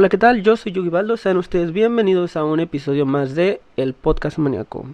Hola, 0.00 0.08
¿qué 0.08 0.16
tal? 0.16 0.44
Yo 0.44 0.56
soy 0.56 0.70
Yugi 0.70 0.90
Baldo. 0.90 1.16
Sean 1.16 1.38
ustedes 1.38 1.72
bienvenidos 1.72 2.36
a 2.36 2.44
un 2.44 2.60
episodio 2.60 3.04
más 3.04 3.34
de 3.34 3.60
El 3.76 3.94
Podcast 3.94 4.38
Maníaco. 4.38 4.86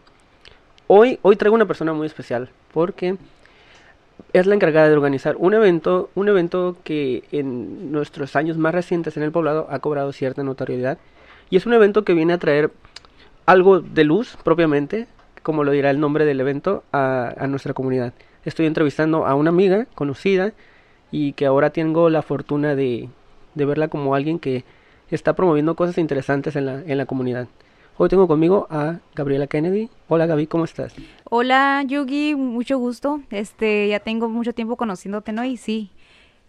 Hoy, 0.86 1.18
hoy 1.20 1.36
traigo 1.36 1.54
una 1.54 1.66
persona 1.66 1.92
muy 1.92 2.06
especial 2.06 2.48
porque 2.72 3.18
es 4.32 4.46
la 4.46 4.54
encargada 4.54 4.88
de 4.88 4.95
organizar 4.95 5.36
un 5.38 5.52
evento, 5.52 6.09
un 6.14 6.30
evento 6.30 6.79
que 6.84 7.22
en 7.32 7.93
nuestros 7.93 8.34
años 8.34 8.56
más 8.56 8.72
recientes 8.72 9.18
en 9.18 9.25
el 9.25 9.30
poblado 9.30 9.66
ha 9.68 9.79
cobrado 9.80 10.11
cierta 10.11 10.43
notoriedad 10.43 10.96
y 11.50 11.59
es 11.59 11.66
un 11.66 11.75
evento 11.75 12.02
que 12.02 12.14
viene 12.14 12.32
a 12.32 12.39
traer 12.39 12.71
algo 13.45 13.80
de 13.80 14.05
luz 14.05 14.39
propiamente, 14.43 15.07
como 15.43 15.64
lo 15.64 15.73
dirá 15.73 15.91
el 15.91 16.00
nombre 16.00 16.25
del 16.25 16.41
evento, 16.41 16.82
a, 16.93 17.30
a 17.36 17.46
nuestra 17.46 17.75
comunidad. 17.75 18.14
Estoy 18.46 18.64
entrevistando 18.64 19.27
a 19.27 19.34
una 19.34 19.50
amiga 19.50 19.86
conocida 19.96 20.55
y 21.10 21.34
que 21.34 21.45
ahora 21.45 21.68
tengo 21.68 22.09
la 22.09 22.23
fortuna 22.23 22.74
de, 22.74 23.10
de 23.55 23.64
verla 23.66 23.88
como 23.88 24.14
alguien 24.14 24.38
que 24.38 24.64
está 25.10 25.34
promoviendo 25.34 25.74
cosas 25.76 25.98
interesantes 25.98 26.56
en 26.56 26.66
la, 26.66 26.80
en 26.80 26.98
la 26.98 27.06
comunidad. 27.06 27.48
Hoy 27.96 28.08
tengo 28.08 28.26
conmigo 28.26 28.66
a 28.70 28.98
Gabriela 29.14 29.46
Kennedy. 29.46 29.88
Hola 30.08 30.27
Gaby, 30.27 30.48
¿cómo 30.48 30.64
estás? 30.64 30.94
Hola 31.24 31.84
Yugi, 31.86 32.34
mucho 32.34 32.78
gusto. 32.78 33.20
Este, 33.30 33.88
ya 33.88 34.00
tengo 34.00 34.28
mucho 34.28 34.52
tiempo 34.52 34.77
conociéndote, 34.77 35.32
¿no? 35.32 35.44
Y 35.44 35.56
sí, 35.56 35.90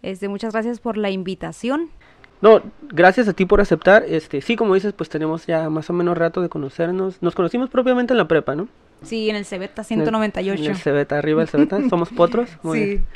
este, 0.02 0.28
muchas 0.28 0.52
gracias 0.52 0.80
por 0.80 0.96
la 0.96 1.10
invitación. 1.10 1.90
No, 2.40 2.62
gracias 2.88 3.28
a 3.28 3.32
ti 3.32 3.46
por 3.46 3.60
aceptar. 3.60 4.04
Este, 4.08 4.40
sí, 4.40 4.56
como 4.56 4.74
dices, 4.74 4.92
pues 4.92 5.08
tenemos 5.08 5.46
ya 5.46 5.70
más 5.70 5.88
o 5.88 5.92
menos 5.92 6.18
rato 6.18 6.42
de 6.42 6.48
conocernos. 6.48 7.22
Nos 7.22 7.34
conocimos 7.34 7.70
propiamente 7.70 8.12
en 8.12 8.18
la 8.18 8.28
prepa, 8.28 8.54
¿no? 8.54 8.68
Sí, 9.02 9.30
en 9.30 9.36
el 9.36 9.44
Cebeta 9.44 9.84
198. 9.84 10.62
En 10.62 10.70
el 10.70 10.76
Cebeta, 10.76 11.18
arriba 11.18 11.40
del 11.40 11.48
Cebeta. 11.48 11.78
Somos 11.88 12.10
potros. 12.10 12.50
Muy 12.62 12.78
sí. 12.78 12.84
bien. 12.84 13.06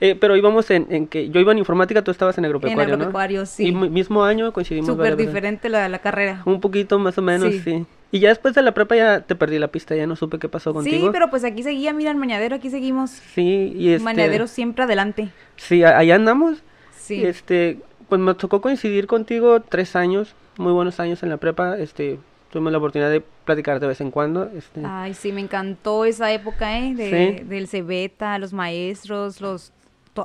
Eh, 0.00 0.14
pero 0.14 0.36
íbamos 0.36 0.70
en, 0.70 0.86
en 0.90 1.06
que 1.06 1.30
yo 1.30 1.40
iba 1.40 1.52
en 1.52 1.58
informática, 1.58 2.02
tú 2.02 2.10
estabas 2.10 2.36
en 2.36 2.44
agropecuario, 2.44 2.82
En 2.94 3.00
agropecuario, 3.00 3.40
¿no? 3.40 3.46
sí. 3.46 3.68
Y 3.68 3.72
mi- 3.72 3.88
mismo 3.88 4.24
año 4.24 4.52
coincidimos. 4.52 4.88
Súper 4.88 5.16
diferente 5.16 5.68
la, 5.70 5.88
la 5.88 5.98
carrera. 6.00 6.42
Un 6.44 6.60
poquito 6.60 6.98
más 6.98 7.16
o 7.16 7.22
menos, 7.22 7.52
sí. 7.54 7.60
Sí. 7.60 7.86
Y 8.12 8.20
ya 8.20 8.28
después 8.28 8.54
de 8.54 8.62
la 8.62 8.72
prepa 8.72 8.94
ya 8.94 9.20
te 9.22 9.34
perdí 9.34 9.58
la 9.58 9.68
pista, 9.68 9.96
ya 9.96 10.06
no 10.06 10.14
supe 10.14 10.38
qué 10.38 10.48
pasó 10.48 10.72
contigo. 10.74 11.06
Sí, 11.06 11.08
pero 11.12 11.28
pues 11.30 11.44
aquí 11.44 11.62
seguía, 11.62 11.92
mira, 11.92 12.10
el 12.10 12.16
mañadero, 12.18 12.56
aquí 12.56 12.70
seguimos. 12.70 13.10
Sí, 13.10 13.72
y 13.76 13.90
este... 13.90 14.04
Mañadero 14.04 14.46
siempre 14.46 14.84
adelante. 14.84 15.30
Sí, 15.56 15.82
allá 15.82 16.14
andamos. 16.14 16.62
Sí. 16.96 17.24
Este, 17.24 17.78
pues 18.08 18.20
me 18.20 18.34
tocó 18.34 18.60
coincidir 18.60 19.06
contigo 19.06 19.60
tres 19.60 19.96
años, 19.96 20.34
muy 20.58 20.72
buenos 20.72 21.00
años 21.00 21.22
en 21.22 21.30
la 21.30 21.38
prepa. 21.38 21.78
Este, 21.78 22.18
tuvimos 22.52 22.70
la 22.70 22.78
oportunidad 22.78 23.10
de 23.10 23.22
platicar 23.44 23.80
de 23.80 23.86
vez 23.88 24.00
en 24.00 24.10
cuando. 24.10 24.50
Este, 24.56 24.82
Ay, 24.84 25.14
sí, 25.14 25.32
me 25.32 25.40
encantó 25.40 26.04
esa 26.04 26.30
época, 26.32 26.78
¿eh? 26.78 26.94
De, 26.94 27.44
del 27.48 27.66
Cebeta, 27.66 28.38
los 28.38 28.52
maestros, 28.52 29.40
los, 29.40 29.72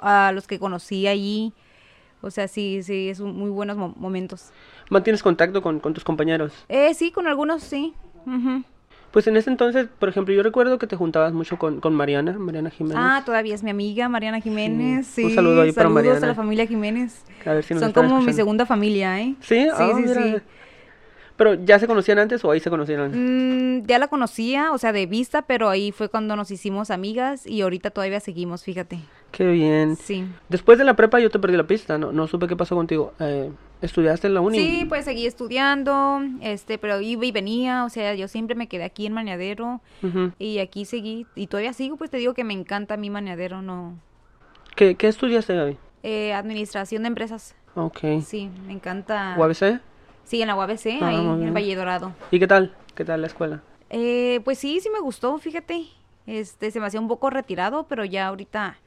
a 0.03 0.31
los 0.31 0.47
que 0.47 0.59
conocí 0.59 1.08
allí. 1.08 1.53
O 2.22 2.30
sea, 2.30 2.47
sí, 2.47 2.84
sí, 2.84 3.09
es 3.09 3.20
un- 3.20 3.36
muy 3.36 3.50
buenos 3.50 3.78
mo- 3.78 3.94
momentos. 3.97 4.52
¿Mantienes 4.89 5.23
contacto 5.23 5.61
con, 5.61 5.80
con 5.80 5.94
tus 5.94 6.03
compañeros? 6.03 6.53
Eh, 6.70 6.94
sí, 6.94 7.11
con 7.11 7.25
algunos 7.28 7.64
sí. 7.64 7.94
Ujú. 8.28 8.64
Pues 9.12 9.28
en 9.28 9.36
ese 9.36 9.50
entonces, 9.50 9.88
por 10.00 10.08
ejemplo, 10.08 10.34
yo 10.34 10.42
recuerdo 10.44 10.78
que 10.80 10.88
te 10.88 10.95
juntabas 10.95 11.34
mucho 11.34 11.58
con, 11.58 11.81
con 11.81 11.94
Mariana, 11.94 12.34
Mariana 12.38 12.69
Jiménez. 12.69 12.97
Ah, 12.97 13.23
todavía 13.25 13.56
es 13.56 13.64
mi 13.64 13.69
amiga 13.72 14.08
Mariana 14.08 14.39
Jiménez. 14.39 15.06
Sí. 15.08 15.22
Sí, 15.23 15.25
Un 15.25 15.36
saludo 15.36 15.62
ahí 15.64 15.72
para 15.73 15.89
saludos 15.89 16.03
Mariana. 16.06 16.25
a 16.25 16.30
la 16.30 16.36
familia 16.36 16.66
Jiménez. 16.67 17.25
A 17.45 17.53
ver 17.53 17.64
si 17.64 17.73
nos 17.73 17.81
Son 17.84 17.92
como 17.92 18.22
mi 18.22 18.31
segunda 18.34 18.66
familia, 18.66 19.19
¿eh? 19.19 19.36
¿Sí? 19.42 19.64
Sí, 19.64 19.67
Ah, 19.73 19.92
sí, 19.95 20.02
mira. 20.02 20.23
sí. 20.23 20.36
Pero 21.42 21.56
¿ya 21.56 21.80
se 21.80 21.88
conocían 21.88 22.20
antes 22.20 22.45
o 22.45 22.52
ahí 22.52 22.59
se 22.59 22.70
conocieron? 22.70 23.14
Mm, 23.80 23.88
ya 23.88 23.97
la 23.97 24.09
conocía, 24.09 24.72
o 24.73 24.78
sea, 24.78 24.94
de 24.94 25.08
vista, 25.08 25.42
pero 25.42 25.70
ahí 25.70 25.92
fue 25.92 26.08
cuando 26.08 26.36
nos 26.36 26.52
hicimos 26.52 26.92
amigas 26.92 27.47
y 27.47 27.61
ahorita 27.61 27.89
todavía 27.89 28.20
seguimos, 28.20 28.64
fíjate. 28.64 29.00
Qué 29.31 29.47
bien. 29.47 29.95
Sí. 29.95 30.23
Después 30.50 30.78
de 30.78 30.84
la 30.84 30.95
prepa 30.95 31.19
yo 31.19 31.31
te 31.31 31.39
perdí 31.39 31.58
la 31.58 31.66
pista, 31.66 31.97
no, 31.97 32.12
no 32.12 32.28
supe 32.28 32.45
qué 32.47 32.56
pasó 32.56 32.75
contigo. 32.75 33.14
Eh, 33.19 33.50
¿Estudiaste 33.81 34.28
en 34.28 34.36
la 34.36 34.42
uni? 34.42 34.59
Sí, 34.59 34.86
pues 34.88 35.06
seguí 35.06 35.25
estudiando, 35.25 36.22
este, 36.41 36.78
pero 36.78 37.02
iba 37.02 37.25
y 37.25 37.31
venía, 37.31 37.85
o 37.85 37.90
sea, 37.90 38.13
yo 38.13 38.28
siempre 38.28 38.56
me 38.56 38.68
quedé 38.68 38.84
aquí 38.84 39.08
en 39.08 39.13
Mañadero 39.13 39.81
Ujú. 40.03 40.34
y 40.38 40.59
aquí 40.59 40.85
seguí, 40.85 41.25
y 41.34 41.47
todavía 41.47 41.73
sigo, 41.73 41.97
pues 41.97 42.12
te 42.12 42.18
digo 42.18 42.35
que 42.35 42.44
me 42.44 42.53
encanta 42.53 42.94
a 42.94 42.97
mí 42.97 43.09
Mañadero, 43.09 43.63
no. 43.63 43.97
¿Qué, 44.75 44.94
¿Qué 44.94 45.08
estudiaste, 45.08 45.56
Gaby? 45.56 45.75
Eh, 46.03 46.34
administración 46.34 47.02
de 47.02 47.08
empresas, 47.08 47.56
Ok. 47.73 47.97
sí, 48.23 48.47
me 48.68 48.73
encanta. 48.73 49.34
¿UABC? 49.40 49.79
Sí, 50.24 50.42
en 50.42 50.48
la 50.48 50.56
UABC, 50.56 51.02
Ah, 51.02 51.08
ahí 51.09 51.18
en 51.18 51.54
Valle 51.54 51.76
Dorado. 51.76 52.14
¿Y 52.32 52.40
qué 52.40 52.48
tal? 52.48 52.74
¿Qué 52.96 53.04
tal 53.06 53.22
la 53.22 53.28
escuela? 53.28 53.62
Eh, 53.90 54.40
pues 54.44 54.58
sí, 54.59 54.80
sí 54.80 54.90
me 54.90 55.00
gustó, 55.00 55.38
fíjate. 55.40 55.86
Este, 56.28 56.72
se 56.72 56.80
me 56.80 56.86
hacía 56.86 57.00
un 57.00 57.08
poco 57.08 57.30
retirado, 57.30 57.88
pero 57.88 58.06
ya 58.06 58.28
ahorita 58.28 58.78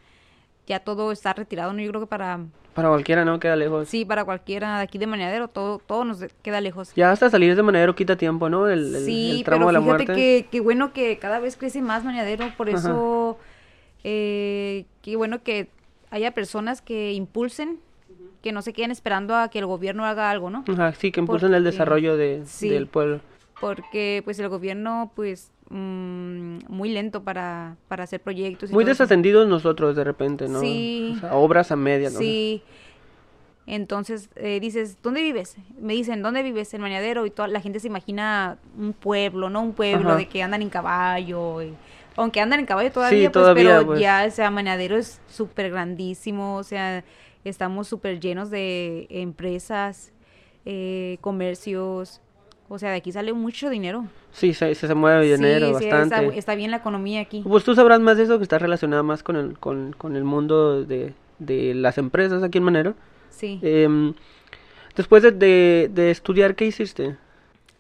ya 0.67 0.81
todo 0.81 1.13
está 1.13 1.33
retirado, 1.35 1.73
¿no? 1.73 1.83
Yo 1.83 1.91
creo 1.91 2.01
que 2.01 2.07
para, 2.07 2.41
Para 2.73 2.89
cualquiera, 2.89 3.25
¿no? 3.27 3.39
Queda 3.39 3.57
lejos. 3.57 3.89
sí, 3.89 4.05
para 4.07 4.25
cualquiera 4.25 4.79
de 4.79 4.85
aquí 4.85 4.97
de 4.97 5.07
Mañadero, 5.07 5.49
todo, 5.49 5.79
todo 5.79 6.05
nos 6.07 6.25
queda 6.43 6.61
lejos. 6.63 6.95
Ya 6.95 7.11
hasta 7.13 7.29
salir 7.29 7.55
de 7.55 7.63
Manadero 7.63 7.95
quita 7.95 8.17
tiempo, 8.17 8.49
¿no? 8.49 8.69
El, 8.69 8.95
el- 8.95 9.05
sí, 9.05 9.31
el 9.41 9.45
tramo 9.45 9.67
pero 9.67 9.67
de 9.67 9.73
la 9.75 9.81
fíjate 9.81 10.05
muerte. 10.07 10.15
que, 10.15 10.47
que 10.51 10.61
bueno 10.61 10.93
que 10.95 11.19
cada 11.19 11.39
vez 11.41 11.57
crece 11.57 11.83
más 11.83 12.05
Mañadero, 12.05 12.47
por 12.57 12.71
Ajá. 12.71 12.79
eso, 12.79 13.37
eh, 14.05 14.87
qué 15.03 15.17
bueno 15.17 15.43
que 15.43 15.69
haya 16.11 16.31
personas 16.33 16.81
que 16.81 17.13
impulsen, 17.13 17.79
que 18.45 18.53
no 18.53 18.61
se 18.61 18.75
queden 18.75 18.91
esperando 18.91 19.35
a 19.35 19.49
que 19.49 19.59
el 19.59 19.65
gobierno 19.65 20.05
haga 20.05 20.29
algo, 20.31 20.51
¿no? 20.51 20.65
Ajá, 20.69 20.93
sí, 20.93 21.11
que 21.11 21.19
impulsan 21.19 21.55
el 21.55 21.65
desarrollo 21.65 22.19
de, 22.19 22.43
sí. 22.45 22.69
del 22.69 22.87
pueblo. 22.87 23.21
Porque 23.59 24.21
pues 24.23 24.39
el 24.39 24.51
gobierno, 24.51 25.11
pues, 25.17 25.51
mm, 25.71 26.59
muy 26.69 26.91
lento 26.91 27.23
para, 27.23 27.77
para 27.89 28.05
hacer 28.05 28.21
proyectos. 28.21 28.69
y 28.71 28.75
Muy 28.75 28.85
desatendidos 28.85 29.49
nosotros 29.49 29.97
de 29.97 30.05
repente, 30.05 30.47
¿no? 30.47 30.61
Sí. 30.61 31.15
O 31.17 31.21
sea, 31.21 31.35
obras 31.37 31.73
a 31.73 31.77
medias, 31.77 32.13
¿no? 32.13 32.19
Sí. 32.19 32.63
Entonces 33.67 34.29
eh, 34.37 34.61
dices, 34.61 34.99
¿dónde 35.03 35.23
vives? 35.23 35.57
Me 35.81 35.95
dicen, 35.95 36.21
¿dónde 36.23 36.43
vives? 36.43 36.75
En 36.75 36.83
Mañadero. 36.83 37.25
Y 37.25 37.31
toda 37.31 37.49
la 37.49 37.63
gente 37.63 37.81
se 37.81 37.87
imagina 37.87 38.59
un 38.77 38.93
pueblo, 38.93 39.49
¿no? 39.49 39.63
Un 39.63 39.73
pueblo 39.73 40.11
Ajá. 40.11 40.19
de 40.19 40.29
que 40.29 40.43
andan 40.43 40.61
en 40.61 40.69
caballo. 40.69 41.63
y- 41.63 41.75
aunque 42.17 42.41
andan 42.41 42.61
en 42.61 42.67
caballo 42.67 42.93
todavía, 42.93 43.33
pues, 43.33 43.43
todavía, 43.43 43.79
pero 43.79 43.87
pues. 43.87 44.01
ya, 44.01 44.27
o 44.29 44.31
sea, 44.31 44.51
Mañadero 44.51 44.97
es 44.99 45.19
súper 45.29 45.71
grandísimo. 45.71 46.57
O 46.57 46.63
sea, 46.63 47.03
estamos 47.45 47.89
súper 47.89 48.21
llenos 48.21 48.51
de 48.51 49.07
empresas, 49.11 50.13
eh, 50.65 51.19
comercios. 51.21 52.21
O 52.69 52.79
sea, 52.79 52.91
de 52.91 52.97
aquí 52.97 53.13
sale 53.13 53.33
mucho 53.33 53.69
dinero. 53.69 54.07
Sí, 54.33 54.55
se, 54.55 54.75
se, 54.75 54.95
mueve 54.95 55.37
dinero 55.37 55.67
sí, 55.69 55.75
sí, 55.79 55.85
está, 55.85 56.01
bastante. 56.01 56.39
está 56.39 56.55
bien 56.55 56.71
la 56.71 56.79
economía 56.79 57.21
aquí. 57.21 57.43
Pues 57.47 57.63
tú 57.63 57.75
sabrás 57.75 58.01
más 58.01 58.17
de 58.17 58.25
eso 58.25 58.39
que 58.39 58.43
está 58.43 58.59
relacionado 58.59 59.05
más 59.05 59.23
con 59.23 59.37
el, 59.37 59.59
con, 59.59 59.93
con 59.93 60.17
el 60.17 60.25
mundo 60.25 60.85
de, 60.85 61.13
de 61.39 61.75
las 61.75 61.99
empresas 61.99 62.43
aquí 62.43 62.59
en 62.59 62.65
Manero. 62.65 62.95
Sí. 63.29 63.61
Em, 63.63 64.15
después 64.97 65.23
de, 65.23 65.33
de, 65.33 65.91
de 65.93 66.11
estudiar, 66.11 66.57
¿qué 66.57 66.65
hiciste? 66.65 67.17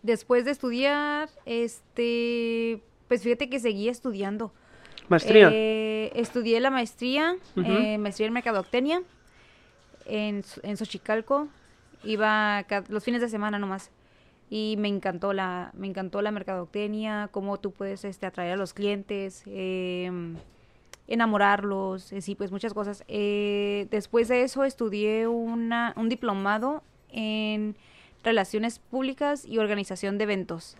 Después 0.02 0.44
de 0.44 0.50
estudiar, 0.50 1.30
este, 1.46 2.82
pues 3.08 3.22
fíjate 3.22 3.48
que 3.48 3.58
seguía 3.58 3.90
estudiando. 3.90 4.52
¿Maestría? 5.08 5.50
Eh, 5.52 6.12
estudié 6.14 6.60
la 6.60 6.70
maestría, 6.70 7.36
eh, 7.56 7.98
maestría 7.98 8.26
en 8.26 8.32
mercadotecnia 8.34 9.02
en, 10.06 10.44
en 10.62 10.76
Xochicalco. 10.76 11.48
Iba 12.02 12.64
los 12.88 13.04
fines 13.04 13.20
de 13.20 13.28
semana 13.28 13.58
nomás. 13.58 13.90
Y 14.50 14.76
me 14.78 14.88
encantó 14.88 15.32
la, 15.32 15.70
me 15.74 15.86
encantó 15.86 16.22
la 16.22 16.30
mercadotecnia, 16.30 17.28
cómo 17.32 17.58
tú 17.58 17.72
puedes 17.72 18.04
este, 18.04 18.26
atraer 18.26 18.52
a 18.52 18.56
los 18.56 18.74
clientes, 18.74 19.42
em, 19.46 20.36
enamorarlos, 21.08 22.12
eh, 22.12 22.20
sí, 22.20 22.34
pues 22.34 22.52
muchas 22.52 22.74
cosas. 22.74 23.04
Eh, 23.08 23.88
después 23.90 24.28
de 24.28 24.42
eso 24.42 24.64
estudié 24.64 25.26
una, 25.28 25.94
un 25.96 26.08
diplomado 26.08 26.82
en 27.08 27.74
relaciones 28.22 28.78
públicas 28.78 29.44
y 29.46 29.58
organización 29.58 30.18
de 30.18 30.24
eventos. 30.24 30.76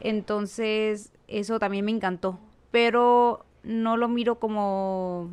Entonces, 0.00 1.12
eso 1.28 1.58
también 1.58 1.84
me 1.84 1.90
encantó. 1.90 2.38
Pero 2.70 3.44
no 3.62 3.96
lo 3.96 4.08
miro 4.08 4.38
como 4.38 5.30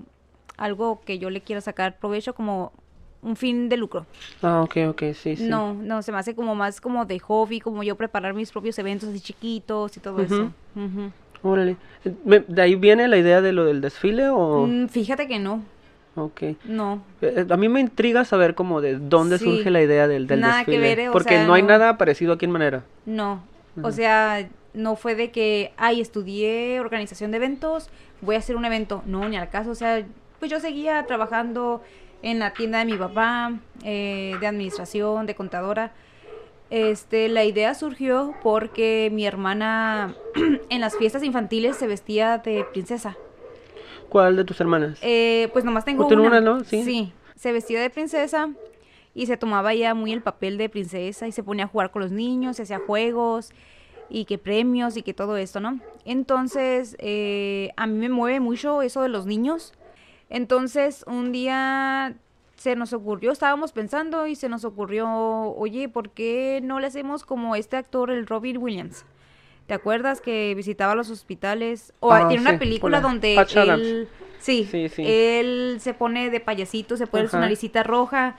algo 0.57 1.00
que 1.01 1.19
yo 1.19 1.30
le 1.30 1.41
quiera 1.41 1.62
sacar 1.62 1.97
provecho, 1.97 2.35
como 2.35 2.73
un 3.21 3.35
fin 3.35 3.67
de 3.69 3.77
lucro. 3.77 4.05
Ah, 4.41 4.61
ok, 4.61 4.77
ok, 4.89 5.03
sí, 5.13 5.35
sí. 5.35 5.47
No, 5.49 5.73
no, 5.73 6.01
se 6.01 6.11
me 6.11 6.17
hace 6.19 6.35
como 6.35 6.55
más 6.55 6.79
como 6.81 7.05
de 7.05 7.19
hobby, 7.19 7.59
como 7.59 7.83
yo 7.83 7.95
preparar 7.95 8.33
mis 8.33 8.51
propios 8.51 8.77
eventos 8.79 9.09
así 9.09 9.19
chiquitos 9.19 9.95
y 9.97 9.99
todo 9.99 10.21
eso. 10.21 10.51
Ujú. 10.75 11.11
Órale. 11.43 11.77
Eh, 12.05 12.13
me- 12.25 12.39
¿De 12.39 12.61
ahí 12.61 12.75
viene 12.75 13.07
la 13.07 13.17
idea 13.17 13.41
de 13.41 13.53
lo 13.53 13.65
del 13.65 13.81
desfile 13.81 14.29
o...? 14.29 14.65
Mm, 14.67 14.87
fíjate 14.87 15.27
que 15.27 15.39
no, 15.39 15.61
Ok. 16.15 16.41
no. 16.65 17.01
Eh, 17.21 17.45
A 17.49 17.57
mí 17.57 17.69
me 17.69 17.79
intriga 17.79 18.25
saber 18.25 18.55
como 18.55 18.81
de 18.81 18.97
dónde 18.97 19.37
Sí. 19.37 19.45
surge 19.45 19.69
la 19.69 19.81
idea 19.81 20.07
del, 20.07 20.25
del 20.27 20.41
Nada 20.41 20.63
que 20.65 20.71
desfile. 20.71 20.87
ver, 20.95 20.99
eh, 20.99 21.09
o 21.09 21.11
porque 21.11 21.35
sea, 21.35 21.45
no 21.47 21.53
hay 21.53 21.61
no. 21.61 21.67
nada 21.69 21.97
parecido 21.97 22.33
aquí 22.33 22.45
en 22.45 22.51
Manera. 22.51 22.83
No, 23.05 23.43
o 23.83 23.91
sea, 23.91 24.47
no 24.73 24.95
fue 24.95 25.13
de 25.15 25.29
que, 25.31 25.73
ay, 25.77 26.01
estudié 26.01 26.79
organización 26.79 27.29
de 27.31 27.37
eventos, 27.37 27.89
voy 28.21 28.35
a 28.35 28.39
hacer 28.39 28.55
un 28.55 28.65
evento. 28.65 29.03
No, 29.05 29.27
ni 29.29 29.37
al 29.37 29.49
caso, 29.49 29.69
o 29.71 29.75
sea, 29.75 30.03
pues 30.39 30.49
yo 30.49 30.59
seguía 30.59 31.05
trabajando 31.05 31.83
en 32.21 32.39
la 32.39 32.53
tienda 32.53 32.79
de 32.79 32.85
mi 32.85 32.97
papá, 32.97 33.53
eh, 33.83 34.35
de 34.39 34.47
administración, 34.47 35.25
de 35.25 35.35
contadora. 35.35 35.91
Este, 36.69 37.29
la 37.29 37.45
idea 37.45 37.73
surgió 37.73 38.33
porque 38.43 39.09
mi 39.13 39.25
hermana 39.25 40.15
en 40.69 40.81
las 40.81 40.97
fiestas 40.97 41.23
infantiles 41.23 41.77
se 41.77 41.87
vestía 41.87 42.39
de 42.39 42.65
princesa. 42.71 43.15
¿Cuál 44.09 44.35
de 44.35 44.43
tus 44.43 44.59
hermanas? 44.59 44.99
Eh, 45.01 45.49
pues 45.53 45.65
nomás 45.65 45.85
tengo 45.85 46.05
¿O 46.05 46.07
tiene 46.07 46.23
una. 46.23 46.39
una, 46.39 46.41
no? 46.41 46.63
Sí. 46.63 47.13
se 47.35 47.51
vestía 47.51 47.81
de 47.81 47.89
princesa 47.89 48.49
y 49.13 49.25
se 49.25 49.37
tomaba 49.37 49.73
ya 49.73 49.93
muy 49.93 50.13
el 50.13 50.21
papel 50.21 50.57
de 50.57 50.69
princesa 50.69 51.27
y 51.27 51.31
se 51.31 51.43
ponía 51.43 51.65
a 51.65 51.67
jugar 51.67 51.91
con 51.91 52.01
los 52.01 52.11
niños, 52.11 52.57
se 52.57 52.63
hacía 52.63 52.79
juegos 52.79 53.51
y 54.09 54.25
que 54.25 54.37
premios 54.37 54.95
y 54.95 55.01
que 55.01 55.13
todo 55.13 55.37
esto, 55.37 55.59
¿no? 55.59 55.79
Entonces, 56.05 56.95
eh, 56.99 57.71
a 57.75 57.87
mí 57.87 57.97
me 57.97 58.09
mueve 58.09 58.39
mucho 58.39 58.81
eso 58.81 59.01
de 59.01 59.09
los 59.09 59.25
niños. 59.25 59.73
Entonces, 60.29 61.03
un 61.07 61.31
día 61.31 62.15
se 62.56 62.75
nos 62.75 62.91
ocurrió, 62.94 63.31
estábamos 63.31 63.71
pensando 63.71 64.27
y 64.27 64.35
se 64.35 64.50
nos 64.50 64.65
ocurrió, 64.65 65.07
oye, 65.09 65.89
¿por 65.89 66.09
qué 66.09 66.59
no 66.63 66.79
le 66.79 66.88
hacemos 66.88 67.24
como 67.24 67.56
este 67.56 67.77
actor, 67.77 68.09
el 68.12 68.25
Robin 68.25 68.57
Williams? 68.57 69.06
¿Te 69.68 69.74
acuerdas 69.74 70.21
que 70.21 70.53
visitaba 70.56 70.95
los 70.95 71.09
hospitales? 71.09 71.94
O 72.00 72.12
Ah, 72.12 72.27
tiene 72.27 72.41
una 72.41 72.57
película 72.59 73.01
donde 73.01 73.35
él... 73.35 74.07
Sí, 74.39 74.68
Sí, 74.69 74.88
sí. 74.89 75.03
él 75.06 75.77
se 75.81 75.94
pone 75.94 76.30
de 76.30 76.39
payasito, 76.39 76.95
se 76.95 77.07
pone 77.07 77.27
su 77.27 77.38
naricita 77.38 77.83
roja 77.83 78.38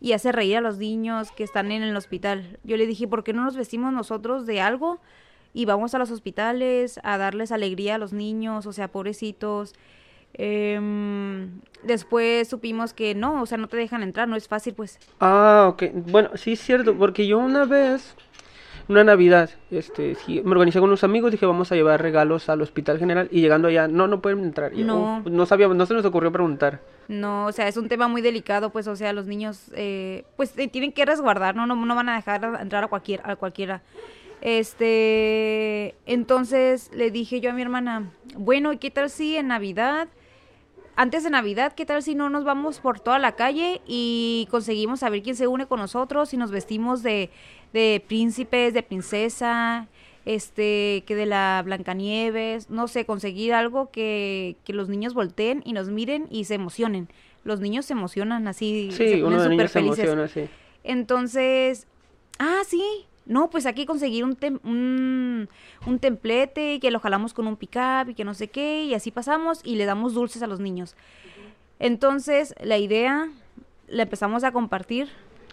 y 0.00 0.12
hace 0.12 0.30
reír 0.30 0.58
a 0.58 0.60
los 0.60 0.78
niños 0.78 1.32
que 1.32 1.42
están 1.42 1.72
en 1.72 1.82
el 1.82 1.96
hospital. 1.96 2.58
Yo 2.64 2.76
le 2.76 2.86
dije, 2.86 3.08
¿por 3.08 3.24
qué 3.24 3.32
no 3.32 3.44
nos 3.44 3.56
vestimos 3.56 3.92
nosotros 3.92 4.46
de 4.46 4.60
algo? 4.60 5.00
Y 5.54 5.64
vamos 5.64 5.94
a 5.94 5.98
los 5.98 6.10
hospitales 6.10 7.00
a 7.02 7.16
darles 7.18 7.50
alegría 7.50 7.96
a 7.96 7.98
los 7.98 8.12
niños, 8.12 8.66
o 8.66 8.72
sea, 8.72 8.88
pobrecitos. 8.88 9.74
Em, 10.34 11.60
después 11.82 12.48
supimos 12.48 12.92
que 12.92 13.14
no, 13.14 13.42
o 13.42 13.46
sea, 13.46 13.58
no 13.58 13.68
te 13.68 13.76
dejan 13.76 14.02
entrar, 14.02 14.28
no 14.28 14.36
es 14.36 14.48
fácil, 14.48 14.74
pues. 14.74 14.98
Ah, 15.20 15.66
ok. 15.70 15.84
Bueno, 15.92 16.30
sí 16.34 16.52
es 16.52 16.60
cierto, 16.60 16.94
porque 16.96 17.26
yo 17.26 17.38
una 17.38 17.64
vez, 17.64 18.14
una 18.88 19.04
Navidad, 19.04 19.50
este, 19.70 20.14
sí, 20.14 20.40
me 20.44 20.52
organizé 20.52 20.78
con 20.80 20.88
unos 20.88 21.04
amigos, 21.04 21.30
dije 21.32 21.44
vamos 21.46 21.72
a 21.72 21.74
llevar 21.74 22.00
regalos 22.00 22.48
al 22.48 22.62
Hospital 22.62 22.98
General 22.98 23.28
y 23.30 23.40
llegando 23.40 23.68
allá, 23.68 23.88
no, 23.88 24.06
no 24.06 24.20
pueden 24.22 24.44
entrar. 24.44 24.72
Y, 24.74 24.84
No. 24.84 25.22
oh, 25.24 25.28
no 25.28 25.46
sabíamos, 25.46 25.76
no 25.76 25.86
se 25.86 25.94
nos 25.94 26.04
ocurrió 26.04 26.30
preguntar. 26.32 26.80
No, 27.08 27.46
o 27.46 27.52
sea, 27.52 27.68
es 27.68 27.76
un 27.76 27.88
tema 27.88 28.06
muy 28.06 28.20
delicado, 28.22 28.70
pues, 28.70 28.86
o 28.86 28.94
sea, 28.94 29.12
los 29.12 29.26
niños, 29.26 29.70
eh, 29.74 30.24
pues, 30.36 30.56
eh, 30.58 30.68
tienen 30.68 30.92
que 30.92 31.04
resguardar, 31.06 31.56
¿no? 31.56 31.66
¿no? 31.66 31.74
No 31.74 31.94
van 31.94 32.10
a 32.10 32.16
dejar 32.16 32.60
entrar 32.60 32.84
a, 32.84 32.88
cualquier, 32.88 33.22
a 33.24 33.34
cualquiera. 33.36 33.82
Este, 34.40 35.94
entonces 36.06 36.90
le 36.94 37.10
dije 37.10 37.40
yo 37.40 37.50
a 37.50 37.52
mi 37.54 37.62
hermana, 37.62 38.10
bueno, 38.36 38.72
¿y 38.72 38.76
qué 38.78 38.90
tal 38.90 39.10
si 39.10 39.36
en 39.36 39.48
Navidad, 39.48 40.08
antes 41.00 41.22
de 41.22 41.30
Navidad, 41.30 41.74
qué 41.74 41.86
tal 41.86 42.02
si 42.02 42.16
no 42.16 42.28
nos 42.28 42.42
vamos 42.42 42.80
por 42.80 42.98
toda 42.98 43.20
la 43.20 43.32
calle 43.36 43.80
y 43.86 44.48
conseguimos 44.50 44.98
saber 45.00 45.22
quién 45.22 45.36
se 45.36 45.46
une 45.46 45.66
con 45.66 45.78
nosotros 45.78 46.34
y 46.34 46.36
nos 46.36 46.50
vestimos 46.50 47.04
de, 47.04 47.30
de 47.72 48.02
príncipes, 48.06 48.74
de 48.74 48.82
princesa, 48.82 49.86
este, 50.24 51.04
que 51.06 51.14
de 51.14 51.26
la 51.26 51.62
Blancanieves, 51.64 52.68
no 52.68 52.88
sé, 52.88 53.06
conseguir 53.06 53.54
algo 53.54 53.90
que, 53.92 54.56
que 54.64 54.72
los 54.72 54.88
niños 54.88 55.14
volteen 55.14 55.62
y 55.64 55.72
nos 55.72 55.88
miren 55.88 56.26
y 56.30 56.44
se 56.44 56.54
emocionen. 56.56 57.08
Los 57.44 57.60
niños 57.60 57.86
se 57.86 57.92
emocionan 57.92 58.48
así, 58.48 58.90
se 58.92 59.14
Sí, 59.14 59.22
uno 59.22 59.36
ponen 59.36 59.52
súper 59.52 59.68
se 59.68 59.72
felices. 59.74 59.98
emociona, 60.00 60.26
sí. 60.28 60.48
Entonces, 60.82 61.86
ah, 62.40 62.62
sí, 62.66 62.82
no, 63.28 63.50
pues 63.50 63.66
aquí 63.66 63.86
conseguir 63.86 64.24
un, 64.24 64.36
tem- 64.36 64.58
un, 64.64 65.48
un 65.86 65.98
templete 66.00 66.74
y 66.74 66.80
que 66.80 66.90
lo 66.90 66.98
jalamos 66.98 67.32
con 67.34 67.46
un 67.46 67.56
pickup 67.56 68.08
y 68.08 68.14
que 68.14 68.24
no 68.24 68.34
sé 68.34 68.48
qué, 68.48 68.84
y 68.84 68.94
así 68.94 69.10
pasamos 69.12 69.60
y 69.64 69.76
le 69.76 69.84
damos 69.84 70.14
dulces 70.14 70.42
a 70.42 70.46
los 70.48 70.58
niños. 70.58 70.96
Entonces, 71.78 72.54
la 72.60 72.78
idea 72.78 73.28
la 73.86 74.02
empezamos 74.02 74.42
a 74.44 74.52
compartir 74.52 75.08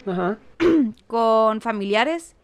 Ajá. 0.06 0.38
con 1.06 1.60
familiares 1.60 2.34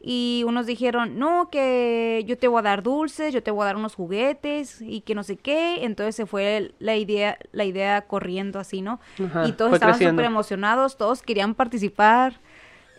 y 0.00 0.44
unos 0.46 0.66
dijeron, 0.66 1.18
no, 1.18 1.50
que 1.50 2.24
yo 2.26 2.38
te 2.38 2.46
voy 2.46 2.60
a 2.60 2.62
dar 2.62 2.82
dulces, 2.84 3.34
yo 3.34 3.42
te 3.42 3.50
voy 3.50 3.62
a 3.62 3.66
dar 3.66 3.76
unos 3.76 3.96
juguetes 3.96 4.80
y 4.80 5.00
que 5.00 5.14
no 5.16 5.24
sé 5.24 5.36
qué. 5.36 5.84
Entonces 5.84 6.14
se 6.14 6.24
fue 6.24 6.72
la 6.78 6.96
idea, 6.96 7.36
la 7.52 7.64
idea 7.64 8.02
corriendo 8.02 8.60
así, 8.60 8.80
¿no? 8.80 9.00
Ajá, 9.22 9.46
y 9.48 9.52
todos 9.52 9.74
estaban 9.74 9.98
súper 9.98 10.24
emocionados, 10.24 10.96
todos 10.96 11.20
querían 11.22 11.54
participar. 11.54 12.40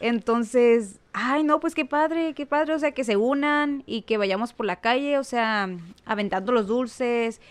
Entonces, 0.02 1.00
ay, 1.22 1.44
no, 1.44 1.60
pues 1.60 1.76
qué 1.76 1.84
padre, 1.86 2.34
qué 2.34 2.46
padre, 2.46 2.74
o 2.74 2.80
sea, 2.80 2.92
que 2.92 3.04
se 3.04 3.18
unan 3.18 3.84
y 3.86 4.04
que 4.04 4.18
vayamos 4.18 4.54
por 4.54 4.66
la 4.66 4.78
calle, 4.78 5.18
o 5.18 5.24
sea, 5.24 5.70
aventando 6.06 6.52
los 6.52 6.68
dulces, 6.68 7.42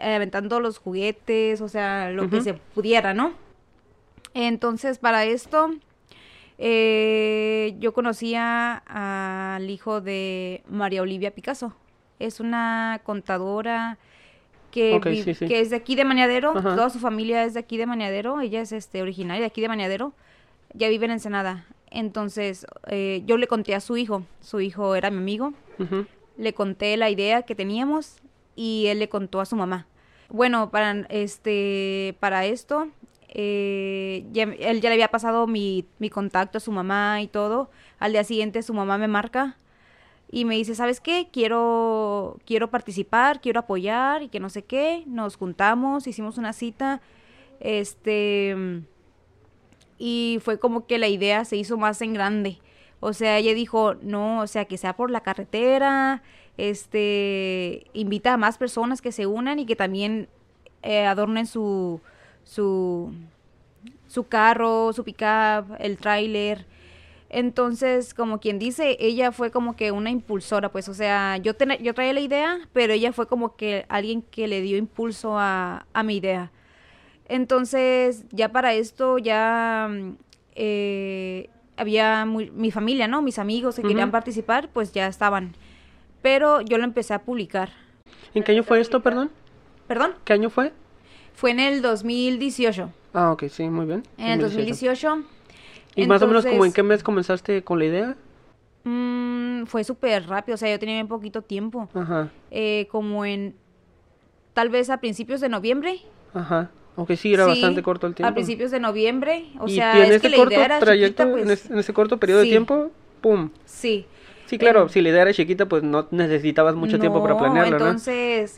aventando 0.00 0.60
los 0.60 0.78
juguetes, 0.78 1.60
o 1.60 1.68
sea, 1.68 2.10
lo 2.10 2.28
que 2.30 2.40
se 2.40 2.54
pudiera, 2.54 3.14
¿no? 3.14 3.32
Entonces, 4.34 4.98
para 4.98 5.24
esto, 5.26 5.70
eh, 6.58 7.74
yo 7.78 7.92
conocía 7.92 8.82
al 8.86 9.68
hijo 9.70 10.00
de 10.00 10.62
María 10.68 11.02
Olivia 11.02 11.32
Picasso. 11.32 11.74
Es 12.18 12.40
una 12.40 13.00
contadora 13.04 13.98
que, 14.70 14.94
Ok, 14.94 15.06
vi- 15.06 15.22
sí, 15.22 15.34
sí. 15.34 15.46
que 15.46 15.60
es 15.60 15.70
de 15.70 15.76
aquí 15.76 15.94
de 15.94 16.04
Mañadero. 16.04 16.52
Toda 16.52 16.90
su 16.90 16.98
familia 16.98 17.44
es 17.44 17.54
de 17.54 17.60
aquí 17.60 17.76
de 17.76 17.86
Mañadero. 17.86 18.40
Ella 18.40 18.60
es 18.60 18.72
este 18.72 19.02
originaria 19.02 19.40
de 19.40 19.46
aquí 19.46 19.60
de 19.60 19.68
Mañadero. 19.68 20.12
Ya 20.72 20.88
vive 20.88 21.04
en 21.06 21.12
Ensenada. 21.12 21.66
Entonces, 21.94 22.66
eh, 22.88 23.22
yo 23.24 23.36
le 23.38 23.46
conté 23.46 23.74
a 23.74 23.80
su 23.80 23.96
hijo. 23.96 24.24
Su 24.40 24.60
hijo 24.60 24.94
era 24.94 25.10
mi 25.10 25.18
amigo 25.18 25.52
le 26.36 26.52
conté 26.52 26.96
la 26.96 27.10
idea 27.10 27.42
que 27.42 27.54
teníamos 27.54 28.16
y 28.56 28.86
él 28.88 28.98
le 28.98 29.08
contó 29.08 29.40
a 29.40 29.44
su 29.46 29.54
mamá. 29.56 29.86
Bueno, 30.28 30.70
para 30.70 31.06
este 31.08 32.16
para 32.20 32.44
esto 32.44 32.88
eh, 33.28 34.24
ya- 34.32 34.44
él 34.44 34.80
ya 34.80 34.88
le 34.88 34.94
había 34.94 35.08
pasado 35.08 35.46
mi, 35.46 35.84
mi 35.98 36.10
contacto 36.10 36.58
a 36.58 36.60
su 36.60 36.72
mamá 36.72 37.20
y 37.22 37.28
todo. 37.28 37.70
Al 37.98 38.12
día 38.12 38.24
siguiente 38.24 38.62
su 38.62 38.74
mamá 38.74 38.98
me 38.98 39.08
marca 39.08 39.56
y 40.30 40.44
me 40.44 40.56
dice, 40.56 40.74
¿sabes 40.74 41.00
qué? 41.00 41.28
Quiero 41.32 42.38
quiero 42.46 42.68
participar, 42.70 43.40
quiero 43.40 43.60
apoyar 43.60 44.22
y 44.22 44.28
que 44.28 44.40
no 44.40 44.48
sé 44.50 44.64
qué. 44.64 45.04
Nos 45.06 45.36
juntamos, 45.36 46.06
hicimos 46.06 46.38
una 46.38 46.52
cita. 46.52 47.00
Este 47.60 48.82
y 49.98 50.38
fue 50.42 50.58
como 50.58 50.86
que 50.86 50.98
la 50.98 51.08
idea 51.08 51.44
se 51.44 51.56
hizo 51.56 51.76
más 51.76 52.00
en 52.02 52.14
grande. 52.14 52.58
O 53.00 53.12
sea, 53.12 53.38
ella 53.38 53.54
dijo, 53.54 53.94
no, 54.02 54.40
o 54.40 54.46
sea, 54.46 54.64
que 54.66 54.78
sea 54.78 54.96
por 54.96 55.10
la 55.10 55.20
carretera, 55.22 56.22
este, 56.56 57.86
invita 57.92 58.34
a 58.34 58.36
más 58.36 58.58
personas 58.58 59.02
que 59.02 59.12
se 59.12 59.26
unan 59.26 59.58
y 59.58 59.66
que 59.66 59.76
también 59.76 60.28
eh, 60.82 61.04
adornen 61.06 61.46
su, 61.46 62.00
su, 62.44 63.12
su 64.08 64.24
carro, 64.28 64.92
su 64.92 65.04
pickup, 65.04 65.76
el 65.78 65.96
tráiler. 65.98 66.66
Entonces, 67.30 68.14
como 68.14 68.40
quien 68.40 68.58
dice, 68.58 68.96
ella 69.00 69.32
fue 69.32 69.50
como 69.50 69.76
que 69.76 69.92
una 69.92 70.10
impulsora, 70.10 70.70
pues, 70.72 70.88
o 70.88 70.94
sea, 70.94 71.38
yo, 71.38 71.54
ten- 71.56 71.78
yo 71.82 71.94
traía 71.94 72.14
la 72.14 72.20
idea, 72.20 72.58
pero 72.72 72.92
ella 72.94 73.12
fue 73.12 73.26
como 73.28 73.56
que 73.56 73.86
alguien 73.90 74.22
que 74.22 74.48
le 74.48 74.62
dio 74.62 74.78
impulso 74.78 75.38
a, 75.38 75.86
a 75.94 76.02
mi 76.04 76.16
idea. 76.18 76.52
Entonces, 77.28 78.24
ya 78.30 78.50
para 78.52 78.74
esto, 78.74 79.18
ya 79.18 79.88
mm, 79.90 80.10
eh, 80.56 81.48
había 81.76 82.24
muy- 82.26 82.50
mi 82.50 82.70
familia, 82.70 83.08
¿no? 83.08 83.22
Mis 83.22 83.38
amigos 83.38 83.76
que 83.76 83.82
querían 83.82 84.10
participar, 84.10 84.68
pues 84.72 84.92
ya 84.92 85.06
estaban. 85.06 85.54
Pero 86.22 86.60
yo 86.60 86.78
lo 86.78 86.84
empecé 86.84 87.14
a 87.14 87.22
publicar. 87.22 87.70
¿En 88.34 88.42
qué 88.42 88.52
año 88.52 88.62
fue 88.62 88.80
esto, 88.80 89.00
perdón? 89.02 89.30
¿Perdón? 89.86 90.12
¿Qué 90.24 90.32
año 90.32 90.50
fue? 90.50 90.72
Fue 91.34 91.50
en 91.50 91.60
el 91.60 91.82
2018. 91.82 92.90
Ah, 93.12 93.32
ok, 93.32 93.44
sí, 93.48 93.68
muy 93.68 93.86
bien. 93.86 94.02
En 94.18 94.32
el 94.32 94.40
2018. 94.40 95.22
¿Y 95.96 96.06
más 96.06 96.22
o 96.22 96.26
menos 96.26 96.44
como 96.44 96.64
en 96.64 96.72
qué 96.72 96.82
mes 96.82 97.02
comenzaste 97.02 97.62
con 97.62 97.78
la 97.78 97.84
idea? 97.86 98.16
mm, 98.84 99.64
fue 99.66 99.82
súper 99.82 100.26
rápido, 100.28 100.54
o 100.54 100.58
sea, 100.58 100.70
yo 100.70 100.78
tenía 100.78 100.96
bien 100.96 101.08
poquito 101.08 101.40
tiempo. 101.42 101.88
Ajá, 101.94 102.30
Eh, 102.50 102.86
como 102.90 103.24
en, 103.24 103.54
tal 104.52 104.68
vez 104.68 104.90
a 104.90 104.98
principios 104.98 105.40
de 105.40 105.48
noviembre. 105.48 106.00
ajá. 106.34 106.70
Aunque 106.96 107.16
sí, 107.16 107.34
era 107.34 107.44
Sí, 107.44 107.50
bastante 107.50 107.82
corto 107.82 108.06
el 108.06 108.14
tiempo. 108.14 108.30
A 108.30 108.34
principios 108.34 108.70
de 108.70 108.80
noviembre. 108.80 109.46
O 109.58 109.66
y, 109.66 109.74
sea, 109.76 109.96
y 109.98 110.02
en 110.02 110.04
es 110.06 110.10
ese 110.12 110.20
que 110.20 110.28
la 110.30 110.36
corto 110.36 110.54
idea 110.54 110.64
era 110.64 110.78
trayecto, 110.78 111.22
chiquita, 111.24 111.40
en, 111.40 111.46
pues. 111.46 111.60
ese, 111.64 111.72
en 111.72 111.78
ese 111.80 111.92
corto 111.92 112.18
periodo 112.18 112.42
Sí. 112.42 112.48
de 112.48 112.52
tiempo, 112.52 112.90
¡pum! 113.20 113.50
Sí. 113.64 114.06
Sí, 114.46 114.58
claro, 114.58 114.88
si 114.88 115.00
la 115.00 115.08
idea 115.08 115.22
era 115.22 115.32
chiquita, 115.32 115.66
pues 115.66 115.82
no 115.82 116.06
necesitabas 116.10 116.74
mucho 116.74 116.98
tiempo 117.00 117.20
para 117.22 117.36
planearla, 117.36 117.76
entonces, 117.76 118.56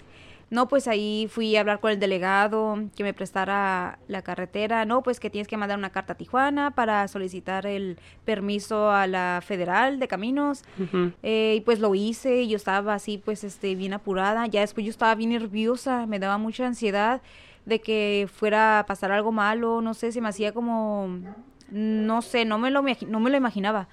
no, 0.51 0.69
pues 0.69 0.89
ahí 0.89 1.29
fui 1.31 1.57
a 1.57 1.61
hablar 1.61 1.81
con 1.81 1.91
el 1.93 1.99
delegado 2.01 2.79
que 2.97 3.03
me 3.05 3.15
prestara 3.15 3.99
la 4.09 4.23
carretera. 4.23 4.85
No, 4.85 5.03
pues 5.03 5.19
que 5.21 5.31
tienes 5.31 5.49
que 5.49 5.57
mandar 5.57 5.79
una 5.79 5.91
carta 5.91 6.13
a 6.13 6.17
Tijuana 6.17 6.73
para 6.73 7.07
solicitar 7.09 7.67
el 7.67 7.99
permiso 8.25 8.91
a 8.91 9.07
la 9.07 9.41
federal 9.47 9.99
de 9.99 10.09
caminos. 10.09 10.63
Eh, 11.23 11.55
y 11.57 11.61
pues 11.63 11.79
lo 11.81 11.95
hice 11.95 12.43
y 12.43 12.49
yo 12.49 12.57
estaba 12.57 12.95
así, 12.95 13.19
pues, 13.25 13.43
este, 13.45 13.75
bien 13.77 13.93
apurada. 13.93 14.47
Ya 14.47 14.61
después 14.61 14.85
yo 14.85 14.91
estaba 14.91 15.15
bien 15.15 15.31
nerviosa, 15.31 16.07
me 16.07 16.19
daba 16.19 16.37
mucha 16.37 16.67
ansiedad 16.67 17.23
de 17.67 17.81
que 17.81 18.29
fuera 18.33 18.79
a 18.79 18.87
pasar 18.87 19.13
algo 19.13 19.33
malo, 19.33 19.83
no 19.83 19.93
sé, 19.93 20.13
se 20.13 20.21
me 20.23 20.29
hacía 20.29 20.53
como, 20.53 21.19
no 21.71 22.23
sé, 22.23 22.45
no 22.45 22.59
me 22.59 22.71
lo, 22.71 22.83
no 23.09 23.21
me 23.21 23.31
lo 23.31 23.37
imaginaba. 23.37 23.89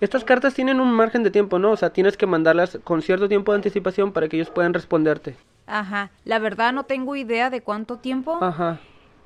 Estas 0.00 0.24
cartas 0.24 0.54
tienen 0.54 0.80
un 0.80 0.92
margen 0.92 1.22
de 1.22 1.30
tiempo, 1.30 1.58
¿no? 1.58 1.70
O 1.70 1.76
sea, 1.76 1.90
tienes 1.90 2.16
que 2.16 2.26
mandarlas 2.26 2.78
con 2.82 3.00
cierto 3.00 3.28
tiempo 3.28 3.52
de 3.52 3.56
anticipación 3.56 4.12
para 4.12 4.28
que 4.28 4.36
ellos 4.36 4.50
puedan 4.50 4.74
responderte. 4.74 5.36
Ajá, 5.66 6.10
la 6.24 6.38
verdad 6.38 6.72
no 6.72 6.84
tengo 6.84 7.16
idea 7.16 7.48
de 7.48 7.60
cuánto 7.60 7.98
tiempo. 7.98 8.42
Ajá. 8.42 8.80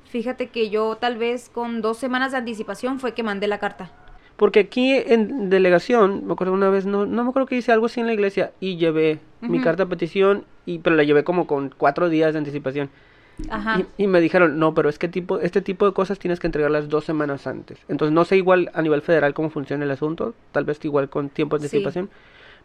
Fíjate 0.05 0.47
que 0.47 0.69
yo 0.69 0.95
tal 0.95 1.17
vez 1.17 1.49
con 1.49 1.81
dos 1.81 1.97
semanas 1.97 2.31
de 2.31 2.37
anticipación 2.37 2.99
fue 2.99 3.13
que 3.13 3.23
mandé 3.23 3.47
la 3.47 3.59
carta. 3.59 3.91
Porque 4.37 4.61
aquí 4.61 4.93
en 4.93 5.49
delegación, 5.49 6.25
me 6.25 6.33
acuerdo 6.33 6.53
una 6.53 6.69
vez, 6.69 6.85
no, 6.85 7.05
no 7.05 7.23
me 7.23 7.29
acuerdo 7.29 7.47
que 7.47 7.57
hice 7.57 7.71
algo 7.71 7.87
así 7.87 7.99
en 7.99 8.07
la 8.07 8.13
iglesia 8.13 8.53
y 8.59 8.77
llevé 8.77 9.19
mi 9.41 9.59
carta 9.59 9.83
de 9.83 9.89
petición, 9.89 10.45
y, 10.65 10.79
pero 10.79 10.95
la 10.95 11.03
llevé 11.03 11.25
como 11.25 11.45
con 11.45 11.73
cuatro 11.75 12.07
días 12.09 12.33
de 12.33 12.39
anticipación. 12.39 12.89
Ajá. 13.49 13.85
Y, 13.97 14.03
y 14.03 14.07
me 14.07 14.19
dijeron, 14.21 14.59
no, 14.59 14.73
pero 14.73 14.89
es 14.89 14.99
que 14.99 15.07
tipo, 15.07 15.39
este 15.39 15.61
tipo 15.61 15.85
de 15.85 15.93
cosas 15.93 16.19
tienes 16.19 16.39
que 16.39 16.47
entregarlas 16.47 16.89
dos 16.89 17.05
semanas 17.05 17.47
antes. 17.47 17.79
Entonces 17.87 18.13
no 18.13 18.25
sé 18.25 18.37
igual 18.37 18.69
a 18.73 18.81
nivel 18.81 19.01
federal 19.01 19.33
cómo 19.33 19.49
funciona 19.49 19.85
el 19.85 19.91
asunto, 19.91 20.33
tal 20.51 20.65
vez 20.65 20.83
igual 20.85 21.09
con 21.09 21.29
tiempo 21.29 21.57
de 21.57 21.67
Sí. 21.67 21.77
anticipación. 21.77 22.09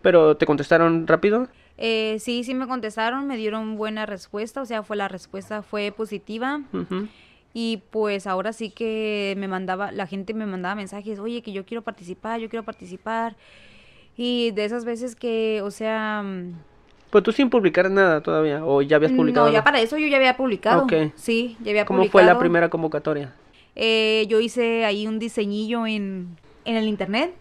Pero 0.02 0.37
te 0.37 0.47
contestaron 0.47 1.07
rápido. 1.07 1.49
Eh, 1.78 2.19
sí, 2.21 2.45
sí 2.45 2.54
me 2.54 2.66
contestaron, 2.66 3.26
me 3.26 3.37
dieron 3.37 3.76
buena 3.76 4.04
respuesta, 4.07 4.61
o 4.62 4.66
sea, 4.66 4.83
fue 4.83 4.97
la 4.97 5.09
respuesta 5.09 5.62
fue 5.62 5.93
positiva. 5.93 6.61
Y 7.52 7.83
pues 7.90 8.26
ahora 8.26 8.52
sí 8.52 8.71
que 8.71 9.35
me 9.38 9.47
mandaba, 9.49 9.93
la 9.93 10.07
gente 10.07 10.35
me 10.35 10.45
mandaba 10.45 10.75
mensajes, 10.75 11.19
oye, 11.21 11.40
que 11.40 11.52
yo 11.52 11.64
quiero 11.64 11.83
participar, 11.83 12.40
yo 12.40 12.49
quiero 12.49 12.64
participar. 12.64 13.37
Y 14.16 14.50
de 14.52 14.64
esas 14.64 14.85
veces 14.85 15.14
que, 15.16 15.61
o 15.62 15.71
sea, 15.71 16.25
Pues 17.14 17.23
tú 17.23 17.30
sin 17.30 17.49
publicar 17.49 17.88
nada 17.92 18.21
todavía, 18.23 18.66
o 18.66 18.83
ya 18.83 18.97
habías 18.97 19.12
publicado. 19.12 19.47
no, 19.47 19.52
ya 19.52 19.62
para 19.62 19.80
eso 19.80 19.97
yo 19.97 20.09
ya 20.09 20.16
había 20.16 20.37
publicado. 20.37 20.83
Ok. 20.83 21.12
Sí, 21.14 21.56
ya 21.62 21.71
había 21.71 21.85
¿Cómo 21.85 21.99
publicado. 21.99 22.11
fue 22.11 22.25
la 22.25 22.40
primera 22.40 22.68
convocatoria? 22.68 23.33
Eh, 23.76 24.26
yo 24.28 24.40
hice 24.40 24.85
ahí 24.85 25.06
un 25.06 25.21
diseñillo 25.21 25.87
en, 25.87 26.37
en 26.64 26.75
el 26.75 26.88
internet 26.88 27.33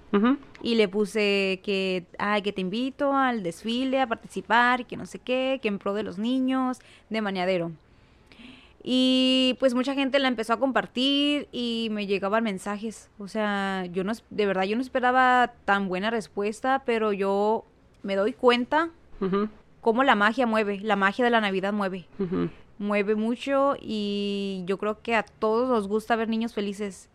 y 0.62 0.76
le 0.76 0.88
puse 0.88 1.60
que, 1.64 2.06
ay, 2.20 2.44
que 2.44 2.54
te 2.54 2.62
invito 2.62 3.16
al 3.16 3.42
desfile 3.42 4.00
a 4.00 4.06
participar, 4.06 4.86
que 4.86 4.96
no 4.96 5.08
sé 5.08 5.18
qué, 5.18 5.58
que 5.60 5.70
en 5.70 5.80
pro 5.80 5.96
de 5.96 6.04
los 6.04 6.20
niños, 6.20 6.78
de 7.10 7.22
Mañadero. 7.22 7.72
Y 8.84 9.56
pues 9.60 9.74
mucha 9.74 9.96
gente 9.96 10.20
la 10.20 10.28
empezó 10.28 10.54
a 10.54 10.60
compartir 10.60 11.48
y 11.52 11.88
me 11.90 12.06
llegaban 12.06 12.44
mensajes. 12.44 13.10
O 13.18 13.28
sea, 13.28 13.88
yo 13.92 14.04
no, 14.04 14.12
de 14.30 14.46
verdad, 14.46 14.66
yo 14.66 14.76
no 14.76 14.84
esperaba 14.84 15.52
tan 15.66 15.88
buena 15.88 16.12
respuesta, 16.12 16.84
pero 16.86 17.12
yo 17.12 17.66
me 18.04 18.16
doy 18.16 18.34
cuenta 18.34 18.92
Ujú. 19.22 19.50
Cómo 19.84 20.04
la 20.04 20.16
magia 20.16 20.48
mueve, 20.48 20.80
la 20.82 20.96
magia 20.96 21.24
de 21.24 21.30
la 21.32 21.42
Navidad 21.42 21.72
mueve. 21.74 22.08
Mueve 22.80 23.14
mucho 23.16 23.76
y 23.80 24.64
yo 24.66 24.78
creo 24.80 25.02
que 25.04 25.16
a 25.16 25.22
todos 25.24 25.70
nos 25.70 25.88
gusta 25.88 26.16
ver 26.16 26.28
niños 26.28 26.54
felices. 26.56 27.10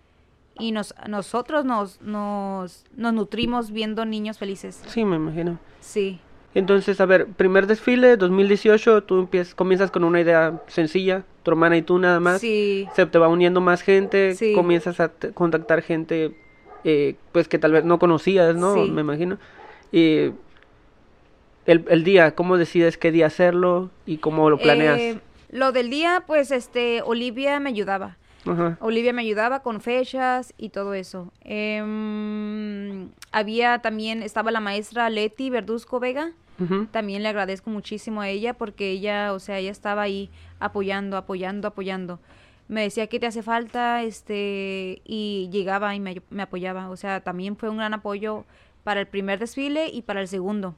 Y 0.60 0.70
nos, 0.72 0.94
nosotros 1.08 1.64
nos, 1.64 2.00
nos, 2.00 2.84
nos 2.96 3.12
nutrimos 3.12 3.70
viendo 3.72 4.04
niños 4.04 4.38
felices. 4.38 4.82
Sí, 4.86 5.04
me 5.04 5.16
imagino. 5.16 5.58
Sí. 5.80 6.20
Entonces, 6.54 7.00
a 7.00 7.06
ver, 7.06 7.26
primer 7.26 7.66
desfile, 7.66 8.16
2018, 8.16 9.02
tú 9.04 9.20
empiezas, 9.20 9.54
comienzas 9.54 9.90
con 9.90 10.02
una 10.04 10.20
idea 10.20 10.60
sencilla, 10.66 11.24
tu 11.42 11.50
hermana 11.52 11.76
y 11.76 11.82
tú 11.82 11.98
nada 11.98 12.18
más. 12.20 12.40
Sí. 12.40 12.88
Se 12.94 13.06
te 13.06 13.18
va 13.18 13.28
uniendo 13.28 13.60
más 13.60 13.82
gente, 13.82 14.34
Sí. 14.34 14.52
comienzas 14.54 14.98
a 15.00 15.10
contactar 15.34 15.82
gente, 15.82 16.36
eh, 16.84 17.16
pues 17.32 17.46
que 17.48 17.58
tal 17.58 17.72
vez 17.72 17.84
no 17.84 17.98
conocías, 17.98 18.56
¿no? 18.56 18.74
Sí. 18.74 18.90
Me 18.90 19.02
imagino. 19.02 19.38
Y 19.92 20.30
el, 21.68 21.84
el 21.90 22.02
día, 22.02 22.34
¿cómo 22.34 22.56
decides 22.56 22.96
qué 22.96 23.12
día 23.12 23.26
hacerlo 23.26 23.90
y 24.06 24.16
cómo 24.16 24.48
lo 24.48 24.58
planeas? 24.58 24.98
Eh, 24.98 25.20
lo 25.50 25.70
del 25.70 25.90
día, 25.90 26.24
pues, 26.26 26.50
este, 26.50 27.02
Olivia 27.02 27.60
me 27.60 27.68
ayudaba. 27.68 28.16
Ajá. 28.46 28.78
Olivia 28.80 29.12
me 29.12 29.20
ayudaba 29.20 29.60
con 29.60 29.82
fechas 29.82 30.54
y 30.56 30.70
todo 30.70 30.94
eso. 30.94 31.30
Em, 31.42 33.10
había 33.32 33.80
también, 33.80 34.22
estaba 34.22 34.50
la 34.50 34.60
maestra 34.60 35.10
Leti 35.10 35.50
Verduzco 35.50 36.00
Vega. 36.00 36.32
También 36.90 37.22
le 37.22 37.28
agradezco 37.28 37.70
muchísimo 37.70 38.20
a 38.20 38.28
ella 38.28 38.52
porque 38.52 38.90
ella, 38.90 39.32
o 39.32 39.38
sea, 39.38 39.58
ella 39.58 39.70
estaba 39.70 40.02
ahí 40.02 40.28
apoyando, 40.58 41.16
apoyando, 41.16 41.68
apoyando. 41.68 42.18
Me 42.66 42.82
decía 42.82 43.06
que 43.06 43.20
te 43.20 43.26
hace 43.26 43.44
falta, 43.44 44.02
este, 44.02 45.00
y 45.04 45.48
llegaba 45.52 45.94
y 45.94 46.00
me, 46.00 46.20
me 46.30 46.42
apoyaba. 46.42 46.90
O 46.90 46.96
sea, 46.96 47.20
también 47.20 47.56
fue 47.56 47.68
un 47.68 47.76
gran 47.76 47.94
apoyo 47.94 48.44
para 48.82 48.98
el 48.98 49.06
primer 49.06 49.38
desfile 49.38 49.88
y 49.92 50.02
para 50.02 50.20
el 50.20 50.26
segundo. 50.26 50.74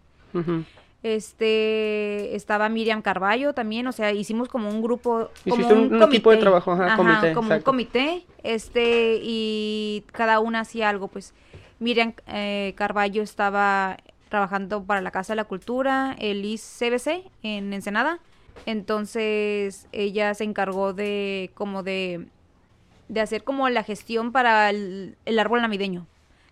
Este, 1.03 2.37
estaba 2.37 2.69
Miriam 2.69 3.01
Carballo 3.01 3.55
también, 3.55 3.87
o 3.87 3.93
sea, 3.93 4.13
hicimos 4.13 4.49
como 4.49 4.69
un 4.69 4.83
grupo, 4.83 5.31
como 5.49 5.55
Hiciste 5.57 5.75
un- 5.75 6.03
equipo 6.03 6.31
de 6.31 6.37
trabajo, 6.37 6.73
ajá, 6.73 6.97
comité, 6.97 7.33
como 7.33 7.55
un 7.55 7.61
comité, 7.63 8.25
este, 8.43 9.19
y 9.23 10.05
cada 10.13 10.41
una 10.41 10.61
hacía 10.61 10.89
algo, 10.89 11.09
pues. 11.09 11.33
Miriam 11.79 12.13
eh, 12.27 12.75
Carballo 12.77 13.23
estaba 13.23 13.97
trabajando 14.29 14.85
para 14.85 15.01
la 15.01 15.11
Casa 15.11 15.33
de 15.33 15.37
la 15.37 15.45
Cultura, 15.45 16.15
el 16.19 16.45
ICBC 16.45 17.25
en 17.43 17.73
Ensenada, 17.73 18.19
entonces 18.67 19.87
ella 19.93 20.35
se 20.35 20.45
encargó 20.45 20.93
de, 20.93 21.51
como 21.55 21.83
de, 21.83 22.27
de 23.09 23.21
hacer 23.23 23.43
como 23.43 23.69
la 23.71 23.83
gestión 23.83 24.33
para 24.33 24.69
el, 24.69 25.17
el 25.25 25.39
árbol 25.39 25.63
navideño 25.63 26.07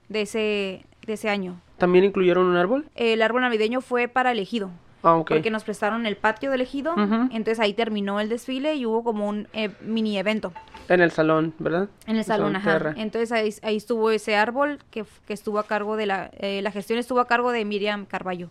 de 0.08 0.23
ese, 0.23 0.87
de 1.08 1.14
ese 1.14 1.28
año. 1.28 1.60
¿También 1.78 2.04
incluyeron 2.04 2.46
un 2.46 2.56
árbol? 2.56 2.86
El 2.94 3.20
árbol 3.22 3.40
navideño 3.42 3.80
fue 3.80 4.06
para 4.06 4.30
el 4.30 4.38
ejido. 4.38 4.70
Ah, 5.02 5.14
ok. 5.14 5.28
Porque 5.30 5.50
nos 5.50 5.64
prestaron 5.64 6.06
el 6.06 6.16
patio 6.16 6.50
del 6.50 6.60
ejido. 6.60 6.94
Entonces 7.30 7.58
ahí 7.60 7.72
terminó 7.72 8.20
el 8.20 8.28
desfile 8.28 8.74
y 8.74 8.84
hubo 8.86 9.02
como 9.04 9.28
un 9.28 9.46
eh, 9.52 9.70
mini 9.80 10.18
evento 10.18 10.52
En 10.88 11.00
el 11.00 11.10
salón, 11.12 11.54
¿verdad? 11.58 11.88
en 12.06 12.16
el 12.16 12.24
salón. 12.24 12.56
Ajá. 12.56 12.72
Terra. 12.72 12.94
Entonces 12.96 13.30
ahí, 13.32 13.54
ahí 13.62 13.76
estuvo 13.76 14.10
ese 14.10 14.36
árbol 14.36 14.78
que, 14.90 15.04
que 15.26 15.32
estuvo 15.32 15.58
a 15.60 15.66
cargo 15.66 15.96
de 15.96 16.06
la... 16.06 16.30
eh, 16.38 16.62
la 16.62 16.70
gestión 16.72 16.98
estuvo 16.98 17.20
a 17.20 17.26
cargo 17.26 17.52
de 17.52 17.64
Miriam 17.64 18.06
Carballo. 18.06 18.50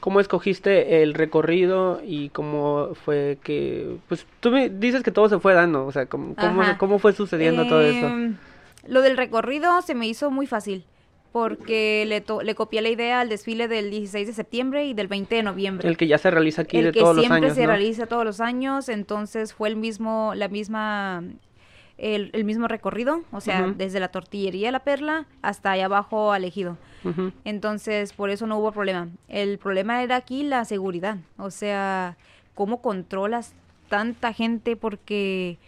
¿Cómo 0.00 0.20
escogiste 0.20 1.02
el 1.02 1.12
recorrido 1.12 2.00
y 2.02 2.30
cómo 2.30 2.94
fue 2.94 3.36
que, 3.42 3.98
pues 4.08 4.26
tú 4.40 4.50
me 4.50 4.70
dices 4.70 5.02
que 5.02 5.10
todo 5.10 5.28
se 5.28 5.38
fue 5.38 5.52
dando, 5.52 5.84
o 5.84 5.92
sea, 5.92 6.06
¿cómo, 6.06 6.34
cómo, 6.34 6.62
cómo 6.78 6.98
fue 6.98 7.12
sucediendo 7.12 7.66
todo 7.66 7.82
eso? 7.82 8.06
Em, 8.06 8.36
Lo 8.86 9.02
del 9.02 9.18
recorrido 9.18 9.82
se 9.82 9.94
me 9.94 10.06
hizo 10.06 10.30
muy 10.30 10.46
fácil. 10.46 10.86
Porque 11.34 12.04
le, 12.06 12.20
to- 12.20 12.42
le 12.42 12.54
copié 12.54 12.80
la 12.80 12.90
idea 12.90 13.18
al 13.20 13.28
desfile 13.28 13.66
del 13.66 13.90
16 13.90 14.28
de 14.28 14.32
septiembre 14.32 14.86
y 14.86 14.94
del 14.94 15.08
20 15.08 15.34
de 15.34 15.42
noviembre. 15.42 15.88
El 15.88 15.96
que 15.96 16.06
ya 16.06 16.16
se 16.16 16.30
realiza 16.30 16.62
aquí 16.62 16.76
el 16.78 16.84
de 16.84 16.92
que 16.92 17.00
todos 17.00 17.16
los 17.16 17.24
siempre 17.24 17.46
años, 17.48 17.56
se 17.56 17.62
¿no? 17.62 17.66
realiza 17.66 18.06
todos 18.06 18.24
los 18.24 18.40
años, 18.40 18.88
entonces 18.88 19.52
fue 19.52 19.68
el 19.68 19.74
mismo, 19.74 20.32
la 20.36 20.46
misma, 20.46 21.24
el, 21.98 22.30
el 22.34 22.44
mismo 22.44 22.68
recorrido, 22.68 23.22
o 23.32 23.40
sea, 23.40 23.74
desde 23.76 23.98
la 23.98 24.12
tortillería 24.12 24.70
La 24.70 24.84
Perla 24.84 25.26
hasta 25.42 25.72
allá 25.72 25.86
abajo 25.86 26.30
al 26.30 26.44
ejido. 26.44 26.78
Entonces, 27.44 28.12
por 28.12 28.30
eso 28.30 28.46
no 28.46 28.56
hubo 28.58 28.70
problema. 28.70 29.08
El 29.28 29.58
problema 29.58 30.04
era 30.04 30.14
aquí 30.14 30.44
la 30.44 30.64
seguridad, 30.64 31.16
o 31.36 31.50
sea, 31.50 32.16
cómo 32.54 32.80
controlas 32.80 33.54
tanta 33.88 34.32
gente 34.32 34.76
porque 34.76 35.58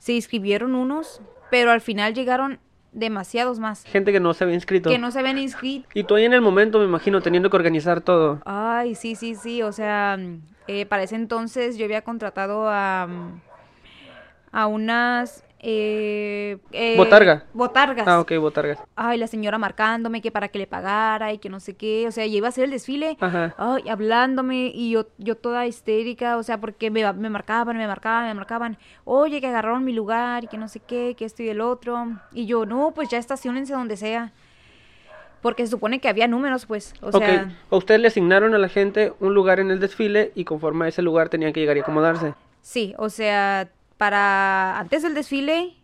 se 0.00 0.14
inscribieron 0.14 0.74
unos, 0.74 1.20
pero 1.50 1.70
al 1.70 1.82
final 1.82 2.14
llegaron 2.14 2.58
demasiados 2.96 3.58
más 3.58 3.84
Gente 3.84 4.10
que 4.10 4.20
no 4.20 4.34
se 4.34 4.42
había 4.44 4.54
inscrito. 4.56 4.90
que 4.90 4.98
no 4.98 5.10
se 5.10 5.20
habían 5.20 5.38
inscrito. 5.38 5.86
Y 5.94 6.04
tú 6.04 6.14
ahí 6.16 6.24
en 6.24 6.32
el 6.32 6.40
momento, 6.40 6.78
me 6.78 6.86
imagino, 6.86 7.20
teniendo 7.20 7.50
que 7.50 7.56
organizar 7.56 8.00
todo. 8.00 8.40
Ay, 8.44 8.94
sí, 8.94 9.14
sí, 9.14 9.34
sí, 9.34 9.62
o 9.62 9.70
sea, 9.70 10.18
eh, 10.66 10.86
para 10.86 11.02
ese 11.02 11.14
entonces 11.14 11.76
yo 11.76 11.84
había 11.84 12.02
contratado 12.02 12.68
a, 12.68 13.06
mm, 13.06 13.40
a 14.52 14.66
unas... 14.66 15.44
Eh, 15.68 16.58
eh, 16.70 16.94
¿Botarga? 16.96 17.42
Botargas. 17.52 18.06
Ah, 18.06 18.20
ok, 18.20 18.36
botargas. 18.38 18.78
Ay, 18.94 19.18
la 19.18 19.26
señora 19.26 19.58
marcándome 19.58 20.22
que 20.22 20.30
para 20.30 20.46
que 20.46 20.60
le 20.60 20.68
pagara 20.68 21.32
y 21.32 21.38
que 21.38 21.48
no 21.48 21.58
sé 21.58 21.74
qué, 21.74 22.06
o 22.06 22.12
sea, 22.12 22.24
ya 22.24 22.36
iba 22.36 22.46
a 22.46 22.50
hacer 22.50 22.62
el 22.62 22.70
desfile. 22.70 23.16
Ajá. 23.18 23.52
Ay, 23.58 23.88
hablándome 23.88 24.70
y 24.72 24.90
yo, 24.90 25.08
yo 25.18 25.36
toda 25.36 25.66
histérica, 25.66 26.36
o 26.36 26.44
sea, 26.44 26.60
porque 26.60 26.92
me, 26.92 27.12
me 27.14 27.30
marcaban, 27.30 27.76
me 27.76 27.88
marcaban, 27.88 28.28
me 28.28 28.34
marcaban, 28.34 28.78
oye, 29.04 29.40
que 29.40 29.48
agarraron 29.48 29.82
mi 29.82 29.92
lugar 29.92 30.44
y 30.44 30.46
que 30.46 30.56
no 30.56 30.68
sé 30.68 30.78
qué, 30.78 31.16
que 31.18 31.24
esto 31.24 31.42
y 31.42 31.48
el 31.48 31.60
otro. 31.60 32.16
Y 32.32 32.46
yo, 32.46 32.64
no, 32.64 32.92
pues 32.94 33.08
ya 33.08 33.18
estacionense 33.18 33.72
donde 33.72 33.96
sea. 33.96 34.32
Porque 35.42 35.64
se 35.64 35.72
supone 35.72 35.98
que 35.98 36.08
había 36.08 36.28
números, 36.28 36.64
pues, 36.66 36.94
o 37.02 37.08
ok, 37.08 37.24
sea... 37.24 37.52
a 37.68 37.76
ustedes 37.76 38.00
le 38.00 38.06
asignaron 38.06 38.54
a 38.54 38.58
la 38.58 38.68
gente 38.68 39.14
un 39.18 39.34
lugar 39.34 39.58
en 39.58 39.72
el 39.72 39.80
desfile 39.80 40.30
y 40.36 40.44
conforme 40.44 40.84
a 40.84 40.88
ese 40.90 41.02
lugar 41.02 41.28
tenían 41.28 41.52
que 41.52 41.58
llegar 41.58 41.76
y 41.76 41.80
acomodarse. 41.80 42.34
Sí, 42.62 42.94
o 42.98 43.08
sea, 43.08 43.68
para 43.98 44.78
antes 44.78 45.02
del 45.02 45.14
desfile 45.14 45.74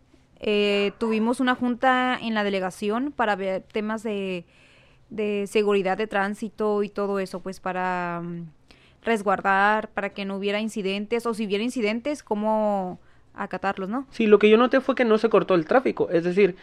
eh, 0.41 0.93
tuvimos 0.99 1.41
una 1.41 1.55
junta 1.55 2.19
en 2.21 2.35
la 2.35 2.45
delegación 2.45 3.13
para 3.13 3.37
ver 3.37 3.63
temas 3.63 4.03
de, 4.03 4.45
de 5.09 5.47
seguridad 5.47 5.97
de 5.97 6.07
tránsito 6.07 6.83
y 6.83 6.89
todo 6.89 7.19
eso, 7.19 7.41
pues 7.41 7.61
para 7.61 8.23
mm, 8.25 8.47
resguardar, 9.05 9.91
para 9.91 10.11
que 10.11 10.25
no 10.25 10.37
hubiera 10.37 10.61
incidentes, 10.61 11.27
o 11.27 11.35
si 11.35 11.47
hubiera 11.47 11.63
incidentes, 11.63 12.23
cómo 12.23 12.99
acatarlos, 13.35 13.89
¿no? 13.89 14.07
Sí, 14.11 14.27
lo 14.27 14.39
que 14.39 14.51
yo 14.51 14.57
noté 14.57 14.81
fue 14.81 14.95
que 14.95 15.05
no 15.05 15.19
se 15.19 15.29
cortó 15.29 15.55
el 15.55 15.67
tráfico, 15.67 16.09
es 16.11 16.25
decir, 16.25 16.57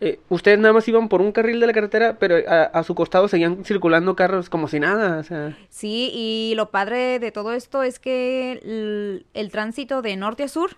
eh, 0.00 0.20
ustedes 0.28 0.58
nada 0.58 0.72
más 0.74 0.86
iban 0.88 1.08
por 1.08 1.20
un 1.20 1.32
carril 1.32 1.58
de 1.60 1.66
la 1.66 1.72
carretera, 1.72 2.16
pero 2.18 2.36
a, 2.48 2.62
a 2.64 2.82
su 2.84 2.94
costado 2.94 3.26
seguían 3.28 3.64
circulando 3.64 4.14
carros 4.16 4.48
como 4.48 4.68
si 4.68 4.78
nada, 4.80 5.18
o 5.18 5.22
sea, 5.24 5.56
Sí, 5.70 6.10
y 6.14 6.54
lo 6.56 6.70
padre 6.70 7.18
de 7.18 7.32
todo 7.32 7.52
esto 7.52 7.82
es 7.82 7.98
que 7.98 8.52
el, 8.62 9.26
el 9.34 9.50
tránsito 9.50 10.00
de 10.02 10.16
norte 10.16 10.44
a 10.44 10.48
sur 10.48 10.76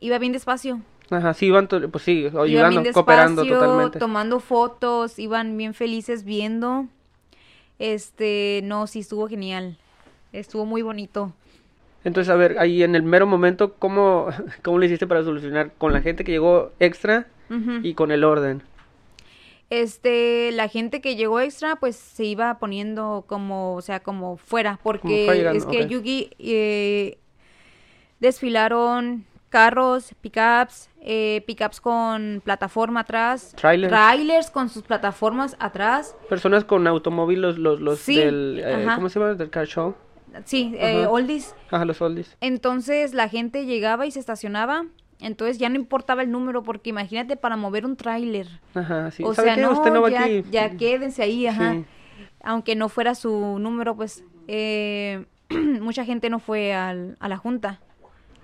iba 0.00 0.18
bien 0.18 0.32
despacio. 0.32 0.80
ajá, 1.10 1.34
sí 1.34 1.46
iban, 1.46 1.68
pues 1.68 2.02
sí, 2.04 2.20
Iban 2.20 2.42
ayudando, 2.44 2.82
bien 2.82 2.92
cooperando 2.92 3.44
totalmente. 3.44 3.98
tomando 3.98 4.40
fotos, 4.40 5.18
iban 5.18 5.56
bien 5.56 5.74
felices 5.74 6.24
viendo. 6.24 6.86
Este, 7.78 8.60
no, 8.64 8.86
sí 8.86 9.00
estuvo 9.00 9.28
genial. 9.28 9.76
Estuvo 10.32 10.66
muy 10.66 10.82
bonito. 10.82 11.32
Entonces, 12.04 12.30
a 12.30 12.36
ver, 12.36 12.58
ahí 12.58 12.82
en 12.82 12.94
el 12.94 13.02
mero 13.02 13.26
momento, 13.26 13.74
¿cómo, 13.74 14.28
cómo 14.62 14.78
le 14.78 14.86
hiciste 14.86 15.06
para 15.06 15.22
solucionar 15.24 15.72
con 15.76 15.92
la 15.92 16.00
gente 16.02 16.24
que 16.24 16.32
llegó 16.32 16.72
extra 16.78 17.26
Y 17.82 17.94
con 17.94 18.10
el 18.12 18.24
orden? 18.24 18.62
Este, 19.70 20.50
la 20.52 20.68
gente 20.68 21.00
que 21.00 21.14
llegó 21.16 21.38
extra, 21.40 21.76
pues 21.76 21.94
se 21.96 22.24
iba 22.24 22.58
poniendo 22.58 23.24
como, 23.26 23.74
o 23.76 23.80
sea, 23.82 24.00
como 24.00 24.36
fuera, 24.36 24.78
porque 24.82 25.26
es 25.54 25.64
que. 25.66 25.86
Yugi, 25.86 26.30
eh, 26.38 27.18
desfilaron 28.18 29.24
carros, 29.48 30.14
pickups, 30.20 30.90
eh, 31.00 31.42
pickups 31.46 31.80
con 31.80 32.40
plataforma 32.44 33.00
atrás, 33.00 33.52
Trailers. 33.56 33.92
trailers 33.92 34.50
con 34.50 34.68
sus 34.68 34.82
plataformas 34.84 35.56
atrás, 35.58 36.16
Personas 36.28 36.64
con 36.64 36.86
automóvil, 36.86 37.40
los, 37.42 37.58
los, 37.58 37.80
los 37.80 37.98
Sí, 37.98 38.16
del, 38.16 38.60
eh. 38.64 38.86
¿cómo 38.94 39.08
se 39.08 39.18
llama? 39.18 39.34
Del 39.34 39.50
car 39.50 39.66
show. 39.66 39.94
sí, 40.44 40.72
eh, 40.78 41.06
oldies. 41.06 41.54
Ajá, 41.70 41.84
los 41.84 42.00
oldies. 42.00 42.36
Entonces 42.40 43.12
la 43.12 43.28
gente 43.28 43.66
llegaba 43.66 44.06
y 44.06 44.12
se 44.12 44.20
estacionaba, 44.20 44.84
entonces 45.20 45.58
ya 45.58 45.68
no 45.68 45.76
importaba 45.76 46.22
el 46.22 46.30
número, 46.30 46.62
porque 46.62 46.90
imagínate 46.90 47.36
para 47.36 47.56
mover 47.56 47.84
un 47.86 47.96
tráiler. 47.96 48.46
Ajá, 48.74 49.10
sí. 49.10 49.22
O 49.24 49.34
¿Sabe 49.34 49.48
sea, 49.48 49.54
qué? 49.56 49.62
no, 49.62 49.72
Usted 49.72 49.92
no 49.92 50.02
va 50.02 50.10
ya, 50.10 50.24
aquí. 50.24 50.44
ya 50.50 50.70
quédense 50.76 51.22
ahí, 51.22 51.46
ajá. 51.46 51.74
Sí. 51.74 51.84
Aunque 52.42 52.74
no 52.76 52.88
fuera 52.88 53.14
su 53.14 53.58
número, 53.58 53.94
pues 53.96 54.24
eh, 54.48 55.24
mucha 55.80 56.04
gente 56.04 56.30
no 56.30 56.38
fue 56.38 56.72
al- 56.72 57.16
a 57.20 57.28
la 57.28 57.36
junta. 57.36 57.80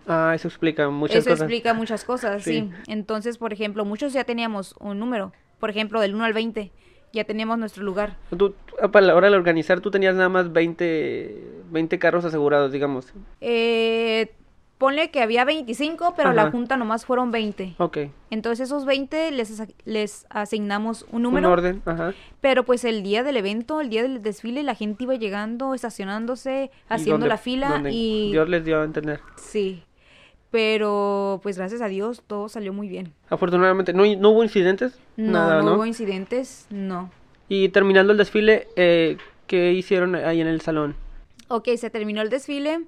Ah, 0.09 0.33
eso 0.35 0.47
explica 0.49 0.89
muchas 0.89 1.17
Eso 1.17 1.31
cosas. 1.31 1.43
explica 1.43 1.75
muchas 1.75 2.05
cosas, 2.05 2.43
sí. 2.45 2.61
Sí. 2.61 2.71
Entonces, 2.93 3.39
por 3.39 3.53
ejemplo, 3.53 3.85
muchos 3.85 4.13
ya 4.13 4.23
teníamos 4.25 4.75
un 4.79 4.99
número. 5.01 5.33
Por 5.59 5.71
ejemplo, 5.71 6.01
del 6.01 6.15
1 6.15 6.25
al 6.25 6.33
20, 6.33 6.71
ya 7.13 7.25
teníamos 7.25 7.59
nuestro 7.59 7.83
lugar. 7.83 8.17
Tú, 8.37 8.55
ah, 8.81 8.89
para 8.89 9.07
la 9.07 9.15
hora 9.17 9.31
de 9.31 9.37
organizar, 9.37 9.81
tú 9.81 9.91
tenías 9.91 10.15
nada 10.15 10.29
más 10.29 10.53
20, 10.53 11.43
20 11.73 11.99
carros 11.99 12.25
asegurados, 12.25 12.71
digamos. 12.71 13.13
Eh, 13.41 14.33
ponle 14.79 15.11
que 15.11 15.21
había 15.23 15.45
25, 15.45 16.15
pero 16.17 16.33
la 16.33 16.51
junta 16.51 16.77
nomás 16.77 17.07
fueron 17.07 17.31
20. 17.31 17.77
Ok. 17.79 17.99
Entonces, 18.31 18.69
esos 18.69 18.85
20 18.85 19.31
les, 19.31 19.63
les 19.85 20.27
asignamos 20.29 21.03
un 21.11 21.17
Un 21.17 21.23
número. 21.23 21.51
orden, 21.51 21.83
ajá. 21.87 22.13
Pero 22.41 22.65
pues 22.65 22.85
el 22.85 23.03
día 23.03 23.23
del 23.23 23.37
evento, 23.39 23.81
el 23.81 23.89
día 23.89 24.03
del 24.03 24.23
desfile, 24.23 24.63
la 24.63 24.75
gente 24.75 25.05
iba 25.05 25.15
llegando, 25.15 25.73
estacionándose, 25.75 26.71
haciendo 26.89 27.27
la 27.27 27.39
fila 27.39 27.83
y... 27.91 28.31
Dios 28.33 28.49
les 28.49 28.65
dio 28.65 28.81
a 28.81 28.85
entender. 28.85 29.21
Sí. 29.37 29.83
Pero 30.51 31.41
pues 31.43 31.59
gracias 31.59 31.81
a 31.83 31.89
Dios 31.89 32.23
todo 32.27 32.49
salió 32.49 32.73
muy 32.73 32.89
bien. 32.89 33.13
Afortunadamente, 33.31 33.93
¿no, 33.93 34.05
no 34.17 34.31
hubo 34.31 34.43
incidentes? 34.43 34.99
No, 35.17 35.33
Nada, 35.33 35.57
no 35.59 35.71
¿no? 35.71 35.75
hubo 35.77 35.87
incidentes, 35.87 36.67
no. 36.71 37.11
Y 37.49 37.69
terminando 37.71 38.13
el 38.13 38.19
desfile, 38.19 38.69
eh, 38.77 39.17
¿qué 39.47 39.73
hicieron 39.73 40.15
ahí 40.15 40.41
en 40.41 40.47
el 40.47 40.61
salón? 40.61 40.95
Ok, 41.49 41.69
se 41.77 41.91
terminó 41.91 42.23
el 42.23 42.31
desfile 42.31 42.83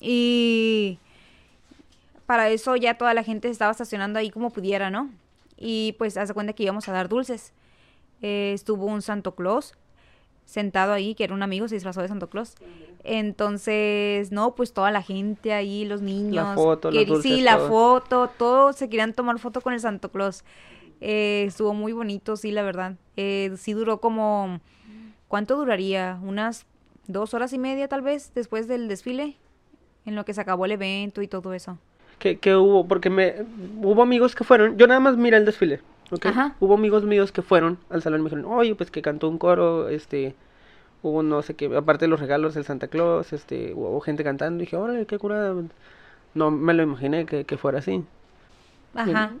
y 0.00 0.98
para 2.30 2.48
eso 2.48 2.76
ya 2.76 2.94
toda 2.96 3.12
la 3.12 3.24
gente 3.24 3.48
se 3.48 3.52
estaba 3.52 3.72
estacionando 3.72 4.20
ahí 4.20 4.30
como 4.30 4.50
pudiera, 4.50 4.88
¿no? 4.88 5.10
Y 5.56 5.96
pues 5.98 6.16
hace 6.16 6.32
cuenta 6.32 6.52
que 6.52 6.62
íbamos 6.62 6.88
a 6.88 6.92
dar 6.92 7.08
dulces. 7.08 7.52
Eh, 8.22 8.52
estuvo 8.54 8.86
un 8.86 9.02
Santo 9.02 9.34
Claus 9.34 9.74
sentado 10.44 10.92
ahí, 10.92 11.16
que 11.16 11.24
era 11.24 11.34
un 11.34 11.42
amigo, 11.42 11.66
se 11.66 11.74
disfrazó 11.74 12.02
de 12.02 12.06
Santo 12.06 12.30
Claus. 12.30 12.54
Entonces, 13.02 14.30
no, 14.30 14.54
pues 14.54 14.72
toda 14.72 14.92
la 14.92 15.02
gente 15.02 15.52
ahí, 15.52 15.84
los 15.84 16.02
niños. 16.02 16.54
foto, 16.54 16.92
los 16.92 17.02
queri- 17.02 17.06
dulces, 17.08 17.32
Sí, 17.32 17.40
la 17.40 17.56
todo. 17.58 17.68
foto, 17.68 18.28
todos 18.38 18.76
se 18.76 18.88
querían 18.88 19.12
tomar 19.12 19.40
foto 19.40 19.60
con 19.60 19.72
el 19.72 19.80
Santo 19.80 20.12
Claus. 20.12 20.44
Eh, 21.00 21.46
estuvo 21.48 21.74
muy 21.74 21.92
bonito, 21.92 22.36
sí, 22.36 22.52
la 22.52 22.62
verdad. 22.62 22.94
Eh, 23.16 23.52
sí 23.56 23.72
duró 23.72 24.00
como, 24.00 24.60
¿cuánto 25.26 25.56
duraría? 25.56 26.20
Unas 26.22 26.64
dos 27.08 27.34
horas 27.34 27.52
y 27.52 27.58
media 27.58 27.88
tal 27.88 28.02
vez 28.02 28.30
después 28.36 28.68
del 28.68 28.86
desfile, 28.86 29.36
en 30.06 30.14
lo 30.14 30.24
que 30.24 30.32
se 30.32 30.40
acabó 30.40 30.64
el 30.66 30.70
evento 30.72 31.22
y 31.22 31.26
todo 31.26 31.54
eso. 31.54 31.76
¿Qué, 32.20 32.38
qué 32.38 32.54
hubo? 32.54 32.86
Porque 32.86 33.10
me 33.10 33.34
hubo 33.82 34.02
amigos 34.02 34.36
que 34.36 34.44
fueron, 34.44 34.76
yo 34.78 34.86
nada 34.86 35.00
más 35.00 35.16
miré 35.16 35.38
el 35.38 35.44
desfile, 35.44 35.80
¿ok? 36.12 36.26
Ajá. 36.26 36.54
Hubo 36.60 36.74
amigos 36.74 37.02
míos 37.02 37.32
que 37.32 37.42
fueron 37.42 37.78
al 37.88 38.02
salón 38.02 38.20
y 38.20 38.22
me 38.24 38.30
dijeron, 38.30 38.52
oye, 38.52 38.76
pues 38.76 38.90
que 38.92 39.02
cantó 39.02 39.28
un 39.28 39.38
coro, 39.38 39.88
este, 39.88 40.36
hubo 41.02 41.22
no 41.22 41.42
sé 41.42 41.54
qué, 41.54 41.74
aparte 41.74 42.04
de 42.04 42.08
los 42.08 42.20
regalos 42.20 42.54
del 42.54 42.64
Santa 42.64 42.88
Claus, 42.88 43.32
este, 43.32 43.72
hubo 43.74 43.98
gente 44.00 44.22
cantando, 44.22 44.62
y 44.62 44.66
dije, 44.66 44.76
órale, 44.76 45.06
qué 45.06 45.18
curada. 45.18 45.54
No 46.34 46.50
me 46.50 46.74
lo 46.74 46.82
imaginé 46.82 47.26
que, 47.26 47.44
que 47.44 47.56
fuera 47.56 47.80
así. 47.80 48.04
Ajá. 48.94 49.32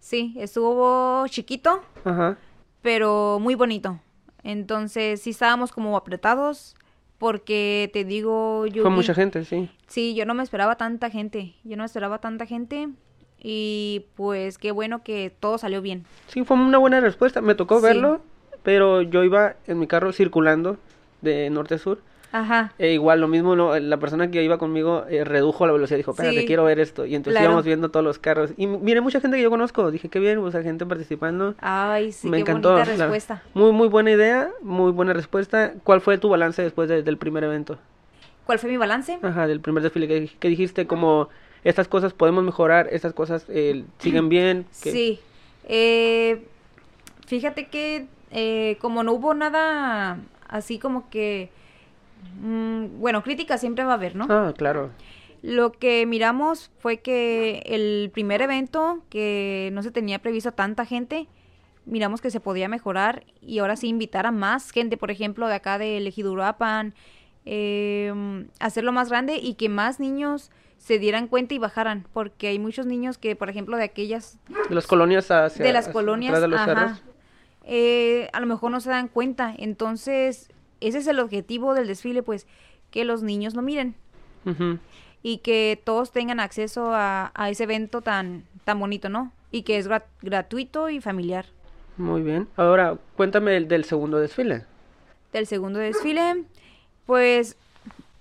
Sí, 0.00 0.34
estuvo 0.36 1.26
chiquito, 1.28 1.82
Ajá. 2.04 2.36
pero 2.82 3.38
muy 3.40 3.54
bonito. 3.54 4.00
Entonces, 4.42 5.22
sí 5.22 5.30
estábamos 5.30 5.72
como 5.72 5.96
apretados, 5.96 6.74
porque 7.24 7.88
te 7.94 8.04
digo, 8.04 8.66
yo 8.66 8.82
Fue 8.82 8.90
vi- 8.90 8.96
mucha 8.96 9.14
gente, 9.14 9.46
sí. 9.46 9.70
Sí, 9.86 10.14
yo 10.14 10.26
no 10.26 10.34
me 10.34 10.42
esperaba 10.42 10.76
tanta 10.76 11.08
gente, 11.08 11.54
yo 11.64 11.74
no 11.78 11.82
esperaba 11.82 12.18
tanta 12.18 12.44
gente 12.44 12.90
y 13.38 14.04
pues 14.14 14.58
qué 14.58 14.72
bueno 14.72 15.02
que 15.02 15.32
todo 15.40 15.56
salió 15.56 15.80
bien. 15.80 16.04
Sí, 16.26 16.44
fue 16.44 16.58
una 16.58 16.76
buena 16.76 17.00
respuesta. 17.00 17.40
Me 17.40 17.54
tocó 17.54 17.78
Sí. 17.78 17.84
verlo, 17.86 18.20
pero 18.62 19.00
yo 19.00 19.24
iba 19.24 19.54
en 19.66 19.78
mi 19.78 19.86
carro 19.86 20.12
circulando 20.12 20.76
de 21.22 21.48
norte 21.48 21.76
a 21.76 21.78
sur. 21.78 22.02
Ajá. 22.36 22.72
E 22.80 22.92
igual, 22.92 23.20
lo 23.20 23.28
mismo, 23.28 23.54
no, 23.54 23.78
la 23.78 23.96
persona 23.98 24.28
que 24.28 24.42
iba 24.42 24.58
conmigo 24.58 25.04
eh, 25.08 25.22
redujo 25.22 25.66
la 25.68 25.72
velocidad, 25.72 25.98
dijo, 25.98 26.10
espérate, 26.10 26.40
Sí. 26.40 26.46
quiero 26.46 26.64
ver 26.64 26.80
esto. 26.80 27.06
Y 27.06 27.14
entonces 27.14 27.34
Claro. 27.38 27.50
íbamos 27.52 27.64
viendo 27.64 27.90
todos 27.92 28.02
los 28.04 28.18
carros. 28.18 28.50
Y 28.56 28.66
mire, 28.66 29.00
mucha 29.00 29.20
gente 29.20 29.36
que 29.36 29.42
yo 29.44 29.50
conozco, 29.50 29.92
dije, 29.92 30.08
qué 30.08 30.18
bien, 30.18 30.50
sea, 30.50 30.62
gente 30.64 30.84
participando. 30.84 31.54
Ay, 31.60 32.10
sí, 32.10 32.28
Me 32.28 32.38
qué 32.38 32.40
encantó. 32.50 32.72
bonita 32.72 32.90
respuesta. 32.96 33.42
Muy, 33.54 33.70
muy 33.70 33.86
buena 33.86 34.10
idea, 34.10 34.50
muy 34.62 34.90
buena 34.90 35.12
respuesta. 35.12 35.74
¿Cuál 35.84 36.00
fue 36.00 36.18
tu 36.18 36.28
balance 36.28 36.60
después 36.60 36.88
de- 36.88 37.04
del 37.04 37.18
primer 37.18 37.44
evento? 37.44 37.78
¿Cuál 38.46 38.58
fue 38.58 38.68
mi 38.68 38.78
balance? 38.78 39.16
Ajá, 39.22 39.46
del 39.46 39.60
primer 39.60 39.84
desfile 39.84 40.08
que, 40.08 40.28
que 40.40 40.48
dijiste 40.48 40.88
como, 40.88 41.28
estas 41.62 41.86
cosas 41.86 42.12
podemos 42.14 42.42
mejorar, 42.42 42.88
estas 42.90 43.12
cosas 43.12 43.46
eh, 43.48 43.84
siguen 44.00 44.28
bien. 44.28 44.66
que- 44.82 44.90
Sí. 44.90 45.20
Eh, 45.68 46.44
fíjate 47.26 47.68
que 47.68 48.06
eh, 48.32 48.76
como 48.80 49.02
no 49.04 49.12
hubo 49.12 49.34
nada 49.34 50.18
así 50.48 50.80
como 50.80 51.08
que... 51.10 51.50
mm, 52.40 53.00
bueno, 53.00 53.22
crítica 53.22 53.58
siempre 53.58 53.84
va 53.84 53.92
a 53.92 53.94
haber, 53.94 54.16
¿no? 54.16 54.26
Ah, 54.28 54.52
claro. 54.56 54.90
Lo 55.42 55.72
que 55.72 56.06
miramos 56.06 56.70
fue 56.78 56.98
que 56.98 57.62
el 57.66 58.10
primer 58.12 58.40
evento, 58.40 59.02
que 59.10 59.68
no 59.72 59.82
se 59.82 59.90
tenía 59.90 60.18
previsto 60.20 60.52
tanta 60.52 60.86
gente, 60.86 61.28
miramos 61.84 62.22
que 62.22 62.30
se 62.30 62.40
podía 62.40 62.68
mejorar 62.68 63.24
y 63.42 63.58
ahora 63.58 63.76
sí 63.76 63.88
invitar 63.88 64.24
a 64.26 64.30
más 64.30 64.70
gente, 64.70 64.96
por 64.96 65.10
ejemplo, 65.10 65.46
de 65.46 65.54
acá 65.54 65.76
de 65.78 65.98
Elegidurapan, 65.98 66.94
eh, 67.44 68.46
hacerlo 68.58 68.92
más 68.92 69.10
grande 69.10 69.36
y 69.36 69.54
que 69.54 69.68
más 69.68 70.00
niños 70.00 70.50
se 70.78 70.98
dieran 70.98 71.28
cuenta 71.28 71.54
y 71.54 71.58
bajaran, 71.58 72.06
porque 72.12 72.48
hay 72.48 72.58
muchos 72.58 72.86
niños 72.86 73.18
que, 73.18 73.36
por 73.36 73.50
ejemplo, 73.50 73.76
de 73.76 73.84
aquellas, 73.84 74.38
De 74.68 74.74
las 74.74 74.86
colonias 74.86 75.30
hacia... 75.30 75.64
de 75.64 75.72
las 75.72 75.84
hacia 75.84 75.92
colonias, 75.92 76.30
atrás 76.30 76.42
de 76.42 76.48
los 76.48 76.60
ajá, 76.60 76.74
cerros. 76.74 77.02
eh, 77.64 78.28
a 78.32 78.40
lo 78.40 78.46
mejor 78.46 78.70
no 78.70 78.80
se 78.80 78.90
dan 78.90 79.08
cuenta. 79.08 79.54
Entonces, 79.56 80.48
ese 80.88 80.98
es 80.98 81.06
el 81.06 81.18
objetivo 81.20 81.74
del 81.74 81.86
desfile, 81.86 82.22
pues, 82.22 82.46
que 82.90 83.04
los 83.04 83.22
niños 83.22 83.54
lo 83.54 83.62
miren 83.62 83.94
y 85.22 85.38
que 85.38 85.80
todos 85.84 86.12
tengan 86.12 86.38
acceso 86.40 86.92
a, 86.94 87.32
a 87.34 87.50
ese 87.50 87.64
evento 87.64 88.02
tan, 88.02 88.44
tan 88.64 88.78
bonito, 88.78 89.08
¿no? 89.08 89.32
Y 89.50 89.62
que 89.62 89.78
es 89.78 89.88
gra- 89.88 90.04
gratuito 90.22 90.90
y 90.90 91.00
familiar. 91.00 91.46
Muy 91.96 92.22
bien. 92.22 92.48
Ahora, 92.56 92.98
cuéntame 93.16 93.52
del, 93.52 93.68
del 93.68 93.84
segundo 93.84 94.18
desfile. 94.18 94.64
Del 95.32 95.46
segundo 95.46 95.78
desfile, 95.78 96.44
pues 97.06 97.56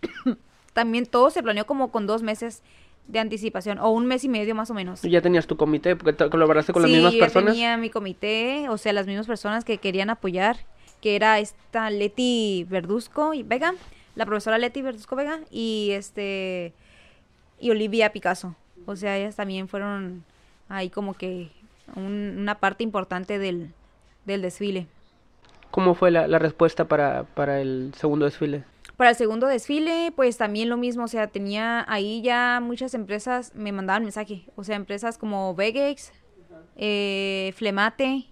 también 0.73 1.05
todo 1.05 1.29
se 1.29 1.43
planeó 1.43 1.65
como 1.65 1.91
con 1.91 2.07
dos 2.07 2.21
meses 2.23 2.63
de 3.07 3.19
anticipación, 3.19 3.79
o 3.79 3.89
un 3.89 4.05
mes 4.05 4.23
y 4.23 4.29
medio 4.29 4.55
más 4.55 4.69
o 4.69 4.73
menos. 4.73 5.01
Ya 5.01 5.19
tenías 5.21 5.45
tu 5.45 5.57
comité, 5.57 5.95
porque 5.97 6.13
te- 6.13 6.29
colaboraste 6.29 6.71
con 6.71 6.83
las 6.83 6.89
Sí, 6.89 6.95
mismas 6.95 7.13
yo 7.13 7.19
personas. 7.19 7.53
tenía 7.53 7.75
mi 7.75 7.89
comité, 7.89 8.69
o 8.69 8.77
sea, 8.77 8.93
las 8.93 9.07
mismas 9.07 9.27
personas 9.27 9.65
que 9.65 9.77
querían 9.77 10.09
apoyar, 10.09 10.57
que 11.03 11.17
era 11.17 11.37
esta 11.39 11.89
Leti 11.89 12.65
Verduzco 12.69 13.33
y 13.33 13.43
Vega, 13.43 13.73
la 14.15 14.25
profesora 14.25 14.57
Leti 14.57 14.81
Verduzco 14.81 15.17
Vega 15.17 15.41
y 15.51 15.89
este 15.91 16.71
y 17.59 17.71
Olivia 17.71 18.13
Picasso. 18.13 18.55
O 18.85 18.95
sea, 18.95 19.17
ellas 19.17 19.35
también 19.35 19.67
fueron 19.67 20.23
ahí 20.69 20.89
como 20.89 21.13
que 21.13 21.49
un- 21.97 22.37
una 22.39 22.55
parte 22.55 22.85
importante 22.85 23.37
del, 23.37 23.73
del 24.23 24.41
desfile. 24.41 24.87
¿Cómo 25.71 25.93
fue 25.93 26.09
la, 26.09 26.25
la 26.27 26.39
respuesta 26.39 26.85
para, 26.87 27.23
para 27.23 27.59
el 27.59 27.93
segundo 27.97 28.23
desfile? 28.23 28.63
Para 28.95 29.09
el 29.09 29.15
segundo 29.17 29.47
desfile, 29.47 30.13
pues 30.15 30.37
también 30.37 30.69
lo 30.69 30.77
mismo, 30.77 31.03
o 31.03 31.07
sea, 31.09 31.27
tenía 31.27 31.83
ahí 31.91 32.21
ya 32.21 32.59
muchas 32.63 32.93
empresas 32.93 33.53
me 33.55 33.73
mandaban 33.73 34.03
mensaje, 34.03 34.45
o 34.55 34.63
sea, 34.63 34.77
empresas 34.77 35.17
como 35.17 35.53
Vegex, 35.53 36.13
eh, 36.77 37.51
Flemate, 37.57 38.25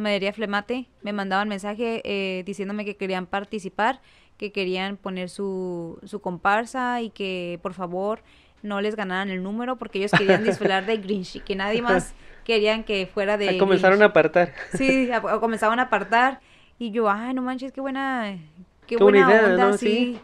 Madería 0.00 0.32
Flemate, 0.32 0.86
me 1.02 1.12
mandaban 1.12 1.48
mensaje 1.48 2.00
eh, 2.04 2.42
diciéndome 2.44 2.84
que 2.84 2.96
querían 2.96 3.26
participar, 3.26 4.00
que 4.36 4.52
querían 4.52 4.96
poner 4.96 5.28
su, 5.28 5.98
su 6.04 6.20
comparsa 6.20 7.02
y 7.02 7.10
que 7.10 7.58
por 7.62 7.74
favor 7.74 8.20
no 8.62 8.80
les 8.80 8.96
ganaran 8.96 9.30
el 9.30 9.42
número 9.42 9.76
porque 9.76 9.98
ellos 9.98 10.12
querían 10.12 10.44
disfrutar 10.44 10.84
de 10.86 10.96
Grinch 10.98 11.36
y 11.36 11.40
que 11.40 11.54
nadie 11.56 11.82
más 11.82 12.14
querían 12.44 12.84
que 12.84 13.06
fuera 13.06 13.36
de 13.36 13.50
Ah, 13.50 13.58
Comenzaron 13.58 13.98
Grinch. 13.98 14.08
a 14.08 14.10
apartar. 14.10 14.52
Sí, 14.74 15.10
a- 15.10 15.16
a- 15.18 15.40
comenzaban 15.40 15.78
a 15.78 15.84
apartar 15.84 16.40
y 16.78 16.90
yo, 16.90 17.08
ay, 17.10 17.34
no 17.34 17.42
manches, 17.42 17.72
qué 17.72 17.80
buena, 17.80 18.38
qué, 18.86 18.96
Qué 18.96 19.02
buena 19.02 19.24
buena 19.26 19.40
idea, 19.42 19.50
onda, 19.52 19.70
¿no? 19.70 19.76
sí. 19.76 19.86
Sí. 19.86 20.20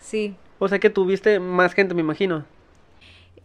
Sí. 0.00 0.36
O 0.58 0.68
sea 0.68 0.78
que 0.78 0.90
tuviste 0.90 1.38
más 1.40 1.74
gente, 1.74 1.94
me 1.94 2.00
imagino. 2.00 2.44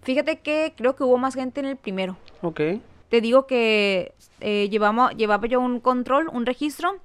Fíjate 0.04 0.40
que 0.40 0.74
creo 0.78 0.96
que 0.96 1.04
hubo 1.04 1.18
más 1.18 1.36
gente 1.36 1.60
en 1.60 1.66
el 1.66 1.76
primero. 1.76 2.16
Ok. 2.42 2.62
Te 3.10 3.22
digo 3.22 3.48
que 3.48 4.14
eh, 4.40 4.68
llevamos, 4.70 5.16
llevaba 5.16 5.48
yo 5.48 5.60
un 5.60 5.80
control, 5.80 6.30
un 6.32 6.46
registro 6.46 7.00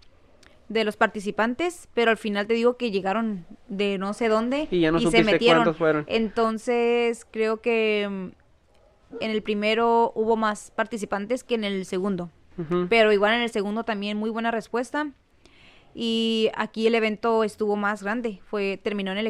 de 0.68 0.84
los 0.84 0.96
participantes, 0.96 1.88
pero 1.94 2.10
al 2.10 2.16
final 2.16 2.46
te 2.46 2.54
digo 2.54 2.76
que 2.76 2.90
llegaron 2.90 3.46
de 3.68 3.98
no 3.98 4.14
sé 4.14 4.28
dónde 4.28 4.68
Y 4.70 4.80
ya 4.80 4.90
no 4.90 4.98
se 4.98 5.22
metieron. 5.22 5.74
fueron. 5.74 6.04
Entonces, 6.08 7.26
creo 7.30 7.60
que 7.60 8.08
mm, 8.10 8.28
en 9.20 9.30
el 9.30 9.42
primero 9.42 10.12
hubo 10.14 10.36
más 10.36 10.70
participantes 10.74 11.44
que 11.44 11.54
en 11.54 11.64
el 11.64 11.84
segundo. 11.84 12.30
Pero 12.90 13.12
igual 13.12 13.32
en 13.32 13.40
el 13.40 13.50
segundo 13.50 13.82
también 13.82 14.18
muy 14.18 14.28
buena 14.30 14.50
respuesta. 14.50 15.10
Y 15.94 16.50
aquí 16.54 16.86
el 16.86 16.94
evento 16.94 17.44
estuvo 17.44 17.76
más 17.76 18.02
grande. 18.02 18.40
Fue, 18.44 18.78
terminó 18.82 19.10
en 19.10 19.18
el 19.18 19.26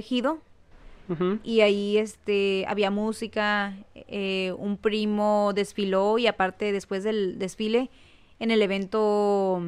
Y 1.43 1.61
ahí 1.61 1.99
este 1.99 2.65
había 2.69 2.91
música, 2.91 3.77
eh, 3.95 4.55
un 4.57 4.77
primo 4.77 5.53
desfiló 5.55 6.17
y 6.19 6.27
aparte 6.27 6.73
después 6.73 7.05
del 7.05 7.39
desfile 7.39 7.91
en 8.39 8.51
el 8.51 8.63
evento 8.63 9.63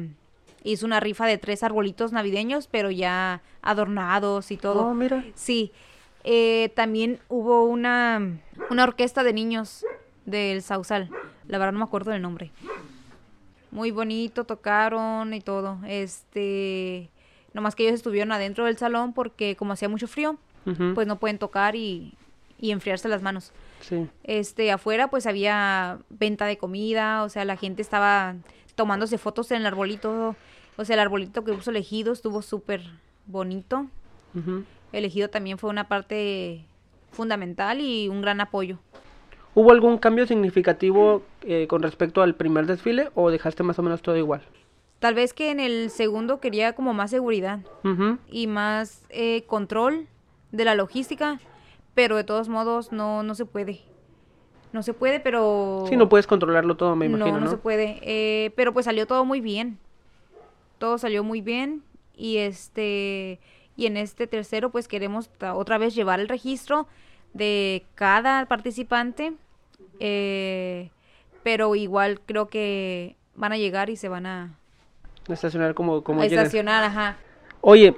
hizo 0.63 0.85
una 0.85 0.99
rifa 0.99 1.27
de 1.27 1.37
tres 1.37 1.63
arbolitos 1.63 2.11
navideños, 2.11 2.67
pero 2.67 2.89
ya 2.89 3.41
adornados 3.61 4.51
y 4.51 4.57
todo. 4.57 4.87
Oh, 4.87 4.93
mira. 4.93 5.23
Sí, 5.35 5.71
eh, 6.23 6.71
también 6.75 7.19
hubo 7.29 7.63
una, 7.65 8.39
una 8.71 8.83
orquesta 8.83 9.23
de 9.23 9.33
niños 9.33 9.85
del 10.25 10.63
Sausal, 10.63 11.09
la 11.47 11.57
verdad 11.59 11.73
no 11.73 11.79
me 11.79 11.85
acuerdo 11.85 12.11
del 12.11 12.21
nombre. 12.21 12.51
Muy 13.71 13.91
bonito, 13.91 14.45
tocaron 14.45 15.33
y 15.33 15.41
todo. 15.41 15.77
Este, 15.87 17.09
nomás 17.53 17.75
que 17.75 17.83
ellos 17.83 17.95
estuvieron 17.95 18.31
adentro 18.31 18.65
del 18.65 18.77
salón 18.77 19.13
porque 19.13 19.55
como 19.55 19.73
hacía 19.73 19.89
mucho 19.89 20.07
frío, 20.07 20.37
Pues 20.95 21.07
no 21.07 21.17
pueden 21.19 21.37
tocar 21.37 21.75
y, 21.75 22.13
y 22.59 22.71
enfriarse 22.71 23.07
las 23.07 23.21
manos. 23.21 23.53
Sí. 23.81 24.07
Este, 24.23 24.71
afuera 24.71 25.09
pues 25.09 25.27
había 25.27 25.99
venta 26.09 26.45
de 26.45 26.57
comida, 26.57 27.23
o 27.23 27.29
sea, 27.29 27.45
la 27.45 27.55
gente 27.55 27.81
estaba 27.81 28.35
tomándose 28.75 29.17
fotos 29.17 29.51
en 29.51 29.57
el 29.57 29.65
arbolito, 29.67 30.35
o 30.75 30.85
sea, 30.85 30.95
el 30.95 30.99
arbolito 30.99 31.43
que 31.43 31.53
puso 31.53 31.69
elegido 31.69 32.13
estuvo 32.13 32.41
súper 32.41 32.81
bonito. 33.27 33.87
Ujú. 34.33 34.63
Elegido 34.91 35.29
también 35.29 35.57
fue 35.57 35.69
una 35.69 35.87
parte 35.87 36.65
fundamental 37.11 37.79
y 37.79 38.09
un 38.09 38.21
gran 38.21 38.41
apoyo. 38.41 38.79
¿Hubo 39.53 39.71
algún 39.71 39.97
cambio 39.97 40.27
significativo 40.27 41.23
eh, 41.43 41.67
con 41.67 41.81
respecto 41.81 42.21
al 42.21 42.35
primer 42.35 42.65
desfile 42.65 43.09
o 43.15 43.31
dejaste 43.31 43.63
más 43.63 43.79
o 43.79 43.83
menos 43.83 44.01
todo 44.01 44.17
igual? 44.17 44.41
Tal 44.99 45.13
vez 45.13 45.33
que 45.33 45.51
en 45.51 45.59
el 45.59 45.89
segundo 45.91 46.39
quería 46.39 46.73
como 46.73 46.93
más 46.93 47.11
seguridad 47.11 47.59
y 48.29 48.47
más 48.47 49.03
eh, 49.09 49.43
control 49.45 50.07
de 50.55 50.65
la 50.65 50.75
logística, 50.75 51.39
pero 51.93 52.15
de 52.15 52.23
todos 52.23 52.49
modos 52.49 52.91
no, 52.91 53.23
no 53.23 53.35
se 53.35 53.45
puede. 53.45 53.81
No 54.73 54.83
se 54.83 54.93
puede, 54.93 55.19
pero... 55.19 55.85
Sí, 55.87 55.95
no 55.95 56.09
puedes 56.09 56.27
controlarlo 56.27 56.75
todo, 56.75 56.95
me 56.95 57.05
imagino, 57.05 57.27
no, 57.27 57.39
¿no? 57.39 57.45
no 57.45 57.51
se 57.51 57.57
puede. 57.57 57.99
Eh, 58.01 58.51
pero 58.55 58.73
pues 58.73 58.85
salió 58.85 59.07
todo 59.07 59.23
muy 59.23 59.39
bien. 59.39 59.77
Todo 60.77 60.97
salió 60.97 61.23
muy 61.23 61.41
bien. 61.41 61.83
Y 62.15 62.37
este. 62.37 63.39
Y 63.77 63.87
en 63.87 63.97
este 63.97 64.27
tercero, 64.27 64.69
pues 64.69 64.87
queremos 64.87 65.29
otra 65.53 65.77
vez 65.77 65.95
llevar 65.95 66.19
el 66.19 66.29
registro 66.29 66.87
de 67.33 67.85
cada 67.95 68.45
participante. 68.47 69.33
eh, 69.99 70.89
pero 71.43 71.75
igual 71.75 72.21
creo 72.25 72.47
que 72.47 73.15
van 73.35 73.51
a 73.51 73.57
llegar 73.57 73.89
y 73.91 73.97
se 73.97 74.09
van 74.09 74.25
a, 74.25 74.57
Estacionar 75.27 75.73
como, 75.73 76.03
como 76.03 76.21
a 76.21 76.25
estacionar, 76.25 76.83
ajá. 76.83 77.17
Oye, 77.61 77.95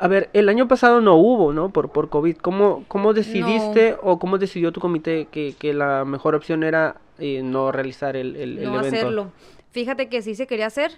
a 0.00 0.08
ver, 0.08 0.30
el 0.32 0.48
año 0.48 0.66
pasado 0.66 1.02
no 1.02 1.16
hubo, 1.16 1.52
¿no? 1.52 1.68
Por, 1.68 1.90
por 1.90 2.08
COVID. 2.08 2.38
¿Cómo, 2.38 2.84
cómo 2.88 3.12
decidiste 3.12 3.98
o 4.02 4.18
cómo 4.18 4.38
decidió 4.38 4.72
tu 4.72 4.80
comité 4.80 5.28
que, 5.30 5.54
que 5.58 5.74
la 5.74 6.06
mejor 6.06 6.34
opción 6.34 6.62
era 6.62 6.96
eh, 7.18 7.42
no 7.42 7.70
realizar 7.70 8.16
el, 8.16 8.34
el, 8.34 8.58
el 8.58 8.64
no 8.64 8.80
evento? 8.80 8.96
hacerlo. 8.96 9.32
Fíjate 9.72 10.08
que 10.08 10.22
sí 10.22 10.34
se 10.34 10.46
quería 10.46 10.68
hacer. 10.68 10.92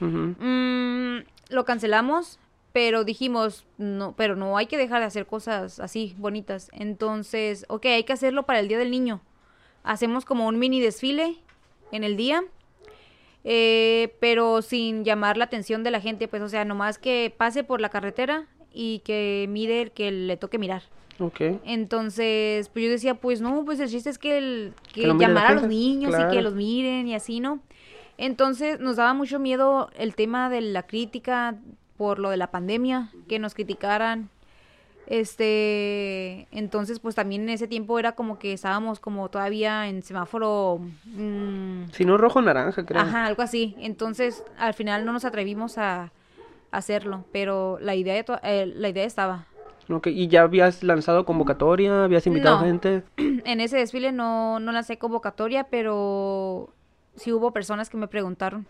Mm, 0.00 1.18
lo 1.50 1.64
cancelamos, 1.66 2.38
pero 2.72 3.04
dijimos, 3.04 3.66
no, 3.76 4.14
pero 4.16 4.36
no 4.36 4.56
hay 4.56 4.64
que 4.64 4.78
dejar 4.78 5.00
de 5.00 5.06
hacer 5.06 5.26
cosas 5.26 5.78
así 5.78 6.14
bonitas. 6.16 6.70
Entonces, 6.72 7.66
ok, 7.68 7.84
hay 7.84 8.04
que 8.04 8.14
hacerlo 8.14 8.44
para 8.44 8.60
el 8.60 8.68
Día 8.68 8.78
del 8.78 8.90
Niño. 8.90 9.20
Hacemos 9.84 10.24
como 10.24 10.46
un 10.46 10.58
mini 10.58 10.80
desfile 10.80 11.36
en 11.92 12.04
el 12.04 12.16
día, 12.16 12.42
eh, 13.48 14.16
pero 14.18 14.60
sin 14.60 15.04
llamar 15.04 15.36
la 15.36 15.44
atención 15.44 15.84
de 15.84 15.92
la 15.92 16.00
gente, 16.00 16.26
pues, 16.26 16.42
o 16.42 16.48
sea, 16.48 16.64
nomás 16.64 16.98
que 16.98 17.32
pase 17.34 17.62
por 17.62 17.80
la 17.80 17.90
carretera 17.90 18.48
y 18.72 18.98
que 19.04 19.46
mire 19.48 19.82
el 19.82 19.92
que 19.92 20.10
le 20.10 20.36
toque 20.36 20.58
mirar. 20.58 20.82
Ok. 21.20 21.40
Entonces, 21.64 22.68
pues 22.70 22.84
yo 22.84 22.90
decía, 22.90 23.14
pues 23.14 23.40
no, 23.40 23.64
pues 23.64 23.78
el 23.78 23.88
chiste 23.88 24.10
es 24.10 24.18
que, 24.18 24.36
el, 24.36 24.74
que, 24.92 25.02
Que 25.02 25.14
llamar 25.14 25.46
a 25.46 25.54
los 25.54 25.68
niños 25.68 26.12
y 26.18 26.34
que 26.34 26.42
los 26.42 26.54
miren 26.54 27.06
y 27.06 27.14
así, 27.14 27.38
¿no? 27.38 27.60
Entonces 28.18 28.80
nos 28.80 28.96
daba 28.96 29.14
mucho 29.14 29.38
miedo 29.38 29.90
el 29.96 30.16
tema 30.16 30.50
de 30.50 30.60
la 30.60 30.82
crítica 30.82 31.54
por 31.96 32.18
lo 32.18 32.30
de 32.30 32.36
la 32.36 32.50
pandemia, 32.50 33.12
que 33.28 33.38
nos 33.38 33.54
criticaran. 33.54 34.28
Este, 35.06 36.48
entonces 36.50 36.98
pues 36.98 37.14
también 37.14 37.42
en 37.42 37.50
ese 37.50 37.68
tiempo 37.68 37.98
era 37.98 38.12
como 38.12 38.38
que 38.38 38.52
estábamos 38.52 39.00
como 39.00 39.28
todavía 39.28 39.88
en 39.88 40.02
semáforo, 40.02 40.80
mm, 41.14 41.90
Si 41.92 42.04
no, 42.04 42.16
rojo 42.18 42.42
naranja, 42.42 42.84
creo. 42.84 43.02
ajá, 43.02 43.26
algo 43.26 43.42
así. 43.42 43.74
Entonces 43.78 44.42
al 44.58 44.74
final 44.74 45.04
no 45.04 45.12
nos 45.12 45.24
atrevimos 45.24 45.78
a, 45.78 46.02
a 46.02 46.10
hacerlo, 46.70 47.24
pero 47.32 47.78
la 47.80 47.94
idea, 47.94 48.14
de 48.14 48.24
eh, 48.42 48.66
la 48.66 48.88
idea 48.88 49.04
estaba. 49.04 49.46
Ok, 49.88 50.08
¿Y 50.08 50.26
ya 50.26 50.42
habías 50.42 50.82
lanzado 50.82 51.24
convocatoria? 51.24 52.04
¿Habías 52.04 52.26
invitado 52.26 52.58
No. 52.58 52.64
gente? 52.64 53.04
en 53.16 53.60
ese 53.60 53.76
desfile 53.76 54.10
no, 54.10 54.58
no 54.58 54.72
lancé 54.72 54.98
convocatoria, 54.98 55.64
pero 55.70 56.70
sí 57.14 57.32
hubo 57.32 57.52
personas 57.52 57.88
que 57.90 57.96
me 57.96 58.08
preguntaron 58.08 58.66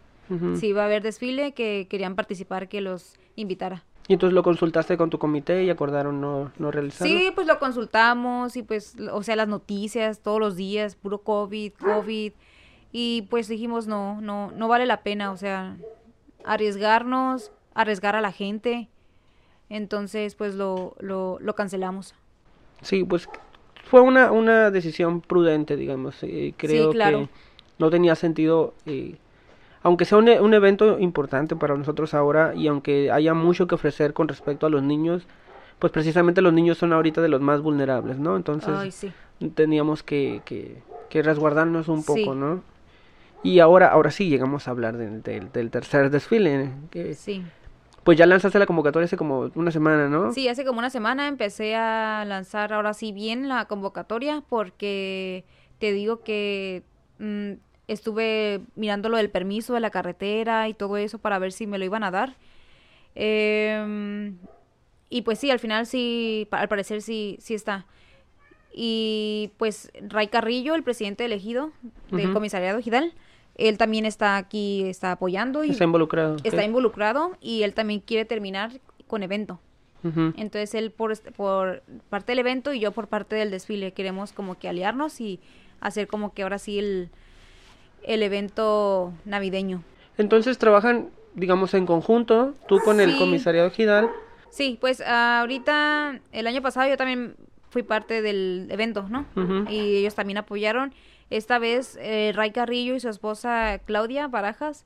si 0.56 0.66
iba 0.68 0.82
a 0.82 0.86
haber 0.86 1.04
desfile, 1.04 1.52
que 1.52 1.86
querían 1.88 2.16
participar, 2.16 2.68
que 2.68 2.80
los 2.80 3.14
invitara. 3.36 3.84
Y 4.08 4.12
entonces 4.12 4.34
lo 4.34 4.42
consultaste 4.42 4.96
con 4.96 5.10
tu 5.10 5.18
comité 5.18 5.64
y 5.64 5.70
acordaron 5.70 6.20
no, 6.20 6.52
no 6.58 6.70
realizarlo. 6.70 7.12
Sí, 7.12 7.32
pues 7.34 7.46
lo 7.46 7.58
consultamos 7.58 8.56
y 8.56 8.62
pues, 8.62 8.94
o 9.12 9.22
sea, 9.22 9.34
las 9.34 9.48
noticias 9.48 10.20
todos 10.20 10.38
los 10.38 10.54
días, 10.56 10.94
puro 10.94 11.18
COVID, 11.18 11.72
COVID. 11.72 12.32
Y 12.92 13.22
pues 13.30 13.48
dijimos, 13.48 13.86
no, 13.88 14.20
no, 14.20 14.52
no 14.52 14.68
vale 14.68 14.86
la 14.86 15.02
pena, 15.02 15.32
o 15.32 15.36
sea, 15.36 15.76
arriesgarnos, 16.44 17.50
arriesgar 17.74 18.14
a 18.14 18.20
la 18.20 18.32
gente. 18.32 18.88
Entonces, 19.68 20.36
pues 20.36 20.54
lo, 20.54 20.94
lo, 21.00 21.38
lo 21.40 21.54
cancelamos. 21.54 22.14
Sí, 22.82 23.02
pues 23.02 23.28
fue 23.90 24.00
una, 24.00 24.30
una 24.30 24.70
decisión 24.70 25.20
prudente, 25.20 25.76
digamos. 25.76 26.22
eh, 26.22 26.54
creo 26.56 26.90
claro. 26.90 27.20
que 27.22 27.28
no 27.78 27.90
tenía 27.90 28.14
sentido, 28.14 28.74
eh, 28.86 29.16
aunque 29.86 30.04
sea 30.04 30.18
un, 30.18 30.26
e- 30.26 30.40
un 30.40 30.52
evento 30.52 30.98
importante 30.98 31.54
para 31.54 31.76
nosotros 31.76 32.12
ahora 32.12 32.54
y 32.56 32.66
aunque 32.66 33.12
haya 33.12 33.34
mucho 33.34 33.68
que 33.68 33.76
ofrecer 33.76 34.14
con 34.14 34.26
respecto 34.26 34.66
a 34.66 34.68
los 34.70 34.82
niños, 34.82 35.28
pues 35.78 35.92
precisamente 35.92 36.42
los 36.42 36.52
niños 36.52 36.76
son 36.76 36.92
ahorita 36.92 37.22
de 37.22 37.28
los 37.28 37.40
más 37.40 37.60
vulnerables, 37.62 38.18
¿no? 38.18 38.34
Entonces 38.36 38.74
Ay, 38.76 38.90
sí. 38.90 39.12
teníamos 39.54 40.02
que, 40.02 40.42
que, 40.44 40.82
que 41.08 41.22
resguardarnos 41.22 41.86
un 41.86 42.02
poco, 42.02 42.32
Sí. 42.32 42.38
¿no? 42.40 42.64
Y 43.44 43.60
ahora, 43.60 43.86
ahora 43.86 44.10
sí 44.10 44.28
llegamos 44.28 44.66
a 44.66 44.72
hablar 44.72 44.96
del- 44.96 45.22
del- 45.22 45.52
del 45.52 45.70
tercer 45.70 46.10
desfile, 46.10 46.72
que 46.90 47.14
Sí. 47.14 47.44
pues 48.02 48.18
ya 48.18 48.26
lanzaste 48.26 48.58
la 48.58 48.66
convocatoria 48.66 49.04
hace 49.04 49.16
como 49.16 49.52
una 49.54 49.70
semana, 49.70 50.08
¿no? 50.08 50.32
Sí, 50.32 50.48
hace 50.48 50.64
como 50.64 50.80
una 50.80 50.90
semana 50.90 51.28
empecé 51.28 51.76
a 51.76 52.24
lanzar 52.26 52.72
ahora 52.72 52.92
sí 52.92 53.12
bien 53.12 53.48
la 53.48 53.66
convocatoria 53.66 54.42
porque 54.48 55.44
te 55.78 55.92
digo 55.92 56.22
que 56.24 56.82
mm, 57.20 57.52
estuve 57.88 58.60
mirando 58.74 59.08
lo 59.08 59.16
del 59.16 59.30
permiso 59.30 59.74
de 59.74 59.80
la 59.80 59.90
carretera 59.90 60.68
y 60.68 60.74
todo 60.74 60.96
eso 60.96 61.18
para 61.18 61.38
ver 61.38 61.52
si 61.52 61.66
me 61.66 61.78
lo 61.78 61.84
iban 61.84 62.02
a 62.04 62.10
dar. 62.10 62.36
Em, 63.14 64.36
y 65.08 65.22
pues 65.22 65.38
sí, 65.38 65.50
al 65.50 65.58
final 65.58 65.86
sí, 65.86 66.48
al 66.50 66.68
parecer 66.68 67.02
sí, 67.02 67.38
sí 67.40 67.54
está. 67.54 67.86
Y 68.72 69.52
pues 69.56 69.90
Ray 70.08 70.28
Carrillo, 70.28 70.74
el 70.74 70.82
presidente 70.82 71.24
elegido 71.24 71.72
del 72.10 72.32
comisariado 72.32 72.80
Gidal, 72.80 73.14
él 73.54 73.78
también 73.78 74.04
está 74.04 74.36
aquí, 74.36 74.82
está 74.84 75.12
apoyando 75.12 75.64
y 75.64 75.70
Está 75.70 75.84
involucrado. 75.84 76.36
está 76.44 76.62
involucrado 76.62 77.38
y 77.40 77.62
él 77.62 77.72
también 77.72 78.00
quiere 78.00 78.24
terminar 78.26 78.72
con 79.06 79.22
evento. 79.22 79.60
Entonces 80.36 80.72
él 80.76 80.92
por, 80.92 81.18
por 81.32 81.82
parte 82.10 82.30
del 82.30 82.38
evento 82.38 82.72
y 82.72 82.78
yo 82.78 82.92
por 82.92 83.08
parte 83.08 83.34
del 83.34 83.50
desfile 83.50 83.92
queremos 83.92 84.32
como 84.32 84.56
que 84.56 84.68
aliarnos 84.68 85.20
y 85.20 85.40
hacer 85.80 86.06
como 86.06 86.32
que 86.32 86.44
ahora 86.44 86.60
sí 86.60 86.78
el, 86.78 87.10
el 88.06 88.22
evento 88.22 89.12
navideño. 89.24 89.82
Entonces 90.18 90.58
trabajan, 90.58 91.10
digamos, 91.34 91.74
en 91.74 91.86
conjunto, 91.86 92.54
tú 92.68 92.78
con 92.80 93.00
el 93.00 93.16
comisariado 93.18 93.70
Gidal. 93.70 94.10
Sí, 94.50 94.78
pues 94.80 95.00
ahorita 95.02 96.20
el 96.32 96.46
año 96.46 96.62
pasado 96.62 96.88
yo 96.88 96.96
también 96.96 97.34
fui 97.68 97.82
parte 97.82 98.22
del 98.22 98.68
evento, 98.70 99.06
¿no? 99.10 99.26
Y 99.68 99.96
ellos 99.98 100.14
también 100.14 100.38
apoyaron. 100.38 100.94
Esta 101.28 101.58
vez 101.58 101.98
eh, 102.00 102.32
Ray 102.34 102.52
Carrillo 102.52 102.94
y 102.94 103.00
su 103.00 103.08
esposa 103.08 103.80
Claudia 103.84 104.28
Barajas 104.28 104.84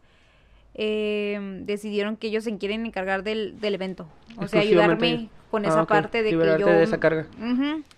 eh, 0.74 1.38
decidieron 1.64 2.16
que 2.16 2.28
ellos 2.28 2.44
se 2.44 2.56
quieren 2.58 2.86
encargar 2.86 3.22
del, 3.22 3.60
del 3.60 3.74
evento. 3.74 4.08
O 4.38 4.48
sea, 4.48 4.60
ayudarme 4.62 5.28
con 5.50 5.64
Ah, 5.66 5.68
esa 5.68 5.84
parte 5.84 6.22
de 6.22 6.30
Liberarte 6.30 6.64
que 6.64 6.70
yo... 6.70 6.76
de 6.76 6.82
esa 6.84 6.98
carga. 6.98 7.26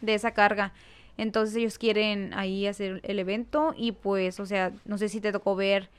De 0.00 0.14
esa 0.14 0.32
carga. 0.32 0.72
Entonces 1.18 1.56
ellos 1.56 1.78
quieren 1.78 2.32
ahí 2.34 2.66
hacer 2.66 3.00
el 3.04 3.18
evento 3.18 3.74
y 3.76 3.92
pues, 3.92 4.40
o 4.40 4.46
sea, 4.46 4.72
no 4.84 4.98
sé 4.98 5.08
si 5.08 5.20
te 5.20 5.32
tocó 5.32 5.54
ver 5.56 5.90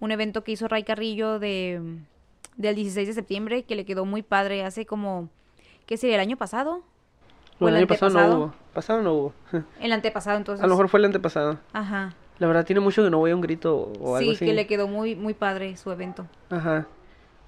un 0.00 0.10
evento 0.10 0.42
que 0.44 0.52
hizo 0.52 0.66
Ray 0.68 0.82
Carrillo 0.82 1.38
de, 1.38 1.80
del 2.56 2.74
16 2.74 3.08
de 3.08 3.14
septiembre 3.14 3.62
que 3.64 3.76
le 3.76 3.84
quedó 3.84 4.04
muy 4.04 4.22
padre 4.22 4.64
hace 4.64 4.86
como, 4.86 5.28
¿qué 5.86 5.96
sería? 5.96 6.16
¿El 6.16 6.22
año 6.22 6.36
pasado? 6.36 6.82
¿O 7.60 7.68
el, 7.68 7.76
año 7.76 7.86
pasado 7.86 8.10
no 8.10 8.36
hubo? 8.36 8.54
Pasado 8.74 9.02
no 9.02 9.12
hubo. 9.14 9.34
El 9.80 9.92
antepasado, 9.92 10.36
entonces. 10.38 10.64
A 10.64 10.66
lo 10.66 10.72
mejor 10.72 10.88
fue 10.88 10.98
el 10.98 11.04
antepasado. 11.04 11.58
Ajá. 11.72 12.14
La 12.38 12.48
verdad 12.48 12.64
tiene 12.64 12.80
mucho 12.80 13.04
que 13.04 13.10
no 13.10 13.18
voy 13.18 13.30
a 13.30 13.36
un 13.36 13.40
grito 13.40 13.92
o 14.00 14.16
algo 14.16 14.30
Sí, 14.30 14.36
así. 14.36 14.46
que 14.46 14.52
le 14.52 14.66
quedó 14.66 14.88
muy, 14.88 15.14
muy 15.14 15.34
padre 15.34 15.76
su 15.76 15.92
evento. 15.92 16.26
Ajá. 16.50 16.88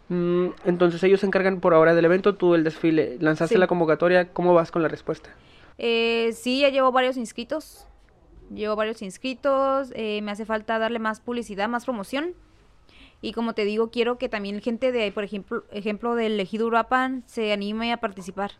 Mm, 0.08 0.48
entonces 0.66 1.02
ellos 1.02 1.20
se 1.20 1.26
encargan 1.26 1.58
por 1.60 1.74
ahora 1.74 1.94
del 1.94 2.04
evento, 2.04 2.36
tú 2.36 2.54
el 2.54 2.62
desfile. 2.62 3.16
Lanzaste 3.18 3.54
Sí. 3.54 3.58
la 3.58 3.66
convocatoria, 3.66 4.28
¿cómo 4.32 4.54
vas 4.54 4.70
con 4.70 4.82
la 4.82 4.88
respuesta? 4.88 5.30
Eh, 5.78 6.32
sí, 6.34 6.60
ya 6.60 6.68
llevo 6.68 6.92
varios 6.92 7.16
inscritos. 7.16 7.86
Llevo 8.52 8.76
varios 8.76 9.02
inscritos. 9.02 9.92
eh, 9.94 10.20
me 10.22 10.30
hace 10.30 10.44
falta 10.44 10.78
darle 10.78 10.98
más 10.98 11.20
publicidad, 11.20 11.68
más 11.68 11.84
promoción. 11.84 12.34
Y 13.20 13.32
como 13.32 13.54
te 13.54 13.64
digo, 13.64 13.90
quiero 13.90 14.18
que 14.18 14.28
también 14.28 14.60
gente 14.60 14.92
de, 14.92 15.10
por 15.10 15.24
ejemplo, 15.24 15.64
ejemplo 15.70 16.14
del 16.14 16.38
Ejido 16.38 16.66
Uruapan 16.66 17.22
se 17.26 17.52
anime 17.52 17.92
a 17.92 17.96
participar. 17.98 18.52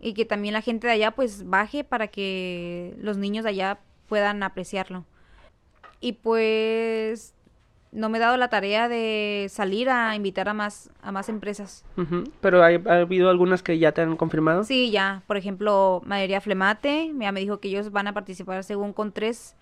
Y 0.00 0.14
que 0.14 0.24
también 0.24 0.54
la 0.54 0.62
gente 0.62 0.88
de 0.88 0.94
allá 0.94 1.12
pues 1.12 1.48
baje 1.48 1.84
para 1.84 2.08
que 2.08 2.96
los 2.98 3.18
niños 3.18 3.44
de 3.44 3.50
allá 3.50 3.78
puedan 4.08 4.42
apreciarlo. 4.42 5.04
Y 6.00 6.14
pues 6.14 7.34
no 7.92 8.08
me 8.08 8.18
he 8.18 8.20
dado 8.20 8.36
la 8.36 8.48
tarea 8.48 8.88
de 8.88 9.46
salir 9.50 9.90
a 9.90 10.14
invitar 10.14 10.48
a 10.48 10.54
más, 10.54 10.90
a 11.02 11.10
más 11.12 11.28
empresas. 11.28 11.84
Pero 12.40 12.62
hay, 12.62 12.80
ha 12.86 13.00
habido 13.00 13.30
algunas 13.30 13.62
que 13.62 13.78
ya 13.78 13.92
te 13.92 14.02
han 14.02 14.16
confirmado. 14.16 14.64
Sí, 14.64 14.90
ya. 14.90 15.22
Por 15.26 15.36
ejemplo, 15.36 16.00
Madería 16.04 16.40
Flemate, 16.40 17.12
ya 17.18 17.32
me 17.32 17.40
dijo 17.40 17.58
que 17.58 17.68
ellos 17.68 17.90
van 17.90 18.06
a 18.06 18.14
participar 18.14 18.62
según 18.64 18.92
con 18.92 19.12
tres, 19.12 19.56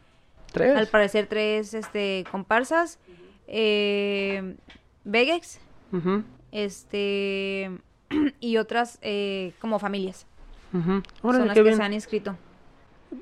¿Tres? 0.52 0.76
al 0.76 0.86
parecer 0.88 1.26
tres 1.26 1.74
este 1.74 2.24
comparsas. 2.30 2.98
Eh, 3.46 4.56
Vegex, 5.04 5.58
este 6.52 7.70
y 8.40 8.56
otras 8.58 8.98
eh, 9.02 9.52
como 9.60 9.78
familias. 9.78 10.26
Órale, 10.74 11.02
Son 11.22 11.46
las 11.46 11.54
que 11.54 11.62
bien. 11.62 11.76
se 11.76 11.82
han 11.82 11.94
inscrito. 11.94 12.36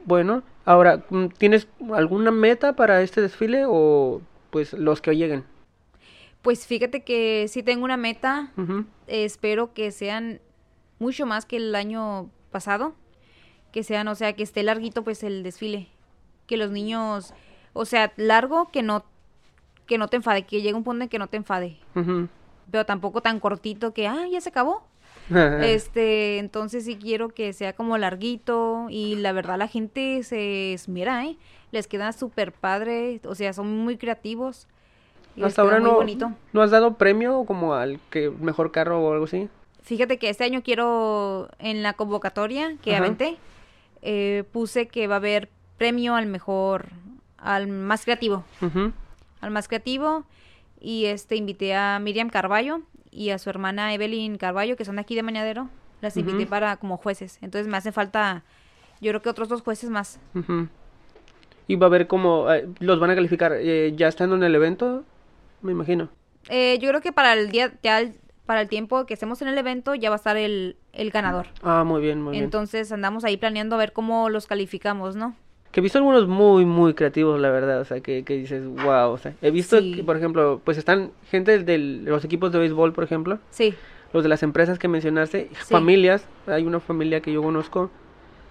Bueno, 0.05 0.43
ahora, 0.65 1.05
mm, 1.11 1.27
¿tienes 1.39 1.69
alguna 1.95 2.33
meta 2.33 2.75
para 2.75 3.03
este 3.03 3.21
desfile 3.21 3.65
o 3.69 4.21
pues 4.57 4.73
los 4.73 5.03
que 5.03 5.15
lleguen? 5.15 5.45
Pues 6.41 6.67
fíjate 6.67 7.05
que 7.05 7.47
sí 7.47 7.63
tengo 7.63 7.85
una 7.85 7.99
meta. 7.99 8.53
Eh, 9.07 9.27
espero 9.27 9.75
que 9.75 9.91
sean 9.91 10.41
mucho 10.99 11.27
más 11.27 11.45
que 11.45 11.59
el 11.59 11.75
año 11.75 12.31
pasado. 12.51 12.95
Que 13.71 13.83
sean, 13.83 14.09
o 14.09 14.15
sea, 14.15 14.33
que 14.33 14.43
esté 14.43 14.63
larguito 14.63 15.05
pues 15.05 15.23
el 15.25 15.43
desfile. 15.43 15.89
Que 16.47 16.57
los 16.57 16.71
niños, 16.71 17.35
o 17.75 17.85
sea, 17.85 18.15
largo 18.17 18.71
que 18.71 18.83
no 18.83 19.05
que 19.87 19.99
no 19.99 20.09
te 20.09 20.17
enfade, 20.17 20.47
que 20.47 20.63
llegue 20.63 20.73
un 20.73 20.85
punto 20.85 21.03
en 21.03 21.11
que 21.11 21.19
no 21.19 21.27
te 21.27 21.37
enfade. 21.37 21.77
Pero 22.71 22.87
tampoco 22.87 23.21
tan 23.21 23.39
cortito 23.41 23.93
que, 23.93 24.09
ah, 24.09 24.25
ya 24.33 24.41
se 24.41 24.49
acabó. 24.49 24.87
Este, 25.61 26.39
entonces 26.39 26.87
sí 26.87 26.97
quiero 26.97 27.29
que 27.29 27.53
sea 27.53 27.75
como 27.75 27.99
larguito 27.99 28.87
y 28.89 29.17
la 29.17 29.33
verdad 29.33 29.59
la 29.59 29.69
gente 29.69 30.23
se 30.23 30.73
esmera, 30.73 31.27
¿eh? 31.27 31.37
Les 31.77 31.87
queda 31.89 32.11
súper 32.13 32.53
padre, 32.53 33.21
o 33.27 33.35
sea, 33.35 33.53
son 33.53 33.67
muy 33.85 33.99
creativos. 33.99 34.67
y 35.37 35.43
Hasta 35.43 35.61
ahora 35.61 35.79
muy 35.79 35.91
no, 35.91 35.97
bonito. 35.97 36.33
no 36.55 36.63
has 36.63 36.71
dado 36.71 36.95
premio 36.95 37.45
como 37.45 37.75
al 37.75 38.01
que 38.09 38.31
mejor 38.31 38.73
carro 38.73 38.99
o 39.07 39.13
algo 39.13 39.27
así. 39.27 39.51
Fíjate 39.83 40.19
que 40.19 40.31
este 40.31 40.45
año 40.45 40.63
quiero, 40.63 41.51
en 41.59 41.83
la 41.83 41.93
convocatoria 41.93 42.77
que 42.83 42.95
Ajá. 42.95 43.05
aventé, 43.05 43.37
eh, 44.01 44.45
puse 44.53 44.89
que 44.89 45.07
va 45.07 45.17
a 45.17 45.19
haber 45.19 45.51
premio 45.77 46.15
al 46.15 46.25
mejor, 46.25 46.87
al 47.37 47.67
más 47.69 48.05
creativo, 48.05 48.43
Ujú. 48.63 48.93
al 49.43 49.51
más 49.51 49.69
creativo. 49.69 50.25
Y 50.81 51.05
este 51.05 51.37
invité 51.37 51.75
a 51.75 51.99
Miriam 51.99 52.31
Carballo 52.31 52.81
y 53.11 53.31
a 53.31 53.39
su 53.39 53.51
hermana 53.51 53.93
Evelyn 53.93 54.39
Carballo, 54.39 54.77
que 54.77 54.87
son 54.87 54.95
de 54.97 55.03
aquí 55.03 55.15
de 55.15 55.23
Mañadero. 55.23 55.69
Las 56.01 56.17
invité 56.17 56.47
para 56.47 56.79
como 56.79 56.97
jueces. 56.97 57.39
Entonces 57.43 57.67
me 57.69 57.77
hacen 57.77 57.93
falta, 57.93 58.45
yo 59.03 59.11
creo 59.11 59.21
que 59.21 59.29
otros 59.29 59.51
dos 59.51 59.61
jueces 59.61 59.91
más. 59.91 60.19
Ujú. 60.35 60.69
Y 61.69 61.77
va 61.77 61.87
a 61.87 61.91
ver 61.91 62.07
cómo 62.07 62.51
eh, 62.53 62.69
los 62.81 63.01
van 63.01 63.11
a 63.11 63.15
calificar 63.15 63.53
eh, 63.59 63.93
ya 63.97 64.09
estando 64.09 64.37
en 64.37 64.43
el 64.45 64.55
evento, 64.55 65.05
me 65.63 65.73
imagino. 65.73 66.09
Eh, 66.49 66.79
yo 66.81 66.89
creo 66.91 67.01
que 67.01 67.13
para 67.13 67.33
el 67.33 67.51
día, 67.51 67.73
ya 67.83 68.01
el- 68.01 68.15
para 68.47 68.61
el 68.61 68.69
tiempo 68.69 69.05
que 69.07 69.15
estemos 69.15 69.43
en 69.43 69.49
el 69.49 69.59
evento, 69.59 69.97
ya 69.97 70.09
va 70.09 70.15
a 70.15 70.19
estar 70.19 70.37
el, 70.37 70.77
el 70.93 71.11
ganador. 71.11 71.47
Ah, 71.63 71.83
muy 71.83 72.01
bien, 72.01 72.23
muy 72.23 72.33
bien. 72.33 72.45
Entonces 72.45 72.93
andamos 72.93 73.25
ahí 73.25 73.37
planeando 73.37 73.75
a 73.75 73.79
ver 73.79 73.93
cómo 73.93 74.29
los 74.31 74.47
calificamos, 74.47 75.17
¿no? 75.17 75.35
Que 75.73 75.81
he 75.81 75.83
visto 75.83 75.99
algunos 75.99 76.29
muy, 76.29 76.65
muy 76.65 76.95
creativos, 76.95 77.41
la 77.41 77.51
verdad. 77.51 77.81
O 77.81 77.85
sea, 77.85 77.99
que, 78.01 78.23
que 78.23 78.37
dices, 78.37 78.65
wow. 78.65 79.11
O 79.11 79.19
sea, 79.19 79.35
he 79.43 79.51
visto 79.51 79.81
Sí. 79.81 79.95
que, 79.97 80.05
por 80.05 80.17
ejemplo, 80.17 80.61
pues 80.65 80.79
están 80.79 81.11
gente 81.29 81.59
de 81.65 81.79
los 81.79 82.25
equipos 82.25 82.53
de 82.53 82.61
béisbol, 82.61 82.93
por 82.93 83.03
ejemplo, 83.03 83.41
Sí, 83.51 83.75
los 84.13 84.23
de 84.23 84.29
las 84.29 84.45
empresas 84.45 84.79
que 84.79 84.87
mencionaste, 84.87 85.49
Sí. 85.53 85.75
familias. 85.75 86.29
Hay 86.47 86.63
una 86.65 86.79
familia 86.79 87.21
que 87.21 87.33
yo 87.33 87.43
conozco, 87.43 87.91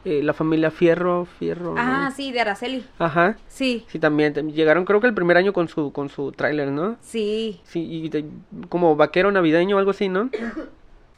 eh, 0.05 0.21
la 0.23 0.33
familia 0.33 0.71
Fierro, 0.71 1.25
Fierro. 1.25 1.75
Ah, 1.77 2.05
¿no? 2.09 2.15
sí, 2.15 2.31
de 2.31 2.39
Araceli. 2.41 2.85
Ajá. 2.99 3.35
Sí, 3.47 3.85
Sí, 3.89 3.99
también. 3.99 4.33
te- 4.33 4.43
Llegaron, 4.43 4.85
creo 4.85 5.01
que 5.01 5.07
el 5.07 5.13
primer 5.13 5.35
año 5.37 5.51
con 5.51 5.67
su, 5.67 5.91
con 5.91 6.09
su 6.09 6.31
tráiler, 6.31 6.69
¿no? 6.71 6.95
sí. 7.01 7.59
Sí, 7.65 7.85
y 8.05 8.09
te- 8.09 8.25
como 8.69 8.95
vaquero 8.95 9.31
navideño 9.31 9.75
o 9.75 9.79
algo 9.79 9.91
así, 9.91 10.07
¿no? 10.09 10.29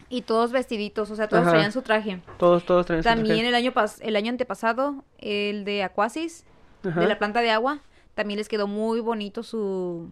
Y 0.10 0.22
todos 0.22 0.54
vestiditos, 0.54 1.12
o 1.12 1.18
sea, 1.18 1.28
todos 1.28 1.42
Ajá. 1.44 1.52
traían 1.52 1.74
su 1.74 1.82
traje. 1.82 2.22
Todos, 2.38 2.64
todos 2.66 2.86
su 2.88 2.94
También 3.02 3.36
traje. 3.36 3.48
el 3.50 3.56
año 3.56 3.74
pas 3.74 4.00
el 4.02 4.16
año 4.16 4.30
antepasado, 4.32 5.04
el 5.18 5.66
de 5.66 5.84
Aquasis, 5.84 6.46
Ajá. 6.88 7.02
de 7.02 7.08
la 7.08 7.18
planta 7.20 7.42
de 7.42 7.52
agua, 7.52 7.82
también 8.16 8.38
les 8.38 8.48
quedó 8.48 8.68
muy 8.68 9.02
bonito 9.02 9.44
su, 9.44 10.10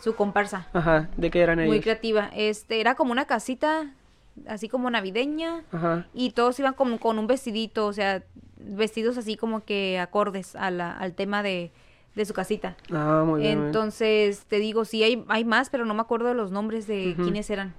su 0.00 0.14
comparsa. 0.14 0.68
Ajá, 0.72 1.08
¿de 1.16 1.28
qué 1.32 1.40
eran 1.40 1.58
Muy 1.58 1.70
ellos? 1.70 1.82
creativa. 1.82 2.30
Este, 2.36 2.80
era 2.80 2.94
como 2.94 3.10
una 3.10 3.24
casita, 3.24 3.92
así 4.46 4.68
como 4.68 4.90
navideña, 4.90 5.64
Ajá. 5.72 6.06
y 6.14 6.30
todos 6.30 6.58
iban 6.58 6.74
como 6.74 6.98
con 6.98 7.18
un 7.18 7.26
vestidito, 7.26 7.86
o 7.86 7.92
sea, 7.92 8.22
vestidos 8.56 9.18
así 9.18 9.36
como 9.36 9.64
que 9.64 9.98
acordes 9.98 10.56
a 10.56 10.70
la, 10.70 10.92
al 10.96 11.14
tema 11.14 11.42
de, 11.42 11.70
de 12.14 12.24
su 12.24 12.32
casita. 12.34 12.76
Ah, 12.92 13.24
muy 13.26 13.40
bien. 13.42 13.66
Entonces, 13.66 14.44
te 14.46 14.58
digo, 14.58 14.84
sí 14.84 15.02
hay, 15.02 15.24
hay 15.28 15.44
más, 15.44 15.68
pero 15.70 15.84
no 15.84 15.94
me 15.94 16.00
acuerdo 16.00 16.28
de 16.28 16.34
los 16.34 16.50
nombres 16.50 16.86
de 16.86 17.14
quiénes 17.16 17.50
eran. 17.50 17.74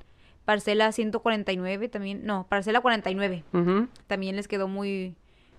Parcela 0.45 0.91
149 0.91 1.87
también, 1.87 2.25
no, 2.25 2.45
Parcela 2.49 2.81
49 2.81 3.43
Ujú. 3.53 3.87
también 4.07 4.35
les 4.35 4.47
quedó 4.49 4.67
muy, 4.67 5.15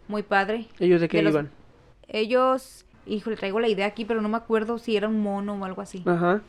muy 0.09 0.23
padre. 0.23 0.67
¿Ellos 0.79 1.01
de 1.01 1.09
qué 1.09 1.17
de 1.19 1.23
los- 1.23 1.33
iban? 1.33 1.51
Ellos, 2.09 2.85
híjole, 3.07 3.37
traigo 3.37 3.61
la 3.61 3.69
idea 3.69 3.87
aquí, 3.87 4.05
pero 4.05 4.21
no 4.21 4.29
me 4.29 4.37
acuerdo 4.37 4.79
si 4.79 4.97
era 4.97 5.09
un 5.09 5.21
mono 5.23 5.55
o 5.55 5.65
algo 5.65 5.81
así. 5.83 6.03
Ajá. 6.07 6.43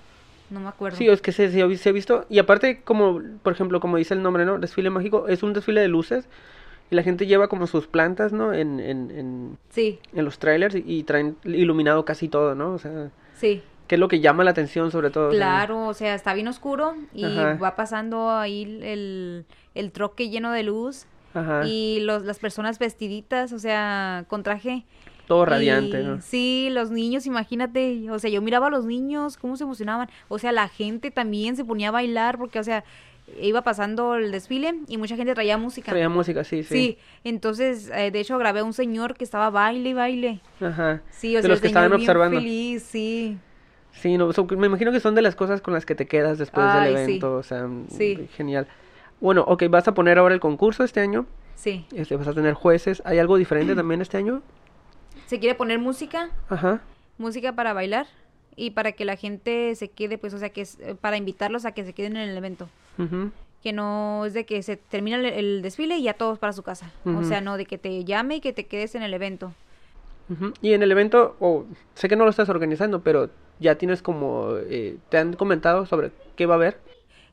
No 0.50 0.60
me 0.60 0.68
acuerdo. 0.70 0.98
Sí, 0.98 1.08
es 1.08 1.22
que 1.22 1.32
se, 1.32 1.52
se, 1.52 1.78
se 1.78 1.90
ha 1.90 1.92
visto. 1.92 2.26
Y 2.30 2.40
aparte, 2.40 2.82
como, 2.84 3.22
por 3.42 3.54
ejemplo, 3.54 3.80
como 3.80 3.98
dice 3.98 4.14
el 4.14 4.22
nombre, 4.22 4.46
¿no? 4.46 4.60
Desfile 4.60 4.90
mágico, 4.90 5.28
es 5.28 5.44
un 5.44 5.54
desfile 5.54 5.82
de 5.82 5.88
luces. 5.88 6.28
Y 6.92 6.96
la 6.96 7.02
gente 7.02 7.26
lleva 7.26 7.48
como 7.48 7.66
sus 7.66 7.88
plantas, 7.88 8.32
¿no? 8.32 8.54
En, 8.54 8.80
en, 8.80 9.10
en, 9.10 9.58
Sí, 9.70 10.00
en 10.14 10.24
los 10.24 10.38
trailers 10.38 10.76
y, 10.76 10.84
y 10.86 11.04
traen 11.04 11.36
iluminado 11.44 12.06
casi 12.06 12.28
todo, 12.30 12.54
¿no? 12.54 12.74
O 12.74 12.78
sea, 12.78 13.10
sí. 13.36 13.64
que 13.88 13.96
es 13.96 14.00
lo 14.00 14.08
que 14.08 14.20
llama 14.20 14.44
la 14.44 14.52
atención 14.52 14.92
sobre 14.92 15.10
todo. 15.10 15.32
Claro, 15.32 15.88
o 15.88 15.94
sea, 15.96 16.14
está 16.14 16.36
bien 16.36 16.48
oscuro 16.48 16.94
y 17.12 17.26
Ajá. 17.26 17.56
va 17.56 17.76
pasando 17.76 18.30
ahí 18.30 18.80
el, 18.84 19.46
el 19.74 19.92
troque 19.92 20.30
lleno 20.30 20.52
de 20.52 20.62
luz 20.62 21.08
Ajá. 21.34 21.66
y 21.66 22.02
los, 22.02 22.24
las 22.24 22.38
personas 22.38 22.78
vestiditas, 22.78 23.52
o 23.52 23.58
sea, 23.58 24.26
con 24.28 24.44
traje. 24.44 24.86
Todo 25.28 25.46
radiante, 25.46 26.02
Y 26.02 26.04
¿no? 26.04 26.22
Sí, 26.22 26.70
los 26.72 26.92
niños, 26.92 27.26
imagínate, 27.26 28.10
o 28.12 28.20
sea, 28.20 28.30
yo 28.30 28.42
miraba 28.42 28.68
a 28.68 28.70
los 28.70 28.86
niños, 28.86 29.38
cómo 29.38 29.58
se 29.58 29.64
emocionaban, 29.64 30.10
o 30.28 30.38
sea, 30.40 30.52
la 30.52 30.68
gente 30.68 31.10
también 31.12 31.56
se 31.56 31.66
ponía 31.66 31.88
a 31.90 31.92
bailar 31.92 32.38
porque, 32.38 32.60
o 32.60 32.64
sea, 32.64 32.84
iba 33.42 33.64
pasando 33.64 34.16
el 34.16 34.32
desfile 34.32 34.76
y 34.88 34.98
mucha 34.98 35.16
gente 35.16 35.34
traía 35.34 35.58
música. 35.58 35.92
Traía 35.92 36.10
música, 36.10 36.44
sí, 36.44 36.62
sí. 36.64 36.74
Sí, 36.76 36.98
entonces, 37.24 37.90
eh, 37.96 38.12
de 38.12 38.20
hecho, 38.20 38.38
grabé 38.38 38.60
a 38.60 38.64
un 38.64 38.74
señor 38.74 39.16
que 39.16 39.24
estaba 39.24 39.50
baile 39.50 39.90
y 39.90 39.94
baile. 39.94 40.42
Ajá. 40.62 41.02
Sí, 41.10 41.34
o 41.36 41.40
de 41.40 41.42
sea, 41.42 41.50
los 41.50 41.60
que 41.62 41.68
estaban 41.68 41.92
observando. 41.94 42.38
feliz, 42.38 42.84
sí. 42.84 43.38
Sí, 43.94 44.18
no, 44.18 44.32
so- 44.34 44.46
me 44.46 44.68
imagino 44.68 44.92
que 44.92 45.00
son 45.00 45.16
de 45.16 45.22
las 45.24 45.36
cosas 45.36 45.62
con 45.62 45.74
las 45.74 45.86
que 45.88 45.96
te 45.96 46.06
quedas 46.06 46.38
después 46.38 46.68
Ay, 46.70 46.90
del 46.94 46.98
sí. 46.98 47.04
evento, 47.04 47.36
o 47.38 47.42
sea, 47.44 47.68
Sí. 47.90 48.28
genial. 48.36 48.68
Bueno, 49.22 49.44
ok, 49.48 49.64
vas 49.70 49.88
a 49.88 49.94
poner 49.96 50.20
ahora 50.20 50.34
el 50.36 50.40
concurso 50.42 50.84
este 50.84 51.00
año, 51.00 51.26
Sí. 51.56 51.86
este, 51.96 52.16
vas 52.18 52.28
a 52.28 52.34
tener 52.34 52.54
jueces, 52.54 53.02
¿hay 53.06 53.18
algo 53.18 53.38
diferente 53.38 53.74
también 53.76 54.02
este 54.02 54.18
año? 54.18 54.44
Se 55.28 55.40
quiere 55.40 55.56
poner 55.56 55.80
música, 55.80 56.30
Ajá, 56.50 56.82
música 57.18 57.54
para 57.54 57.74
bailar 57.74 58.08
y 58.56 58.72
para 58.72 58.92
que 58.94 59.06
la 59.06 59.16
gente 59.16 59.76
se 59.76 59.90
quede, 59.90 60.18
pues, 60.18 60.34
o 60.34 60.38
sea, 60.40 60.50
que 60.50 60.62
es 60.62 60.80
eh, 60.80 60.96
para 61.00 61.18
invitarlos 61.18 61.66
a 61.66 61.72
que 61.74 61.84
se 61.84 61.94
queden 61.94 62.16
en 62.18 62.30
el 62.30 62.38
evento. 62.38 62.70
ujú, 62.98 63.32
Que 63.64 63.74
no 63.74 64.26
es 64.26 64.34
de 64.34 64.46
que 64.46 64.62
se 64.64 64.78
termina 64.78 65.18
el, 65.18 65.26
el 65.26 65.62
desfile 65.62 65.98
y 65.98 66.04
ya 66.04 66.14
todos 66.14 66.38
para 66.40 66.54
su 66.54 66.64
casa. 66.64 66.92
O 67.06 67.24
sea, 67.24 67.42
no, 67.42 67.58
de 67.58 67.66
que 67.66 67.78
te 67.78 68.04
llame 68.04 68.36
y 68.38 68.40
que 68.42 68.54
te 68.54 68.66
quedes 68.68 68.96
en 68.96 69.02
el 69.04 69.14
evento. 69.14 69.54
Y 70.62 70.74
en 70.74 70.82
el 70.84 70.92
evento, 70.92 71.36
o 71.40 71.66
sé 71.94 72.08
que 72.08 72.16
no 72.16 72.24
lo 72.24 72.30
estás 72.30 72.50
organizando, 72.50 73.02
pero 73.02 73.30
ya 73.60 73.76
tienes 73.76 74.02
como, 74.02 74.56
eh, 74.58 74.98
te 75.10 75.18
han 75.18 75.34
comentado 75.34 75.86
sobre 75.86 76.12
qué 76.36 76.46
va 76.46 76.56
a 76.56 76.58
haber. 76.58 76.78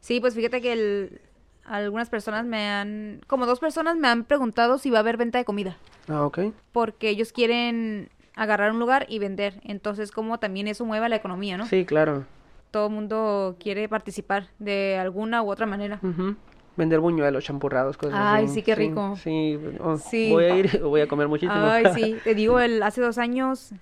Sí, 0.00 0.20
pues 0.20 0.34
fíjate 0.34 0.60
que 0.60 0.72
el- 0.72 1.20
algunas 1.64 2.10
personas 2.10 2.44
me 2.44 2.68
han, 2.68 3.20
como 3.26 3.46
dos 3.46 3.60
personas 3.60 3.96
me 3.96 4.08
han 4.08 4.24
preguntado 4.24 4.78
si 4.78 4.90
va 4.90 4.98
a 4.98 5.00
haber 5.00 5.16
venta 5.16 5.38
de 5.38 5.44
comida. 5.44 5.76
Ah, 6.08 6.24
ok. 6.26 6.38
Porque 6.72 7.08
ellos 7.08 7.32
quieren 7.32 8.08
agarrar 8.34 8.72
un 8.72 8.78
lugar 8.78 9.06
y 9.08 9.18
vender. 9.18 9.60
Entonces, 9.64 10.10
como 10.10 10.38
también 10.38 10.66
eso 10.68 10.84
mueva 10.84 11.08
la 11.08 11.16
economía, 11.16 11.56
¿no? 11.56 11.66
Sí, 11.66 11.84
claro. 11.84 12.24
todo 12.70 12.86
el 12.86 12.92
mundo 12.94 13.56
quiere 13.60 13.86
participar 13.88 14.48
de 14.58 14.96
alguna 14.98 15.42
u 15.42 15.50
otra 15.50 15.66
manera. 15.66 16.00
Ujú. 16.02 16.36
Vender 16.74 17.00
buñuelos, 17.00 17.44
champurrados, 17.44 17.98
cosas 17.98 18.14
Ay, 18.18 18.46
así. 18.46 18.54
sí, 18.54 18.62
qué 18.62 18.74
rico. 18.74 19.14
Sí, 19.22 19.58
oh, 19.78 19.98
Sí. 19.98 20.30
voy 20.30 20.44
a 20.44 20.56
ir, 20.56 20.80
voy 20.82 21.02
a 21.02 21.06
comer 21.06 21.28
muchísimo. 21.28 21.52
Ay, 21.54 21.84
sí, 21.94 22.16
te 22.24 22.34
digo, 22.34 22.60
el, 22.60 22.82
hace 22.82 23.02
dos 23.02 23.18
años 23.18 23.72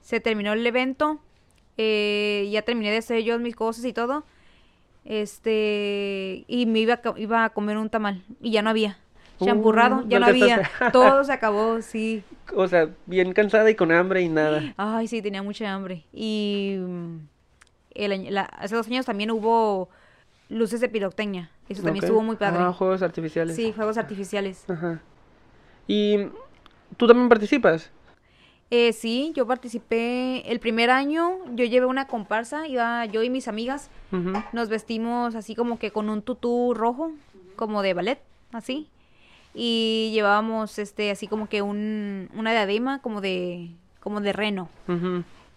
se 0.00 0.18
terminó 0.18 0.52
el 0.54 0.66
evento, 0.66 1.20
eh, 1.76 2.48
ya 2.50 2.62
terminé 2.62 2.90
de 2.90 2.98
hacer 2.98 3.22
yo 3.22 3.38
mis 3.38 3.54
cosas 3.54 3.84
y 3.84 3.92
todo, 3.92 4.24
este, 5.06 6.44
y 6.48 6.66
me 6.66 6.80
iba 6.80 6.94
a, 6.94 7.00
iba 7.18 7.44
a 7.44 7.50
comer 7.50 7.76
un 7.78 7.88
tamal, 7.90 8.22
y 8.40 8.50
ya 8.50 8.62
no 8.62 8.70
había. 8.70 8.98
Champurrado, 9.42 9.96
Uh, 10.04 10.08
ya 10.08 10.18
no 10.18 10.26
había. 10.26 10.70
Todo 10.92 11.22
se 11.24 11.32
acabó, 11.32 11.82
sí. 11.82 12.22
O 12.54 12.66
sea, 12.68 12.88
bien 13.04 13.32
cansada 13.32 13.70
y 13.70 13.74
con 13.74 13.92
hambre 13.92 14.22
y 14.22 14.28
nada. 14.30 14.74
Ay, 14.78 15.08
sí, 15.08 15.20
tenía 15.20 15.42
mucha 15.42 15.70
hambre. 15.72 16.04
Y 16.12 16.76
mm, 16.78 17.16
el 17.94 18.34
la- 18.34 18.44
hace 18.44 18.74
dos 18.76 18.86
años 18.86 19.04
también 19.04 19.30
hubo 19.30 19.90
luces 20.48 20.80
de 20.80 20.88
pirotecnia. 20.88 21.50
Eso 21.68 21.82
también 21.82 22.04
estuvo 22.04 22.22
muy 22.22 22.36
padre. 22.36 22.60
Ah, 22.62 22.72
juegos 22.72 23.02
artificiales. 23.02 23.54
Sí, 23.56 23.72
fuegos 23.74 23.98
artificiales. 23.98 24.64
Ajá. 24.70 25.02
¿Y 25.86 26.28
tú 26.96 27.06
también 27.06 27.28
participas? 27.28 27.90
Eh, 28.70 28.92
sí, 28.92 29.32
yo 29.34 29.46
participé 29.46 30.50
el 30.50 30.58
primer 30.58 30.90
año, 30.90 31.38
yo 31.54 31.64
llevé 31.64 31.86
una 31.86 32.08
comparsa, 32.08 32.66
iba 32.66 33.04
yo 33.06 33.22
y 33.22 33.30
mis 33.30 33.46
amigas, 33.46 33.90
nos 34.52 34.68
vestimos 34.68 35.34
así 35.36 35.54
como 35.54 35.78
que 35.78 35.92
con 35.92 36.08
un 36.08 36.22
tutú 36.22 36.74
rojo, 36.74 37.12
como 37.54 37.82
de 37.82 37.94
ballet, 37.94 38.20
así, 38.52 38.88
y 39.54 40.10
llevábamos 40.12 40.78
este 40.78 41.10
así 41.10 41.28
como 41.28 41.48
que 41.48 41.62
un, 41.62 42.28
una 42.34 42.50
diadema 42.50 43.00
como 43.00 43.20
de 43.20 43.70
como 44.00 44.20
de 44.20 44.32
reno. 44.32 44.68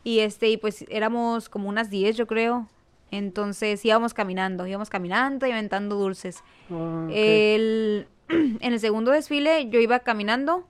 Y 0.04 0.20
este, 0.20 0.50
y 0.50 0.58
pues 0.58 0.86
éramos 0.90 1.50
como 1.50 1.70
unas 1.70 1.90
10, 1.90 2.16
yo 2.16 2.26
creo. 2.26 2.68
Entonces 3.12 3.84
íbamos 3.86 4.14
caminando, 4.14 4.66
íbamos 4.66 4.90
caminando 4.90 5.46
y 5.46 5.52
aventando 5.52 5.96
dulces. 5.96 6.44
Ah. 6.72 7.08
El, 7.12 8.08
en 8.30 8.74
el 8.74 8.80
segundo 8.80 9.12
desfile 9.12 9.70
yo 9.70 9.80
iba 9.80 10.00
caminando 10.00 10.66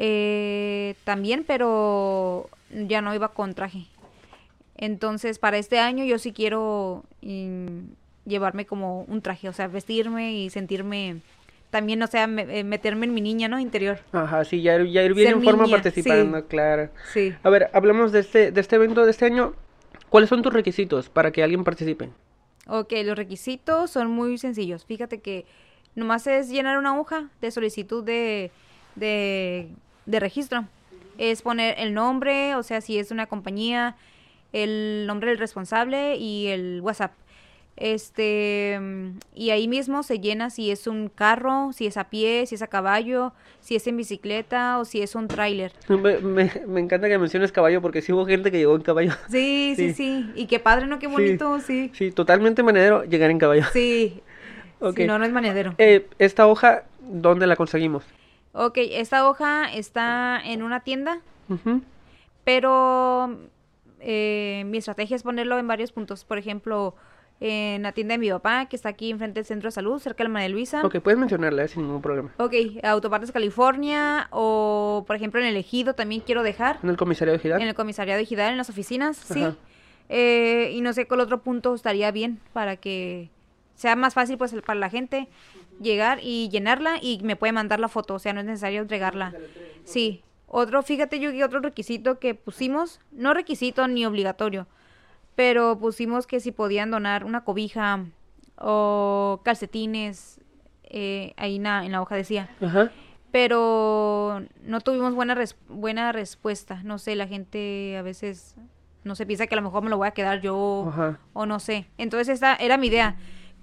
eh, 0.00 0.94
también, 1.04 1.44
pero 1.46 2.48
ya 2.70 3.02
no 3.02 3.12
iba 3.14 3.28
con 3.34 3.54
traje. 3.54 3.86
Entonces, 4.76 5.38
para 5.40 5.58
este 5.58 5.80
año 5.80 6.04
yo 6.04 6.18
sí 6.18 6.32
quiero 6.32 7.02
mm, 7.22 7.80
llevarme 8.26 8.64
como 8.64 9.02
un 9.02 9.22
traje, 9.22 9.48
o 9.48 9.52
sea, 9.52 9.66
vestirme 9.66 10.34
y 10.34 10.50
sentirme 10.50 11.16
también, 11.70 12.00
o 12.02 12.06
sea, 12.06 12.26
me- 12.28 12.60
eh, 12.60 12.62
meterme 12.64 13.06
en 13.06 13.14
mi 13.14 13.20
niña, 13.20 13.48
¿no? 13.48 13.58
Interior. 13.58 13.98
Ajá, 14.12 14.44
sí, 14.44 14.62
ya, 14.62 14.80
ya 14.84 15.02
ir 15.02 15.14
bien 15.14 15.32
en 15.32 15.42
forma 15.42 15.64
niña, 15.64 15.76
participando, 15.76 16.38
sí. 16.38 16.44
claro. 16.48 16.90
Sí. 17.12 17.34
A 17.42 17.50
ver, 17.50 17.68
hablamos 17.72 18.12
de 18.12 18.20
este, 18.20 18.52
de 18.52 18.60
este 18.60 18.76
evento 18.76 19.04
de 19.04 19.10
este 19.10 19.26
año. 19.26 19.54
¿Cuáles 20.08 20.30
son 20.30 20.42
tus 20.42 20.52
requisitos 20.52 21.08
para 21.10 21.32
que 21.32 21.42
alguien 21.42 21.64
participe? 21.64 22.08
Ok, 22.68 22.92
los 23.04 23.16
requisitos 23.18 23.90
son 23.90 24.10
muy 24.10 24.38
sencillos. 24.38 24.84
Fíjate 24.86 25.20
que 25.20 25.44
nomás 25.94 26.26
es 26.26 26.48
llenar 26.48 26.78
una 26.78 26.98
hoja 26.98 27.28
de 27.40 27.50
solicitud 27.50 28.04
de, 28.04 28.50
de, 28.94 29.68
de 30.08 30.20
registro. 30.20 30.64
Es 31.18 31.42
poner 31.42 31.74
el 31.78 31.94
nombre, 31.94 32.54
o 32.54 32.62
sea, 32.62 32.80
si 32.80 32.98
es 32.98 33.10
una 33.10 33.26
compañía, 33.26 33.96
el 34.52 35.04
nombre 35.06 35.30
del 35.30 35.38
responsable 35.38 36.16
y 36.16 36.46
el 36.48 36.80
WhatsApp. 36.82 37.12
Este, 37.76 38.80
y 39.36 39.50
ahí 39.50 39.68
mismo 39.68 40.02
se 40.02 40.18
llena 40.18 40.50
si 40.50 40.70
es 40.70 40.86
un 40.88 41.08
carro, 41.08 41.70
si 41.72 41.86
es 41.86 41.96
a 41.96 42.04
pie, 42.10 42.44
si 42.46 42.56
es 42.56 42.62
a 42.62 42.66
caballo, 42.66 43.32
si 43.60 43.76
es 43.76 43.86
en 43.86 43.96
bicicleta 43.96 44.78
o 44.78 44.84
si 44.84 45.00
es 45.00 45.14
un 45.14 45.28
tráiler. 45.28 45.72
Me, 45.88 46.18
me, 46.18 46.50
me 46.66 46.80
encanta 46.80 47.08
que 47.08 47.18
menciones 47.18 47.52
caballo 47.52 47.80
porque 47.80 48.02
sí 48.02 48.12
hubo 48.12 48.26
gente 48.26 48.50
que 48.50 48.58
llegó 48.58 48.74
en 48.74 48.82
caballo. 48.82 49.12
Sí, 49.30 49.74
sí, 49.76 49.90
Sí. 49.90 49.94
sí. 49.94 50.30
Y 50.34 50.46
qué 50.46 50.58
padre, 50.58 50.86
¿no? 50.86 50.98
Qué 50.98 51.06
bonito, 51.06 51.60
sí. 51.60 51.90
Sí, 51.94 52.10
totalmente 52.10 52.62
manera 52.62 53.04
llegar 53.04 53.30
en 53.30 53.38
caballo. 53.38 53.64
Sí. 53.72 54.20
Si 54.94 55.06
no, 55.08 55.18
no 55.18 55.24
es 55.24 55.32
maneadero. 55.32 55.74
Eh, 55.78 56.06
esta 56.20 56.46
hoja, 56.46 56.84
¿dónde 57.00 57.48
la 57.48 57.56
conseguimos? 57.56 58.04
Ok, 58.52 58.78
esta 58.78 59.28
hoja 59.28 59.72
está 59.72 60.40
en 60.44 60.62
una 60.62 60.80
tienda, 60.80 61.20
pero 62.44 63.38
eh, 64.00 64.64
mi 64.66 64.78
estrategia 64.78 65.16
es 65.16 65.22
ponerlo 65.22 65.58
en 65.58 65.68
varios 65.68 65.92
puntos. 65.92 66.24
Por 66.24 66.38
ejemplo, 66.38 66.94
en 67.40 67.82
la 67.82 67.92
tienda 67.92 68.14
de 68.14 68.18
mi 68.18 68.30
papá, 68.30 68.66
que 68.66 68.76
está 68.76 68.88
aquí 68.88 69.10
enfrente 69.10 69.40
del 69.40 69.44
centro 69.44 69.68
de 69.68 69.72
salud, 69.72 69.98
cerca 70.00 70.18
de 70.18 70.24
la 70.24 70.32
María 70.32 70.48
Luisa. 70.48 70.84
Ok, 70.84 70.98
puedes 71.00 71.18
mencionarla 71.18 71.64
eh, 71.64 71.68
sin 71.68 71.82
ningún 71.82 72.02
problema. 72.02 72.32
Ok, 72.38 72.54
Autopartes 72.82 73.30
California, 73.32 74.28
o 74.30 75.04
por 75.06 75.14
ejemplo 75.14 75.40
en 75.40 75.46
el 75.46 75.56
Ejido 75.56 75.94
también 75.94 76.20
quiero 76.20 76.42
dejar. 76.42 76.78
En 76.82 76.90
el 76.90 76.96
comisario 76.96 77.32
de 77.32 77.38
Gidal. 77.38 77.62
En 77.62 77.68
el 77.68 77.74
comisariado 77.74 78.18
de 78.18 78.26
Gidal, 78.26 78.52
en 78.52 78.58
las 78.58 78.70
oficinas, 78.70 79.16
sí. 79.16 79.46
Eh, 80.08 80.72
y 80.74 80.80
no 80.80 80.92
sé 80.94 81.06
cuál 81.06 81.20
otro 81.20 81.42
punto 81.42 81.74
estaría 81.74 82.10
bien 82.10 82.40
para 82.54 82.76
que 82.76 83.30
sea 83.74 83.94
más 83.94 84.14
fácil 84.14 84.38
pues 84.38 84.54
para 84.64 84.80
la 84.80 84.88
gente 84.88 85.28
llegar 85.80 86.18
y 86.22 86.48
llenarla 86.50 86.98
y 87.00 87.20
me 87.22 87.36
puede 87.36 87.52
mandar 87.52 87.80
la 87.80 87.88
foto, 87.88 88.14
o 88.14 88.18
sea, 88.18 88.32
no 88.32 88.40
es 88.40 88.46
necesario 88.46 88.80
entregarla. 88.82 89.34
Sí. 89.84 90.22
Otro, 90.46 90.82
fíjate 90.82 91.20
yo 91.20 91.30
que 91.30 91.44
otro 91.44 91.60
requisito 91.60 92.18
que 92.18 92.34
pusimos, 92.34 93.00
no 93.12 93.34
requisito 93.34 93.86
ni 93.86 94.06
obligatorio, 94.06 94.66
pero 95.34 95.78
pusimos 95.78 96.26
que 96.26 96.40
si 96.40 96.52
podían 96.52 96.90
donar 96.90 97.24
una 97.24 97.44
cobija 97.44 98.04
o 98.56 99.40
calcetines, 99.44 100.40
eh, 100.84 101.34
ahí 101.36 101.56
en 101.56 101.64
la, 101.64 101.84
en 101.84 101.92
la 101.92 102.00
hoja 102.00 102.16
decía 102.16 102.48
Ajá. 102.62 102.90
pero 103.30 104.42
no 104.62 104.80
tuvimos 104.80 105.14
buena 105.14 105.34
res- 105.34 105.56
buena 105.68 106.12
respuesta. 106.12 106.82
No 106.82 106.98
sé, 106.98 107.14
la 107.14 107.26
gente 107.26 107.96
a 107.98 108.02
veces 108.02 108.56
no 109.04 109.14
se 109.14 109.26
piensa 109.26 109.46
que 109.46 109.54
a 109.54 109.56
lo 109.56 109.62
mejor 109.62 109.82
me 109.82 109.90
lo 109.90 109.98
voy 109.98 110.08
a 110.08 110.12
quedar 110.12 110.40
yo 110.40 110.86
Ajá. 110.88 111.18
o 111.34 111.46
no 111.46 111.60
sé. 111.60 111.86
Entonces 111.98 112.28
esta 112.30 112.56
era 112.56 112.76
mi 112.78 112.86
idea. 112.88 113.16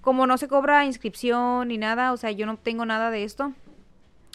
Como 0.05 0.25
no 0.27 0.37
se 0.37 0.47
cobra 0.47 0.85
inscripción 0.85 1.67
ni 1.67 1.77
nada, 1.79 2.13
o 2.13 2.17
sea, 2.17 2.29
yo 2.31 2.45
no 2.45 2.57
tengo 2.57 2.85
nada 2.85 3.09
de 3.11 3.23
esto. 3.23 3.51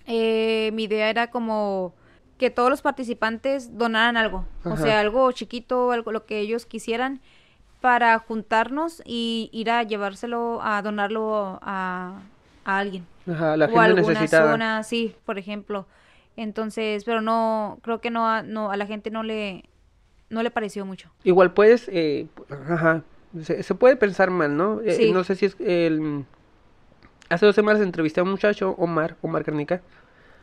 eh, 0.06 0.70
mi 0.74 0.85
idea 0.85 1.09
era 1.09 1.30
como 1.30 1.94
que 2.38 2.50
todos 2.50 2.70
los 2.70 2.83
participantes 2.83 3.78
donaran 3.78 4.16
algo, 4.16 4.44
o 4.64 4.76
sea, 4.76 4.98
algo 4.98 5.30
chiquito, 5.30 5.92
algo 5.92 6.11
lo 6.11 6.26
que 6.26 6.40
ellos 6.40 6.66
quisieran 6.66 7.20
para 7.80 8.18
juntarnos 8.18 9.00
y 9.06 9.48
ir 9.52 9.70
a 9.70 9.83
llevárselo 9.85 10.61
a 10.62 10.83
donarlo 10.83 11.61
a, 11.62 12.20
a 12.64 12.78
alguien 12.78 13.06
Ajá, 13.30 13.56
la 13.56 13.66
o 13.66 13.68
gente 13.68 13.80
alguna 13.85 14.20
necesitada. 14.20 14.52
zona, 14.52 14.83
sí, 14.83 15.14
por 15.24 15.38
ejemplo. 15.38 15.87
Entonces, 16.37 17.04
pero 17.04 17.20
no, 17.20 17.78
creo 17.83 18.00
que 18.00 18.11
no, 18.11 18.26
a- 18.26 18.42
no, 18.42 18.70
a 18.72 18.76
la 18.76 18.87
gente 18.87 19.11
no 19.11 19.22
le, 19.22 19.64
no 20.30 20.42
le 20.42 20.50
pareció 20.50 20.85
mucho. 20.85 21.11
Igual 21.24 21.52
puedes, 21.52 21.88
eh, 21.92 22.26
ajá, 22.48 23.02
se, 23.42 23.62
se 23.62 23.74
puede 23.74 23.96
pensar 23.96 24.30
mal, 24.30 24.56
¿no? 24.56 24.80
Eh, 24.84 25.10
no 25.12 25.24
sé 25.24 25.34
si 25.36 25.46
es 25.46 25.56
el... 25.60 26.24
Hace 27.28 27.46
dos 27.46 27.54
semanas 27.54 27.80
entrevisté 27.82 28.20
a 28.20 28.24
un 28.24 28.30
muchacho, 28.30 28.74
Omar, 28.78 29.16
Omar 29.22 29.44
Carnica. 29.44 29.80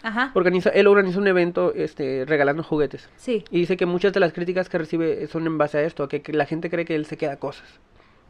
Ajá, 0.03 0.31
Organiza, 0.35 0.69
él 0.69 0.85
organiza 0.87 1.17
un 1.19 1.27
evento 1.27 1.73
este, 1.73 2.23
regalando 2.25 2.63
juguetes. 2.63 3.09
sí, 3.17 3.43
Y 3.49 3.59
dice 3.59 3.75
que 3.77 3.85
muchas 3.87 4.13
de 4.13 4.19
las 4.19 4.31
críticas 4.31 4.69
que 4.69 4.77
recibe 4.77 5.25
son 5.27 5.47
en 5.47 5.57
base 5.57 5.79
a 5.79 5.81
esto, 5.81 6.03
a 6.03 6.07
que, 6.09 6.21
que 6.21 6.33
la 6.33 6.45
gente 6.45 6.69
cree 6.69 6.85
que 6.85 6.95
él 6.95 7.05
se 7.05 7.17
queda 7.17 7.37
cosas. 7.37 7.67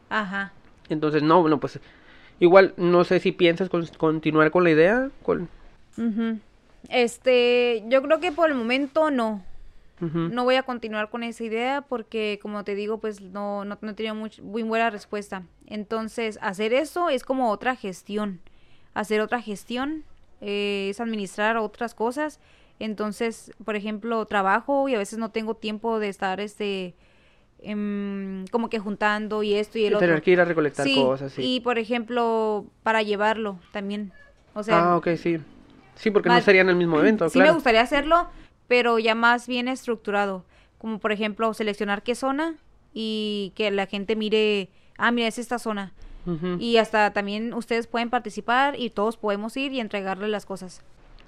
ajá. 0.08 0.52
Entonces, 0.88 1.22
no, 1.22 1.42
bueno, 1.42 1.60
pues 1.60 1.78
igual 2.40 2.72
no 2.78 3.04
sé 3.04 3.20
si 3.20 3.30
piensas 3.32 3.68
con- 3.68 3.86
continuar 3.98 4.50
con 4.50 4.64
la 4.64 4.70
idea. 4.70 5.10
Con... 5.22 5.48
Este, 6.88 7.84
yo 7.88 8.02
creo 8.02 8.20
que 8.20 8.32
por 8.32 8.48
el 8.48 8.54
momento 8.56 9.10
no. 9.10 9.44
No 10.00 10.44
voy 10.44 10.54
a 10.56 10.62
continuar 10.62 11.10
con 11.10 11.22
esa 11.22 11.42
idea 11.44 11.80
porque, 11.82 12.38
como 12.40 12.62
te 12.64 12.74
digo, 12.74 12.98
pues 12.98 13.20
no, 13.20 13.64
no, 13.64 13.78
no 13.80 13.90
he 13.90 13.94
tenido 13.94 14.14
much- 14.14 14.40
muy 14.42 14.62
buena 14.62 14.90
respuesta. 14.90 15.42
Entonces, 15.66 16.38
hacer 16.40 16.72
eso 16.72 17.08
es 17.10 17.24
como 17.24 17.50
otra 17.50 17.74
gestión. 17.76 18.40
Hacer 18.94 19.20
otra 19.20 19.40
gestión 19.42 20.04
eh, 20.40 20.88
es 20.90 21.00
administrar 21.00 21.56
otras 21.56 21.94
cosas. 21.94 22.38
Entonces, 22.78 23.50
por 23.64 23.74
ejemplo, 23.74 24.24
trabajo 24.26 24.88
y 24.88 24.94
a 24.94 24.98
veces 24.98 25.18
no 25.18 25.30
tengo 25.32 25.54
tiempo 25.56 25.98
de 25.98 26.08
estar, 26.08 26.38
este, 26.40 26.94
em, 27.60 28.46
como 28.52 28.70
que 28.70 28.78
juntando 28.78 29.42
y 29.42 29.54
esto 29.54 29.78
y 29.78 29.86
el 29.86 29.94
otro. 29.94 30.06
tener 30.06 30.22
que 30.22 30.30
ir 30.30 30.40
a 30.40 30.44
recolectar 30.44 30.86
Sí, 30.86 30.94
cosas, 30.94 31.32
sí. 31.32 31.42
y 31.56 31.60
por 31.60 31.78
ejemplo, 31.78 32.66
para 32.82 33.02
llevarlo 33.02 33.58
también. 33.72 34.12
O 34.54 34.62
sea, 34.62 34.92
ah, 34.92 34.96
ok, 34.96 35.08
sí. 35.16 35.38
Sí, 35.96 36.10
porque 36.12 36.28
no 36.28 36.36
más- 36.36 36.44
sería 36.44 36.60
en 36.60 36.68
el 36.68 36.76
mismo 36.76 36.98
evento, 37.00 37.28
sí 37.28 37.34
claro. 37.34 37.50
me 37.50 37.54
gustaría 37.54 37.80
hacerlo, 37.80 38.28
pero 38.68 38.98
ya 38.98 39.14
más 39.14 39.48
bien 39.48 39.66
estructurado. 39.68 40.44
Como 40.78 40.98
por 41.00 41.10
ejemplo, 41.10 41.52
seleccionar 41.54 42.02
qué 42.04 42.14
zona 42.14 42.54
y 42.94 43.52
que 43.56 43.70
la 43.72 43.86
gente 43.86 44.14
mire, 44.14 44.68
ah, 44.96 45.10
mira, 45.10 45.26
es 45.26 45.38
esta 45.38 45.58
zona. 45.58 45.92
Y 46.58 46.76
hasta 46.76 47.10
también 47.14 47.54
ustedes 47.54 47.86
pueden 47.86 48.10
participar 48.10 48.78
y 48.78 48.90
todos 48.90 49.16
podemos 49.16 49.56
ir 49.56 49.72
y 49.72 49.80
entregarle 49.80 50.28
las 50.28 50.44
cosas. 50.44 50.82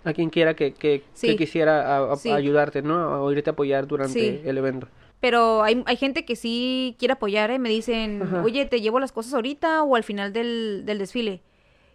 A 0.05 0.13
quien 0.13 0.29
quiera 0.29 0.55
que, 0.55 0.75
que, 0.75 1.03
que 1.19 1.37
quisiera 1.37 1.97
a- 1.97 2.13
a- 2.13 2.17
Sí. 2.17 2.31
ayudarte, 2.31 2.83
¿no? 2.83 3.23
O 3.25 3.33
irte 3.33 3.49
a 3.49 3.55
apoyar 3.55 3.87
durante 3.87 4.13
Sí. 4.13 4.41
el 4.45 4.59
evento. 4.59 4.89
Pero 5.19 5.63
hay, 5.63 5.83
hay 5.87 5.97
gente 5.97 6.27
que 6.27 6.37
sí 6.37 6.97
quiere 6.99 7.13
apoyar, 7.15 7.51
¿eh? 7.51 7.59
Me 7.59 7.71
dicen, 7.71 8.23
Ajá. 8.23 8.43
oye, 8.43 8.67
¿te 8.67 8.83
llevo 8.83 9.01
las 9.01 9.11
cosas 9.13 9.33
ahorita 9.33 9.83
o 9.85 9.97
al 9.97 10.05
final 10.05 10.35
del, 10.35 10.83
del 10.85 10.99
desfile? 10.99 11.41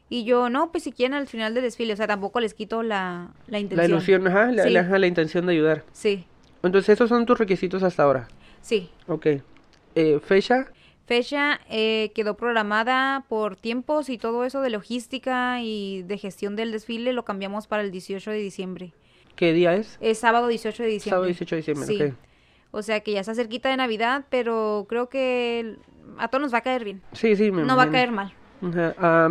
Y 0.10 0.24
yo, 0.24 0.50
no, 0.50 0.72
pues 0.72 0.84
si 0.84 0.92
quieren 0.92 1.16
al 1.16 1.28
final 1.28 1.54
del 1.56 1.64
desfile, 1.64 1.94
o 1.94 1.96
sea, 1.96 2.06
tampoco 2.08 2.40
les 2.40 2.54
quito 2.54 2.84
la, 2.84 3.30
la 3.48 3.52
La 3.54 3.60
intención. 3.60 3.90
ilusión, 3.92 4.28
ajá, 4.28 4.52
la, 4.52 4.64
Sí. 4.64 4.70
la- 4.70 5.00
la 5.00 5.08
intención 5.08 5.46
de 5.48 5.54
ayudar. 5.54 5.84
Sí, 5.94 6.26
Entonces, 6.64 6.90
esos 6.90 7.10
son 7.10 7.26
tus 7.26 7.38
requisitos 7.38 7.84
hasta 7.84 8.04
ahora. 8.04 8.28
sí. 8.62 8.90
Ok. 9.08 9.28
Eh, 9.96 10.20
fecha, 10.24 10.68
Fecha 11.06 11.60
eh, 11.70 12.12
quedó 12.16 12.36
programada 12.36 13.26
por 13.30 13.56
tiempos 13.56 14.10
y 14.10 14.18
todo 14.18 14.44
eso 14.44 14.62
de 14.62 14.72
logística 14.72 15.62
y 15.62 16.02
de 16.02 16.18
gestión 16.18 16.56
del 16.56 16.72
desfile 16.72 17.14
lo 17.14 17.24
cambiamos 17.24 17.68
para 17.68 17.84
el 17.84 17.92
18 17.92 18.32
de 18.32 18.38
diciembre. 18.40 18.92
¿Qué 19.36 19.54
día 19.54 19.76
es? 19.76 19.98
Es 20.02 20.18
sábado 20.18 20.48
18 20.48 20.82
de 20.82 20.90
diciembre. 20.90 21.10
Sábado 21.12 21.26
18 21.28 21.56
de 21.56 21.62
diciembre, 21.62 21.86
Sí. 21.88 22.14
O 22.72 22.82
sea 22.82 23.00
que 23.02 23.12
ya 23.14 23.20
está 23.20 23.36
cerquita 23.36 23.70
de 23.70 23.78
Navidad, 23.78 24.26
pero 24.32 24.86
creo 24.90 25.08
que 25.08 25.76
a 26.18 26.28
todos 26.28 26.42
nos 26.42 26.54
va 26.54 26.58
a 26.58 26.62
caer 26.62 26.84
bien. 26.84 27.02
Sí, 27.14 27.36
sí, 27.36 27.52
me 27.52 27.64
No 27.64 27.78
va 27.78 27.84
a 27.84 27.92
caer 27.92 28.12
mal. 28.12 28.34
Ajá, 28.64 29.30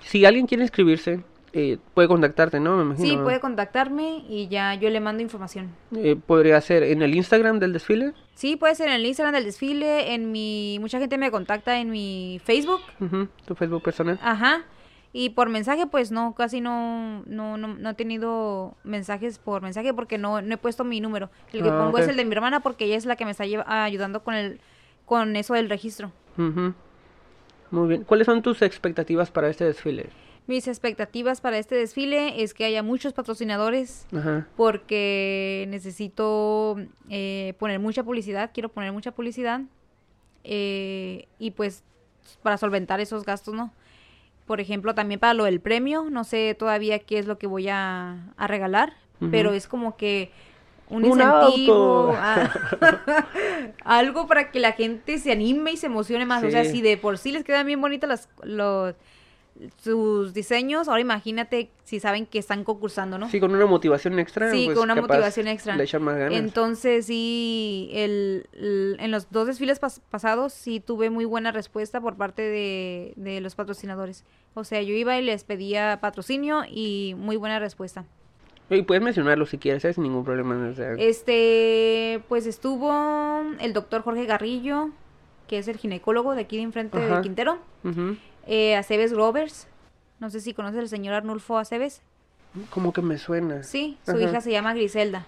si 0.00 0.24
alguien 0.24 0.46
quiere 0.46 0.62
inscribirse, 0.64 1.22
eh, 1.52 1.78
puede 1.94 2.06
contactarte, 2.08 2.60
¿no? 2.60 2.76
Me 2.76 2.82
imagino. 2.82 3.08
Sí, 3.08 3.16
puede 3.16 3.40
contactarme 3.40 4.24
y 4.28 4.48
ya 4.48 4.74
yo 4.74 4.88
le 4.90 5.00
mando 5.00 5.22
información. 5.22 5.70
Eh, 5.96 6.16
podría 6.24 6.60
ser 6.60 6.82
en 6.84 7.02
el 7.02 7.14
Instagram 7.14 7.58
del 7.58 7.72
desfile. 7.72 8.12
Sí, 8.34 8.56
puede 8.56 8.74
ser 8.76 8.88
en 8.88 8.94
el 8.94 9.06
Instagram 9.06 9.34
del 9.34 9.44
desfile, 9.44 10.14
en 10.14 10.30
mi... 10.32 10.78
Mucha 10.80 10.98
gente 11.00 11.18
me 11.18 11.30
contacta 11.30 11.78
en 11.80 11.90
mi 11.90 12.40
Facebook. 12.44 12.80
Ujú, 13.00 13.28
tu 13.46 13.54
Facebook 13.54 13.82
personal. 13.82 14.18
Ajá. 14.22 14.62
Y 15.12 15.30
por 15.30 15.48
mensaje, 15.48 15.88
pues 15.88 16.12
no, 16.12 16.36
casi 16.36 16.60
no, 16.60 17.24
no, 17.26 17.56
no, 17.56 17.66
no 17.66 17.90
he 17.90 17.94
tenido 17.94 18.76
mensajes 18.84 19.40
por 19.40 19.60
mensaje 19.60 19.92
porque 19.92 20.18
no, 20.18 20.40
no 20.40 20.54
he 20.54 20.56
puesto 20.56 20.84
mi 20.84 21.00
número. 21.00 21.30
El 21.52 21.64
que 21.64 21.68
Ah, 21.68 21.78
pongo 21.82 21.98
es 21.98 22.06
el 22.06 22.14
de 22.16 22.24
mi 22.24 22.32
hermana 22.32 22.60
porque 22.60 22.84
ella 22.84 22.94
es 22.96 23.06
la 23.06 23.16
que 23.16 23.24
me 23.24 23.32
está 23.32 23.42
ayudando 23.66 24.22
con 24.22 24.34
el, 24.34 24.60
con 25.06 25.34
eso 25.34 25.54
del 25.54 25.68
registro. 25.68 26.12
Ujú. 26.38 26.74
Muy 27.70 27.88
bien. 27.88 28.04
¿Cuáles 28.04 28.26
son 28.26 28.42
tus 28.42 28.62
expectativas 28.62 29.30
para 29.30 29.48
este 29.48 29.64
desfile? 29.64 30.10
Mis 30.46 30.66
expectativas 30.66 31.40
para 31.40 31.58
este 31.58 31.76
desfile 31.76 32.42
es 32.42 32.54
que 32.54 32.64
haya 32.64 32.82
muchos 32.82 33.12
patrocinadores 33.12 34.06
Ajá. 34.12 34.48
porque 34.56 35.66
necesito 35.68 36.76
eh, 37.08 37.54
poner 37.58 37.78
mucha 37.78 38.02
publicidad, 38.02 38.50
quiero 38.52 38.68
poner 38.68 38.92
mucha 38.92 39.12
publicidad 39.12 39.60
eh, 40.42 41.28
y 41.38 41.52
pues 41.52 41.84
para 42.42 42.56
solventar 42.56 43.00
esos 43.00 43.24
gastos, 43.24 43.54
¿no? 43.54 43.72
Por 44.46 44.60
ejemplo, 44.60 44.94
también 44.94 45.20
para 45.20 45.34
lo 45.34 45.44
del 45.44 45.60
premio, 45.60 46.08
no 46.10 46.24
sé 46.24 46.56
todavía 46.58 46.98
qué 46.98 47.20
es 47.20 47.26
lo 47.26 47.38
que 47.38 47.46
voy 47.46 47.68
a, 47.68 48.32
a 48.36 48.46
regalar, 48.48 48.94
pero 49.30 49.52
es 49.52 49.68
como 49.68 49.96
que 49.96 50.32
un, 50.90 51.04
¡Un 51.04 51.20
incentivo, 51.20 52.12
ah, 52.16 52.50
algo 53.84 54.26
para 54.26 54.50
que 54.50 54.60
la 54.60 54.72
gente 54.72 55.18
se 55.18 55.32
anime 55.32 55.72
y 55.72 55.76
se 55.76 55.86
emocione 55.86 56.26
más. 56.26 56.42
O 56.44 56.50
sea, 56.50 56.64
si 56.64 56.82
de 56.82 56.96
por 56.96 57.16
sí 57.18 57.32
les 57.32 57.44
quedan 57.44 57.66
bien 57.66 57.80
bonitas 57.80 58.08
las, 58.08 58.28
los, 58.42 58.94
sus 59.82 60.32
diseños, 60.32 60.88
ahora 60.88 61.00
imagínate 61.00 61.70
si 61.84 62.00
saben 62.00 62.24
que 62.26 62.38
están 62.38 62.64
concursando, 62.64 63.18
¿no? 63.18 63.28
Sí, 63.28 63.40
con 63.40 63.54
una 63.54 63.66
motivación 63.66 64.18
extra. 64.18 64.50
Sí, 64.50 64.64
pues, 64.66 64.78
con 64.78 64.84
una 64.90 64.94
motivación 65.00 65.48
extra. 65.48 65.76
Le 65.76 65.84
echan 65.84 66.02
más 66.02 66.16
ganas. 66.16 66.38
Entonces, 66.38 67.06
sí, 67.06 67.90
el, 67.92 68.46
el- 68.52 68.96
en 69.00 69.10
los 69.10 69.30
dos 69.30 69.46
desfiles 69.46 69.80
pas- 69.80 70.00
pasados 70.10 70.52
sí 70.52 70.80
tuve 70.80 71.10
muy 71.10 71.24
buena 71.24 71.52
respuesta 71.52 72.00
por 72.00 72.16
parte 72.16 72.42
de, 72.42 73.12
de 73.16 73.40
los 73.40 73.54
patrocinadores. 73.54 74.24
O 74.54 74.64
sea, 74.64 74.80
yo 74.82 74.94
iba 74.94 75.18
y 75.18 75.22
les 75.22 75.44
pedía 75.44 75.98
patrocinio 76.00 76.62
y 76.68 77.14
muy 77.18 77.36
buena 77.36 77.58
respuesta. 77.58 78.04
Y 78.70 78.82
puedes 78.82 79.02
mencionarlo 79.02 79.46
si 79.46 79.58
quieres, 79.58 79.84
¿eh? 79.84 79.92
sin 79.92 80.04
ningún 80.04 80.24
problema. 80.24 80.72
Este, 80.98 82.22
pues 82.28 82.46
estuvo 82.46 83.42
el 83.60 83.72
doctor 83.72 84.02
Jorge 84.02 84.26
Garrillo, 84.26 84.90
que 85.48 85.58
es 85.58 85.66
el 85.68 85.76
ginecólogo 85.76 86.34
de 86.34 86.42
aquí 86.42 86.56
de 86.56 86.62
enfrente 86.62 86.96
Ajá. 86.98 87.16
de 87.16 87.22
Quintero. 87.22 87.58
ujú. 87.84 88.16
Eh, 88.46 88.76
Aceves 88.76 89.12
Grovers. 89.12 89.66
No 90.18 90.30
sé 90.30 90.40
si 90.40 90.54
conoces 90.54 90.78
al 90.80 90.88
señor 90.88 91.14
Arnulfo 91.14 91.58
Aceves. 91.58 92.02
Como 92.70 92.92
que 92.92 93.02
me 93.02 93.18
suena. 93.18 93.62
Sí, 93.62 93.98
su 94.04 94.12
Ajá. 94.12 94.20
hija 94.22 94.40
se 94.40 94.50
llama 94.52 94.72
Griselda. 94.74 95.26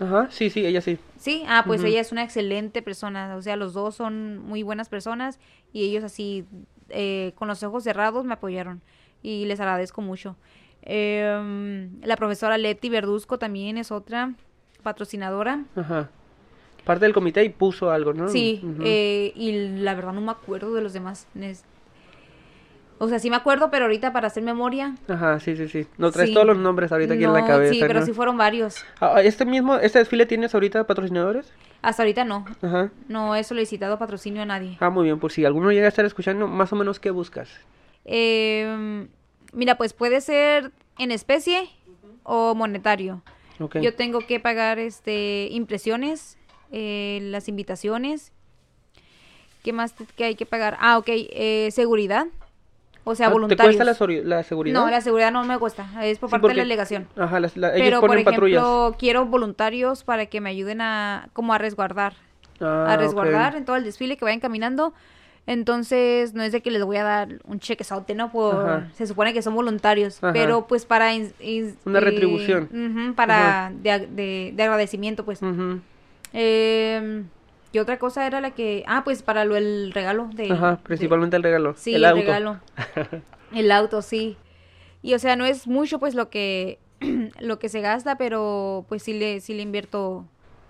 Ajá, 0.00 0.28
sí, 0.30 0.50
sí, 0.50 0.66
ella 0.66 0.80
sí. 0.80 0.98
Sí, 1.16 1.44
ah, 1.46 1.62
pues 1.66 1.82
ella 1.84 2.00
es 2.00 2.10
una 2.10 2.24
excelente 2.24 2.82
persona, 2.82 3.36
o 3.36 3.42
sea, 3.42 3.54
los 3.54 3.74
dos 3.74 3.94
son 3.94 4.38
muy 4.38 4.64
buenas 4.64 4.88
personas 4.88 5.38
y 5.72 5.84
ellos 5.84 6.02
así, 6.02 6.44
eh, 6.88 7.32
con 7.36 7.46
los 7.46 7.62
ojos 7.62 7.84
cerrados, 7.84 8.24
me 8.24 8.34
apoyaron 8.34 8.82
y 9.22 9.44
les 9.46 9.60
agradezco 9.60 10.02
mucho. 10.02 10.36
Em, 10.86 11.98
la 12.02 12.16
profesora 12.16 12.58
Leti 12.58 12.90
Verduzco 12.90 13.38
también 13.38 13.78
es 13.78 13.90
otra 13.90 14.34
patrocinadora. 14.82 15.64
Ajá. 15.74 16.10
Parte 16.84 17.06
del 17.06 17.14
comité 17.14 17.42
y 17.42 17.48
puso 17.48 17.90
algo, 17.90 18.12
¿no? 18.12 18.28
Sí, 18.28 18.62
eh, 18.82 19.32
y 19.34 19.78
la 19.78 19.94
verdad 19.94 20.12
no 20.12 20.20
me 20.20 20.30
acuerdo 20.30 20.74
de 20.74 20.82
los 20.82 20.92
demás. 20.92 21.26
O 22.98 23.08
sea, 23.08 23.18
sí 23.18 23.30
me 23.30 23.36
acuerdo, 23.36 23.70
pero 23.70 23.86
ahorita 23.86 24.12
para 24.12 24.26
hacer 24.26 24.42
memoria. 24.42 24.94
Ajá, 25.08 25.40
sí, 25.40 25.56
sí, 25.56 25.68
sí. 25.68 25.86
No 25.96 26.10
traes 26.10 26.28
sí. 26.28 26.34
todos 26.34 26.46
los 26.46 26.58
nombres 26.58 26.92
ahorita 26.92 27.14
aquí 27.14 27.24
en 27.24 27.32
la 27.32 27.46
cabeza. 27.46 27.72
Sí, 27.72 27.80
pero 27.80 28.00
¿no? 28.00 28.06
sí 28.06 28.12
fueron 28.12 28.36
varios. 28.36 28.84
Ah, 29.00 29.22
¿Este 29.22 29.46
mismo, 29.46 29.76
este 29.76 29.98
desfile 29.98 30.26
tienes 30.26 30.52
ahorita 30.54 30.86
patrocinadores? 30.86 31.50
Hasta 31.80 32.02
ahorita 32.02 32.24
no. 32.24 32.44
Ajá. 32.60 32.90
No 33.08 33.34
he 33.34 33.42
solicitado 33.44 33.98
patrocinio 33.98 34.42
a 34.42 34.46
nadie. 34.46 34.76
Ah, 34.80 34.90
muy 34.90 35.04
bien, 35.04 35.18
por 35.18 35.32
si 35.32 35.46
alguno 35.46 35.72
llega 35.72 35.86
a 35.86 35.88
estar 35.88 36.04
escuchando, 36.04 36.46
más 36.46 36.70
o 36.74 36.76
menos, 36.76 37.00
¿qué 37.00 37.10
buscas? 37.10 37.48
Eh, 38.04 39.06
mira, 39.54 39.76
pues 39.76 39.92
puede 39.92 40.20
ser 40.20 40.72
en 40.98 41.10
especie 41.10 41.68
o 42.22 42.54
monetario. 42.54 43.22
Yo 43.80 43.94
tengo 43.94 44.20
que 44.20 44.40
pagar 44.40 44.78
este 44.78 45.48
impresiones, 45.50 46.36
eh, 46.72 47.20
las 47.22 47.48
invitaciones. 47.48 48.32
¿Qué 49.62 49.72
más 49.72 49.94
que 50.16 50.24
hay 50.24 50.34
que 50.34 50.44
pagar? 50.44 50.76
Ah, 50.80 50.98
ok, 50.98 51.06
eh, 51.08 51.68
seguridad. 51.72 52.26
O 53.06 53.14
sea, 53.14 53.26
Ah, 53.26 53.30
¿Te 53.30 53.32
voluntarios. 53.34 53.76
cuesta 53.76 53.84
la, 53.84 54.42
seguridad? 54.42 54.74
No, 54.74 54.90
la 54.90 55.00
seguridad 55.02 55.30
no 55.30 55.44
me 55.44 55.58
cuesta, 55.58 55.86
es 56.04 56.18
por 56.18 56.28
Sí, 56.28 56.32
parte 56.32 56.40
porque- 56.42 56.52
de 56.54 56.56
la 56.58 56.62
delegación. 56.64 57.06
Ajá, 57.16 57.38
las, 57.38 57.54
la- 57.56 57.74
ellos 57.74 57.86
Pero, 57.86 58.00
por 58.00 58.10
ejemplo, 58.12 58.32
patrullas. 58.32 58.96
quiero 58.98 59.26
voluntarios 59.26 60.04
para 60.04 60.26
que 60.26 60.40
me 60.40 60.48
ayuden 60.50 60.80
a, 60.80 61.28
como 61.34 61.52
a 61.52 61.58
resguardar, 61.58 62.14
Ah, 62.60 62.86
a 62.92 62.96
resguardar 62.96 63.56
en 63.56 63.64
todo 63.66 63.76
el 63.76 63.84
desfile, 63.84 64.16
que 64.16 64.24
vayan 64.24 64.40
caminando. 64.40 64.94
Entonces, 65.46 66.32
no 66.32 66.42
es 66.42 66.52
de 66.52 66.62
que 66.62 66.70
les 66.70 66.82
voy 66.84 66.96
a 66.96 67.02
dar 67.04 67.28
un 67.44 67.60
chequezote, 67.60 68.14
¿no? 68.14 68.32
Por, 68.32 68.54
Ajá. 68.66 68.90
se 68.94 69.06
supone 69.06 69.34
que 69.34 69.42
son 69.42 69.54
voluntarios, 69.54 70.22
Ajá. 70.22 70.32
pero 70.32 70.66
pues 70.66 70.86
para... 70.86 71.12
Una 71.14 71.98
eh, 71.98 72.00
retribución. 72.00 73.14
para 73.14 73.70
de, 73.74 74.06
de- 74.06 74.52
de 74.54 74.62
agradecimiento, 74.62 75.24
pues. 75.24 75.42
Ujú. 75.42 75.80
Eh, 76.32 77.24
¿Qué 77.72 77.80
otra 77.80 77.98
cosa 77.98 78.26
era 78.26 78.40
la 78.40 78.52
que...? 78.52 78.84
Ah, 78.86 79.02
pues 79.04 79.22
para 79.22 79.44
lo 79.44 79.56
el 79.56 79.92
regalo 79.92 80.28
de... 80.32 80.50
Ajá, 80.52 80.70
de- 80.72 80.76
principalmente 80.78 81.36
el 81.36 81.42
regalo. 81.42 81.74
Sí, 81.76 81.90
el 81.94 82.04
el, 82.04 82.10
auto. 82.10 82.20
regalo. 82.22 82.60
El 83.52 83.70
auto, 83.70 84.02
sí. 84.02 84.36
Y 85.02 85.14
o 85.14 85.18
sea, 85.18 85.36
no 85.36 85.44
es 85.44 85.66
mucho 85.68 85.98
pues 86.00 86.14
lo 86.14 86.28
que 86.30 86.78
lo 87.40 87.58
que 87.58 87.68
se 87.68 87.80
gasta, 87.80 88.16
pero 88.16 88.84
pues 88.88 89.02
sí 89.02 89.12
le 89.12 89.40
sí 89.40 89.54
le 89.54 89.62
invierto 89.62 90.24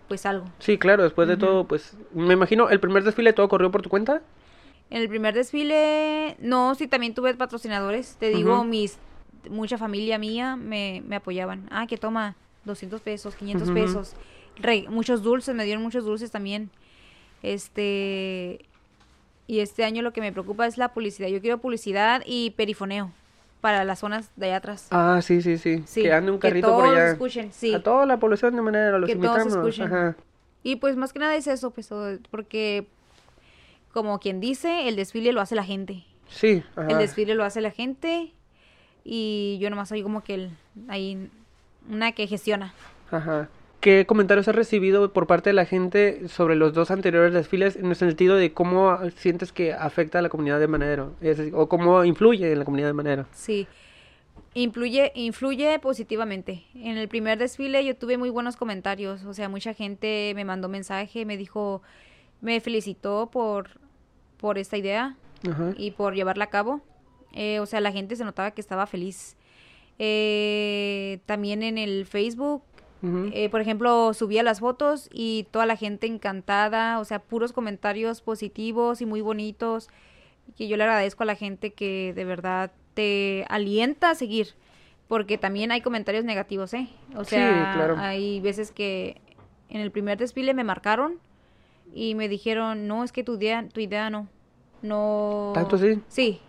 pues 0.09 0.27
algo. 0.27 0.47
Sí, 0.59 0.77
claro, 0.77 1.03
después 1.03 1.29
de 1.29 1.37
todo, 1.39 1.65
pues, 1.67 1.97
me 2.13 2.35
imagino, 2.35 2.69
el 2.69 2.79
primer 2.81 3.05
desfile 3.05 3.33
todo 3.33 3.49
corrió 3.49 3.71
por 3.71 3.81
tu 3.81 3.89
cuenta. 3.89 4.21
En 4.91 5.01
el 5.03 5.09
primer 5.09 5.35
desfile, 5.35 6.37
no, 6.41 6.75
sí 6.75 6.87
también 6.87 7.15
tuve 7.15 7.35
patrocinadores, 7.35 8.17
te 8.19 8.29
digo, 8.31 8.65
mis 8.65 8.99
mucha 9.51 9.77
familia 9.77 10.19
mía 10.19 10.57
me, 10.57 11.03
me 11.07 11.17
apoyaban. 11.17 11.67
Ah, 11.71 11.87
que 11.87 11.97
toma 11.97 12.37
200 12.65 13.01
pesos, 13.01 13.35
500 13.35 13.69
Ujú. 13.69 13.75
pesos. 13.75 14.15
Re- 14.57 14.87
muchos 14.89 15.23
dulces, 15.23 15.55
me 15.55 15.65
dieron 15.65 15.83
muchos 15.83 16.05
dulces 16.05 16.31
también. 16.31 16.71
Este 17.43 18.65
y 19.47 19.61
este 19.61 19.85
año 19.85 20.01
lo 20.03 20.13
que 20.13 20.21
me 20.23 20.33
preocupa 20.33 20.67
es 20.67 20.79
la 20.79 20.95
publicidad. 20.95 21.29
Yo 21.29 21.41
quiero 21.41 21.59
publicidad 21.59 22.23
y 22.25 22.51
perifoneo 22.53 23.11
para 23.61 23.85
las 23.85 23.99
zonas 23.99 24.31
de 24.37 24.47
allá 24.47 24.57
atrás. 24.57 24.89
Ah, 24.91 25.21
sí, 25.23 25.43
sí, 25.43 25.59
sí. 25.59 25.83
Sí, 25.87 26.03
que 26.03 26.13
ande 26.13 26.31
un 26.31 26.39
que 26.39 26.49
carrito 26.49 26.69
por 26.73 26.85
todos 26.85 26.97
allá. 26.97 27.11
escuchen, 27.13 27.53
sí. 27.53 27.75
A 27.75 27.83
toda 27.83 28.07
la 28.07 28.19
población 28.19 28.57
de 28.57 28.63
manera, 28.63 28.99
los 28.99 29.09
Que 29.09 29.17
todos 29.17 29.39
invitamos. 29.43 29.55
escuchen. 29.67 29.87
Ajá. 29.93 30.17
Y 30.63 30.77
pues 30.77 30.97
más 30.97 31.13
que 31.13 31.19
nada 31.19 31.37
es 31.37 31.47
eso, 31.47 31.71
pues 31.73 31.91
porque 32.31 32.87
como 33.95 34.19
quien 34.19 34.41
dice, 34.41 34.89
el 34.89 34.97
desfile 34.97 35.33
lo 35.33 35.41
hace 35.41 35.55
la 35.55 35.65
gente. 35.65 36.05
Sí, 36.29 36.65
ajá. 36.75 36.89
El 36.89 36.99
desfile 36.99 37.35
lo 37.35 37.45
hace 37.45 37.61
la 37.61 37.71
gente 37.71 38.33
y 39.05 39.57
yo 39.61 39.71
nomás 39.71 39.89
soy 39.89 40.03
como 40.03 40.25
que 40.25 40.35
el, 40.35 40.51
ahí 40.89 41.31
una 41.89 42.11
que 42.13 42.27
gestiona. 42.27 42.75
Ajá. 43.13 43.49
¿Qué 43.81 44.07
comentarios 44.07 44.49
has 44.49 44.55
recibido 44.55 45.13
por 45.13 45.27
parte 45.27 45.51
de 45.51 45.55
la 45.55 45.67
gente 45.67 46.29
sobre 46.29 46.57
los 46.57 46.73
dos 46.73 46.91
anteriores 46.91 47.33
desfiles 47.33 47.77
en 47.77 47.87
el 47.87 47.95
sentido 47.95 48.35
de 48.35 48.53
cómo 48.53 48.99
sientes 49.15 49.53
que 49.53 49.75
afecta 49.75 50.19
a 50.19 50.23
la 50.23 50.29
comunidad 50.29 50.59
de? 50.59 51.05
Es 51.21 51.37
decir, 51.37 51.55
o 51.55 51.69
cómo 51.69 52.03
influye 52.05 52.51
en 52.51 52.59
la 52.59 52.65
comunidad 52.65 52.89
de 52.89 52.95
Manadero. 52.95 53.27
Sí. 53.33 53.69
Influye, 54.55 55.13
influye 55.15 55.79
positivamente. 55.81 56.65
En 56.75 56.97
el 56.97 57.09
primer 57.09 57.39
desfile 57.39 57.85
yo 57.85 57.95
tuve 57.95 58.17
muy 58.17 58.31
buenos 58.31 58.57
comentarios, 58.57 59.23
o 59.25 59.35
sea, 59.35 59.49
mucha 59.49 59.75
gente 59.75 60.33
me 60.35 60.45
mandó 60.45 60.69
mensaje, 60.69 61.27
me 61.27 61.37
dijo, 61.37 61.83
me 62.41 62.61
felicitó 62.61 63.31
por, 63.31 63.69
por 64.45 64.59
esta 64.59 64.77
idea 64.77 65.17
Ajá. 65.49 65.73
y 65.79 65.93
por 65.93 66.15
llevarla 66.15 66.45
a 66.45 66.51
cabo. 66.51 66.83
Eh, 67.33 67.61
o 67.61 67.67
sea, 67.67 67.81
la 67.81 67.93
gente 67.93 68.15
se 68.15 68.25
notaba 68.25 68.51
que 68.51 68.61
estaba 68.61 68.85
feliz. 68.87 69.39
Eh, 69.99 71.19
también 71.25 71.63
en 71.63 71.79
el 71.79 72.05
Facebook, 72.05 72.63
eh, 73.33 73.49
por 73.49 73.63
ejemplo, 73.63 74.13
subía 74.13 74.43
las 74.43 74.61
fotos 74.61 75.09
y 75.13 75.47
toda 75.51 75.65
la 75.65 75.77
gente 75.77 76.07
encantada, 76.07 76.99
o 77.01 77.05
sea, 77.07 77.21
puros 77.21 77.53
comentarios 77.55 78.21
positivos 78.21 79.01
y 79.01 79.07
muy 79.07 79.23
bonitos, 79.23 79.89
que 80.57 80.69
yo 80.69 80.77
le 80.77 80.85
agradezco 80.85 81.23
a 81.23 81.27
la 81.27 81.35
gente 81.37 81.73
que 81.73 82.13
de 82.15 82.25
verdad 82.27 82.71
te 82.93 83.45
alienta 83.49 84.11
a 84.11 84.15
seguir, 84.15 84.49
porque 85.09 85.39
también 85.39 85.71
hay 85.71 85.81
comentarios 85.81 86.25
negativos, 86.25 86.73
¿eh? 86.75 86.89
O 87.17 87.25
Sí, 87.25 87.31
sea, 87.37 87.73
claro. 87.75 87.97
hay 87.99 88.41
veces 88.41 88.73
que 88.73 89.21
en 89.71 89.81
el 89.81 89.91
primer 89.91 90.19
desfile 90.19 90.53
me 90.55 90.65
marcaron 90.65 91.19
Y 91.95 92.15
me 92.15 92.29
dijeron, 92.29 92.89
no, 92.89 93.05
es 93.05 93.13
que 93.13 93.23
tu 93.23 93.35
idea, 93.37 93.69
tu 93.69 93.81
idea 93.81 94.09
no. 94.11 94.27
No. 94.85 95.53
¿Tanto 95.55 95.79
sí? 95.79 96.03
Sí. 96.09 96.41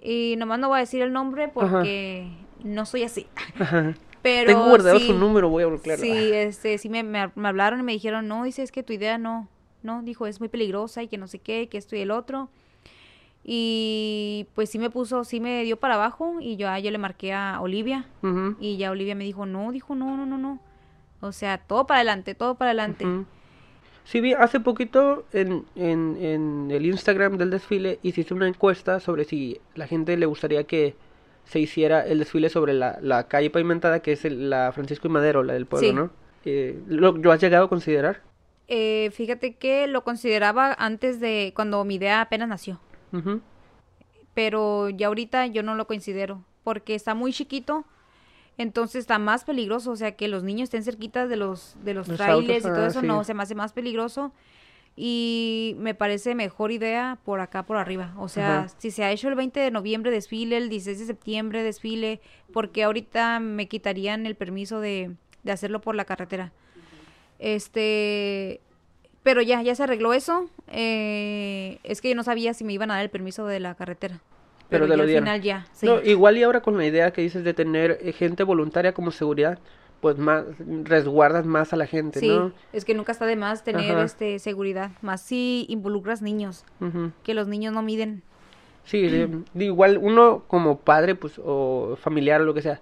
Y 0.00 0.36
nomás 0.38 0.60
no 0.60 0.68
voy 0.68 0.76
a 0.76 0.80
decir 0.80 1.02
el 1.02 1.12
nombre 1.12 1.48
porque 1.48 2.30
no 2.62 2.86
soy 2.86 3.02
así. 3.02 3.26
Pero 4.22 4.46
Tengo 4.46 4.68
guardado 4.68 5.00
sí, 5.00 5.08
su 5.08 5.14
número, 5.14 5.48
voy 5.48 5.64
a 5.64 5.66
bloquearlo. 5.66 6.04
Sí, 6.04 6.30
este, 6.32 6.78
sí 6.78 6.88
me, 6.88 7.02
me, 7.02 7.32
me 7.34 7.48
hablaron 7.48 7.80
y 7.80 7.82
me 7.82 7.92
dijeron, 7.92 8.28
no, 8.28 8.44
dice, 8.44 8.62
es 8.62 8.70
que 8.70 8.84
tu 8.84 8.92
idea 8.92 9.18
no, 9.18 9.48
no, 9.82 10.02
dijo, 10.02 10.28
es 10.28 10.38
muy 10.38 10.48
peligrosa 10.48 11.02
y 11.02 11.08
que 11.08 11.18
no 11.18 11.26
sé 11.26 11.40
qué, 11.40 11.68
que 11.68 11.78
esto 11.78 11.96
y 11.96 12.00
el 12.00 12.12
otro. 12.12 12.48
Y 13.42 14.46
pues 14.54 14.70
sí 14.70 14.78
me 14.78 14.88
puso, 14.88 15.24
sí 15.24 15.40
me 15.40 15.64
dio 15.64 15.76
para 15.76 15.94
abajo 15.94 16.36
y 16.40 16.54
yo, 16.54 16.68
ah, 16.68 16.78
yo 16.78 16.92
le 16.92 16.98
marqué 16.98 17.32
a 17.32 17.60
Olivia 17.60 18.06
y 18.60 18.76
ya 18.76 18.92
Olivia 18.92 19.16
me 19.16 19.24
dijo, 19.24 19.46
no, 19.46 19.72
dijo, 19.72 19.96
no, 19.96 20.16
no, 20.16 20.26
no, 20.26 20.38
no. 20.38 20.60
O 21.20 21.32
sea, 21.32 21.58
todo 21.58 21.88
para 21.88 21.98
adelante, 21.98 22.36
todo 22.36 22.54
para 22.54 22.70
adelante. 22.70 23.04
Sí, 24.04 24.20
vi 24.20 24.32
hace 24.32 24.58
poquito 24.60 25.24
en, 25.32 25.64
en, 25.76 26.16
en 26.20 26.70
el 26.70 26.86
Instagram 26.86 27.38
del 27.38 27.50
desfile 27.50 27.98
hiciste 28.02 28.34
una 28.34 28.48
encuesta 28.48 28.98
sobre 29.00 29.24
si 29.24 29.60
la 29.74 29.86
gente 29.86 30.16
le 30.16 30.26
gustaría 30.26 30.64
que 30.64 30.94
se 31.44 31.60
hiciera 31.60 32.04
el 32.06 32.18
desfile 32.18 32.48
sobre 32.48 32.72
la, 32.72 32.98
la 33.00 33.28
calle 33.28 33.50
pavimentada, 33.50 34.00
que 34.00 34.12
es 34.12 34.24
el- 34.24 34.50
la 34.50 34.72
Francisco 34.72 35.06
y 35.08 35.10
Madero, 35.10 35.42
la 35.42 35.52
del 35.54 35.66
pueblo, 35.66 35.88
Sí. 35.88 35.94
¿no? 35.94 36.10
Eh, 36.44 36.78
¿lo, 36.88 37.12
¿Lo 37.12 37.30
has 37.32 37.40
llegado 37.40 37.66
a 37.66 37.68
considerar? 37.68 38.22
Eh, 38.68 39.10
fíjate 39.12 39.54
que 39.54 39.86
lo 39.86 40.02
consideraba 40.02 40.72
antes 40.78 41.20
de 41.20 41.52
cuando 41.54 41.84
mi 41.84 41.96
idea 41.96 42.20
apenas 42.22 42.48
nació, 42.48 42.80
pero 44.34 44.88
ya 44.88 45.08
ahorita 45.08 45.46
yo 45.46 45.62
no 45.62 45.74
lo 45.74 45.86
considero 45.86 46.44
porque 46.64 46.94
está 46.94 47.14
muy 47.14 47.32
chiquito, 47.32 47.84
entonces 48.58 49.00
está 49.00 49.18
más 49.18 49.44
peligroso, 49.44 49.90
o 49.92 49.96
sea, 49.96 50.12
que 50.12 50.28
los 50.28 50.42
niños 50.42 50.64
estén 50.64 50.82
cerquitas 50.84 51.28
de 51.28 51.36
los 51.36 51.74
de 51.84 51.94
los 51.94 52.06
Los 52.08 52.16
trailers 52.18 52.64
autos, 52.64 52.70
y 52.70 52.74
todo 52.74 52.84
ah, 52.84 52.88
eso 52.88 53.00
sí. 53.00 53.06
no, 53.06 53.24
se 53.24 53.34
me 53.34 53.42
hace 53.42 53.54
más 53.54 53.72
peligroso 53.72 54.32
y 54.94 55.74
me 55.78 55.94
parece 55.94 56.34
mejor 56.34 56.70
idea 56.70 57.18
por 57.24 57.40
acá 57.40 57.64
por 57.64 57.78
arriba, 57.78 58.12
o 58.18 58.28
sea, 58.28 58.60
Ajá. 58.64 58.74
si 58.76 58.90
se 58.90 59.04
ha 59.04 59.10
hecho 59.10 59.28
el 59.28 59.34
20 59.36 59.58
de 59.58 59.70
noviembre 59.70 60.10
desfile, 60.10 60.58
el 60.58 60.68
16 60.68 60.98
de 60.98 61.06
septiembre 61.06 61.62
desfile, 61.62 62.20
porque 62.52 62.82
ahorita 62.84 63.40
me 63.40 63.68
quitarían 63.68 64.26
el 64.26 64.34
permiso 64.36 64.80
de, 64.80 65.12
de 65.44 65.52
hacerlo 65.52 65.80
por 65.80 65.94
la 65.94 66.04
carretera. 66.04 66.52
Este, 67.38 68.60
pero 69.22 69.40
ya, 69.42 69.62
ya 69.62 69.74
se 69.74 69.82
arregló 69.82 70.12
eso. 70.12 70.48
eh, 70.68 71.78
es 71.84 72.00
que 72.00 72.10
yo 72.10 72.14
no 72.14 72.22
sabía 72.22 72.54
si 72.54 72.64
me 72.64 72.72
iban 72.72 72.90
a 72.90 72.94
dar 72.94 73.02
el 73.02 73.10
permiso 73.10 73.46
de 73.46 73.60
la 73.60 73.74
carretera. 73.74 74.20
Pero 74.72 74.86
Pero, 74.86 74.92
te 74.92 74.96
lo 74.96 75.02
al 75.02 75.08
dieron. 75.08 75.24
final 75.24 75.42
ya, 75.42 75.66
sí. 75.72 75.86
No, 75.86 76.00
igual 76.02 76.36
y 76.38 76.42
ahora 76.42 76.60
con 76.62 76.76
la 76.76 76.84
idea 76.86 77.12
que 77.12 77.22
dices 77.22 77.44
de 77.44 77.54
tener 77.54 77.98
eh, 78.02 78.12
gente 78.12 78.42
voluntaria 78.42 78.92
como 78.94 79.10
seguridad, 79.12 79.58
pues 80.00 80.18
más 80.18 80.44
resguardas 80.84 81.46
más 81.46 81.72
a 81.72 81.76
la 81.76 81.86
gente, 81.86 82.18
Sí, 82.18 82.28
¿no? 82.28 82.52
es 82.72 82.84
que 82.84 82.94
nunca 82.94 83.12
está 83.12 83.24
de 83.26 83.36
más 83.36 83.62
tener 83.62 83.92
Ajá. 83.92 84.02
este 84.04 84.38
seguridad, 84.40 84.90
más 85.00 85.20
si 85.22 85.64
involucras 85.68 86.22
niños, 86.22 86.64
Ujú. 86.80 87.12
que 87.22 87.34
los 87.34 87.46
niños 87.46 87.72
no 87.72 87.82
miden. 87.82 88.22
Sí, 88.84 89.00
de- 89.08 89.28
de 89.54 89.64
igual 89.64 89.98
uno 89.98 90.42
como 90.48 90.78
padre, 90.80 91.14
pues, 91.14 91.40
o 91.44 91.96
familiar 92.00 92.40
o 92.40 92.44
lo 92.44 92.52
que 92.54 92.62
sea, 92.62 92.80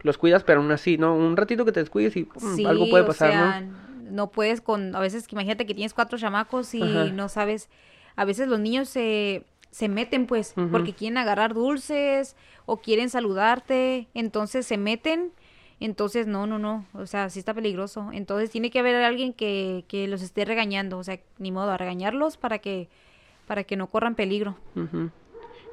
los 0.00 0.16
cuidas, 0.16 0.44
pero 0.44 0.60
aún 0.60 0.70
así, 0.72 0.96
¿no? 0.96 1.14
Un 1.14 1.36
ratito 1.36 1.66
que 1.66 1.72
te 1.72 1.80
descuides 1.80 2.16
y 2.16 2.24
pum, 2.24 2.56
Sí, 2.56 2.64
algo 2.64 2.88
puede 2.88 3.02
o 3.02 3.06
pasar, 3.06 3.30
sea, 3.32 3.60
¿no? 3.60 3.82
no 4.10 4.30
puedes 4.30 4.60
con, 4.62 4.94
a 4.96 5.00
veces 5.00 5.26
imagínate 5.30 5.66
que 5.66 5.74
tienes 5.74 5.92
cuatro 5.94 6.18
chamacos 6.18 6.74
y 6.74 6.82
Ajá. 6.82 7.04
no 7.12 7.28
sabes, 7.28 7.68
a 8.16 8.24
veces 8.24 8.48
los 8.48 8.60
niños 8.60 8.88
se, 8.88 9.44
se 9.72 9.88
meten 9.88 10.26
pues, 10.26 10.54
porque 10.70 10.92
quieren 10.92 11.16
agarrar 11.16 11.54
dulces 11.54 12.36
o 12.66 12.76
quieren 12.76 13.08
saludarte, 13.08 14.06
entonces 14.12 14.66
se 14.66 14.76
meten, 14.76 15.32
entonces 15.80 16.26
no, 16.26 16.46
no, 16.46 16.58
no, 16.58 16.84
o 16.92 17.06
sea, 17.06 17.30
sí 17.30 17.38
está 17.38 17.54
peligroso, 17.54 18.10
entonces 18.12 18.50
tiene 18.50 18.70
que 18.70 18.78
haber 18.78 18.94
alguien 18.96 19.32
que, 19.32 19.84
que 19.88 20.06
los 20.08 20.20
esté 20.22 20.44
regañando, 20.44 20.98
o 20.98 21.04
sea, 21.04 21.18
ni 21.38 21.50
modo, 21.50 21.70
a 21.70 21.78
regañarlos 21.78 22.36
para 22.36 22.58
que, 22.58 22.88
para 23.46 23.64
que 23.64 23.76
no 23.76 23.86
corran 23.86 24.14
peligro. 24.14 24.56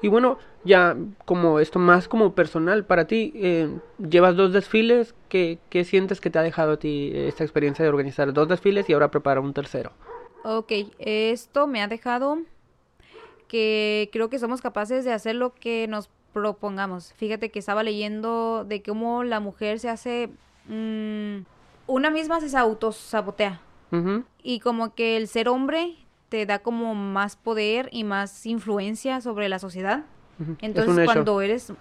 Y 0.01 0.07
bueno, 0.07 0.39
ya 0.63 0.95
como 1.25 1.59
esto 1.59 1.77
más 1.77 2.07
como 2.07 2.33
personal, 2.33 2.85
para 2.85 3.05
ti, 3.05 3.33
eh, 3.35 3.69
llevas 3.97 4.37
dos 4.37 4.53
desfiles, 4.53 5.13
¿qué, 5.27 5.59
qué 5.69 5.83
sientes 5.83 6.21
que 6.21 6.29
te 6.29 6.39
ha 6.39 6.41
dejado 6.41 6.71
a 6.71 6.79
ti 6.79 7.11
esta 7.13 7.43
experiencia 7.43 7.83
de 7.83 7.89
organizar 7.89 8.31
dos 8.31 8.47
desfiles 8.47 8.89
y 8.89 8.93
ahora 8.93 9.11
preparar 9.11 9.43
un 9.43 9.53
tercero? 9.53 9.91
Ok, 10.45 10.71
esto 10.99 11.67
me 11.67 11.81
ha 11.81 11.89
dejado 11.89 12.39
que 13.49 14.09
creo 14.13 14.29
que 14.29 14.39
somos 14.39 14.61
capaces 14.61 15.03
de 15.03 15.11
hacer 15.11 15.35
lo 15.35 15.53
que 15.53 15.87
nos 15.89 16.09
propongamos. 16.31 17.13
Fíjate 17.17 17.49
que 17.49 17.59
estaba 17.59 17.83
leyendo 17.83 18.63
de 18.63 18.81
cómo 18.81 19.25
la 19.25 19.41
mujer 19.41 19.79
se 19.79 19.89
hace... 19.89 20.29
mm, 20.67 21.39
una 21.87 22.11
misma 22.11 22.39
se 22.39 22.55
autosabotea. 22.55 23.59
Y 24.43 24.59
como 24.59 24.93
que 24.93 25.17
el 25.17 25.27
ser 25.27 25.49
hombre 25.49 25.95
te 26.29 26.45
da 26.45 26.59
como 26.59 26.93
más 26.93 27.35
poder 27.35 27.89
y 27.91 28.03
más 28.03 28.45
influencia 28.45 29.19
sobre 29.19 29.49
la 29.49 29.57
sociedad. 29.57 30.05
Entonces 30.61 31.05
cuando 31.05 31.41
eres 31.41 31.73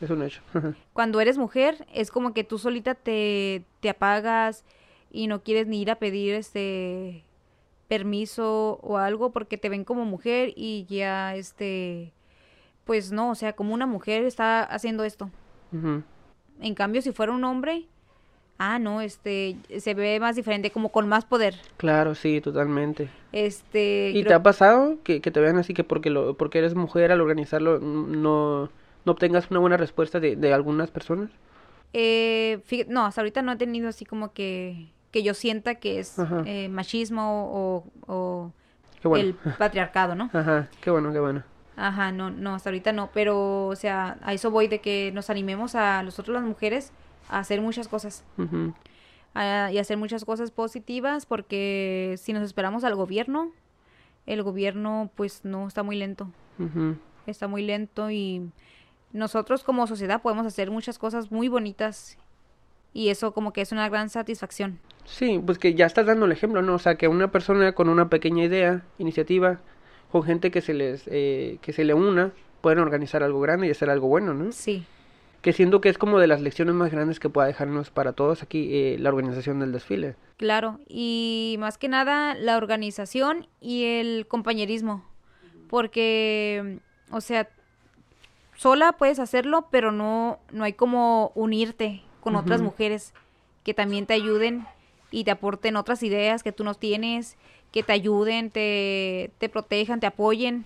es 0.00 0.10
un 0.10 0.22
hecho. 0.22 0.40
cuando 0.92 1.20
eres 1.20 1.38
mujer 1.38 1.86
es 1.92 2.10
como 2.10 2.32
que 2.34 2.42
tú 2.44 2.58
solita 2.58 2.94
te, 2.94 3.64
te 3.80 3.90
apagas 3.90 4.64
y 5.12 5.28
no 5.28 5.42
quieres 5.42 5.66
ni 5.66 5.80
ir 5.80 5.90
a 5.90 5.96
pedir 5.96 6.34
este 6.34 7.24
permiso 7.88 8.78
o 8.82 8.96
algo 8.98 9.30
porque 9.30 9.58
te 9.58 9.68
ven 9.68 9.84
como 9.84 10.04
mujer 10.04 10.52
y 10.56 10.86
ya 10.88 11.34
este 11.36 12.12
pues 12.84 13.12
no, 13.12 13.30
o 13.30 13.34
sea, 13.34 13.54
como 13.54 13.72
una 13.74 13.86
mujer 13.86 14.24
está 14.24 14.62
haciendo 14.62 15.04
esto. 15.04 15.30
En 16.60 16.74
cambio, 16.74 17.02
si 17.02 17.12
fuera 17.12 17.32
un 17.32 17.42
hombre, 17.44 17.86
ah, 18.58 18.78
no, 18.78 19.00
este 19.00 19.56
se 19.78 19.94
ve 19.94 20.20
más 20.20 20.36
diferente, 20.36 20.70
como 20.70 20.90
con 20.90 21.08
más 21.08 21.24
poder. 21.24 21.56
Claro, 21.78 22.14
sí, 22.14 22.40
totalmente. 22.40 23.08
Este 23.32 24.10
¿Y 24.10 24.20
creo- 24.20 24.28
te 24.28 24.34
ha 24.34 24.42
pasado 24.42 24.98
que, 25.02 25.20
que 25.20 25.30
te 25.30 25.40
vean 25.40 25.56
así 25.56 25.74
que 25.74 25.82
porque 25.82 26.10
lo, 26.10 26.36
porque 26.36 26.58
eres 26.58 26.74
mujer 26.74 27.10
al 27.10 27.20
organizarlo 27.20 27.80
no, 27.80 28.70
no 29.04 29.12
obtengas 29.12 29.50
una 29.50 29.60
buena 29.60 29.76
respuesta 29.76 30.20
de, 30.20 30.36
de 30.36 30.52
algunas 30.52 30.90
personas? 30.90 31.30
Eh, 31.92 32.60
no, 32.88 33.06
hasta 33.06 33.20
ahorita 33.20 33.42
no 33.42 33.52
he 33.52 33.56
tenido 33.56 33.88
así 33.88 34.04
como 34.04 34.32
que, 34.32 34.88
que 35.14 35.22
yo 35.22 35.32
sienta 35.32 35.76
que 35.76 36.00
es 36.00 36.18
eh, 36.44 36.68
machismo 36.68 37.22
o, 37.54 37.84
o 38.12 38.52
Qué 39.00 39.06
bueno. 39.06 39.24
el 39.28 39.34
patriarcado, 39.56 40.16
¿no? 40.16 40.28
Ajá, 40.32 40.68
qué 40.80 40.90
bueno, 40.90 41.12
qué 41.12 41.20
bueno. 41.20 41.44
Ajá, 41.76 42.10
no, 42.10 42.30
no, 42.30 42.56
hasta 42.56 42.70
ahorita 42.70 42.90
no, 42.90 43.10
pero, 43.14 43.68
o 43.68 43.76
sea, 43.76 44.18
a 44.22 44.32
eso 44.32 44.50
voy 44.50 44.66
de 44.66 44.80
que 44.80 45.12
nos 45.14 45.30
animemos 45.30 45.76
a 45.76 46.02
nosotros 46.02 46.34
las 46.34 46.42
mujeres 46.42 46.90
a 47.28 47.38
hacer 47.38 47.60
muchas 47.60 47.86
cosas 47.86 48.24
Ujú, 48.38 48.74
a- 49.34 49.70
y 49.72 49.78
hacer 49.78 49.98
muchas 49.98 50.24
cosas 50.24 50.50
positivas 50.50 51.26
porque 51.26 52.16
si 52.18 52.32
nos 52.32 52.42
esperamos 52.42 52.82
al 52.82 52.96
gobierno, 52.96 53.52
el 54.26 54.42
gobierno 54.42 55.10
pues 55.14 55.44
no 55.44 55.68
está 55.68 55.84
muy 55.84 55.94
lento, 55.96 56.28
está 57.26 57.46
muy 57.46 57.62
lento 57.62 58.10
y 58.10 58.50
nosotros 59.12 59.62
como 59.62 59.86
sociedad 59.86 60.22
podemos 60.22 60.44
hacer 60.44 60.72
muchas 60.72 60.98
cosas 60.98 61.30
muy 61.30 61.46
bonitas 61.46 62.18
y 62.94 63.10
eso 63.10 63.32
como 63.34 63.52
que 63.52 63.60
es 63.60 63.72
una 63.72 63.88
gran 63.90 64.08
satisfacción. 64.08 64.78
Sí, 65.04 65.38
pues 65.44 65.58
que 65.58 65.74
ya 65.74 65.84
estás 65.84 66.06
dando 66.06 66.24
el 66.24 66.32
ejemplo, 66.32 66.62
¿no? 66.62 66.76
O 66.76 66.78
sea, 66.78 66.94
que 66.94 67.08
una 67.08 67.30
persona 67.30 67.72
con 67.72 67.90
una 67.90 68.08
pequeña 68.08 68.44
idea, 68.44 68.82
iniciativa, 68.98 69.60
con 70.10 70.22
gente 70.22 70.50
que 70.50 70.62
se 70.62 70.72
les, 70.72 71.02
eh, 71.08 71.58
que 71.60 71.72
se 71.74 71.84
le 71.84 71.92
una, 71.92 72.32
pueden 72.62 72.78
organizar 72.78 73.22
algo 73.22 73.40
grande 73.40 73.66
y 73.66 73.70
hacer 73.70 73.90
algo 73.90 74.08
bueno, 74.08 74.32
¿no? 74.32 74.50
Sí, 74.52 74.86
Que 75.42 75.52
siento 75.52 75.82
que 75.82 75.90
es 75.90 75.98
como 75.98 76.18
de 76.18 76.26
las 76.26 76.40
lecciones 76.40 76.74
más 76.74 76.90
grandes 76.90 77.20
que 77.20 77.28
pueda 77.28 77.46
dejarnos 77.46 77.90
para 77.90 78.12
todos 78.14 78.42
aquí 78.42 78.70
eh, 78.72 78.96
la 78.98 79.10
organización 79.10 79.58
del 79.60 79.72
desfile. 79.72 80.14
claro, 80.38 80.78
y 80.88 81.56
más 81.58 81.76
que 81.76 81.88
nada 81.88 82.34
la 82.34 82.56
organización 82.56 83.46
y 83.60 83.84
el 83.84 84.26
compañerismo, 84.26 85.04
porque, 85.68 86.78
o 87.10 87.20
sea, 87.20 87.48
sola 88.56 88.92
puedes 88.92 89.18
hacerlo, 89.18 89.66
pero 89.70 89.92
no, 89.92 90.38
no 90.52 90.64
hay 90.64 90.72
como 90.72 91.32
unirte 91.34 92.02
con 92.24 92.34
otras 92.36 92.60
mujeres 92.64 93.12
que 93.62 93.74
también 93.74 94.06
te 94.06 94.14
ayuden 94.14 94.66
y 95.10 95.22
te 95.24 95.30
aporten 95.30 95.76
otras 95.76 96.02
ideas 96.02 96.42
que 96.42 96.50
tú 96.52 96.64
no 96.64 96.74
tienes, 96.74 97.36
que 97.70 97.82
te 97.82 97.92
ayuden, 97.92 98.50
te, 98.50 99.30
te 99.38 99.48
protejan, 99.48 100.00
te 100.00 100.06
apoyen 100.06 100.64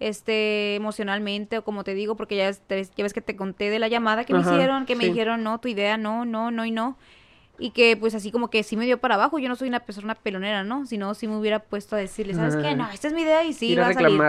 este 0.00 0.74
emocionalmente 0.74 1.58
o 1.58 1.64
como 1.64 1.84
te 1.84 1.94
digo 1.94 2.16
porque 2.16 2.36
ya, 2.36 2.50
ves- 2.68 2.92
ya 2.96 3.04
ves 3.04 3.12
que 3.14 3.20
te 3.20 3.36
conté 3.36 3.70
de 3.70 3.78
la 3.78 3.88
llamada 3.88 4.24
que 4.24 4.34
Ajá, 4.34 4.50
me 4.50 4.56
hicieron 4.56 4.86
que 4.86 4.96
me 4.96 5.04
dijeron 5.06 5.42
no 5.44 5.58
tu 5.60 5.68
idea 5.68 5.96
no 5.96 6.24
no 6.24 6.50
no 6.50 6.64
y 6.64 6.70
no 6.72 6.96
y 7.60 7.70
que 7.70 7.96
pues 7.96 8.14
así 8.16 8.32
como 8.32 8.50
que 8.50 8.64
sí 8.64 8.76
me 8.76 8.84
dio 8.86 8.98
para 8.98 9.14
abajo 9.14 9.38
yo 9.38 9.48
no 9.48 9.54
soy 9.54 9.68
una 9.68 9.80
persona 9.80 10.16
pelonera 10.16 10.64
no 10.64 10.84
si 10.86 10.98
no 10.98 11.14
sí 11.14 11.28
me 11.28 11.36
hubiera 11.36 11.60
puesto 11.60 11.94
a 11.94 12.00
decirle 12.00 12.34
sabes 12.34 12.56
qué 12.56 12.74
no 12.74 12.90
esta 12.90 13.06
es 13.06 13.14
mi 13.14 13.22
idea 13.22 13.44
y 13.44 13.52
sí 13.52 13.70
Ir 13.70 13.78
va 13.80 13.86
a 13.86 13.92
salir 13.94 14.20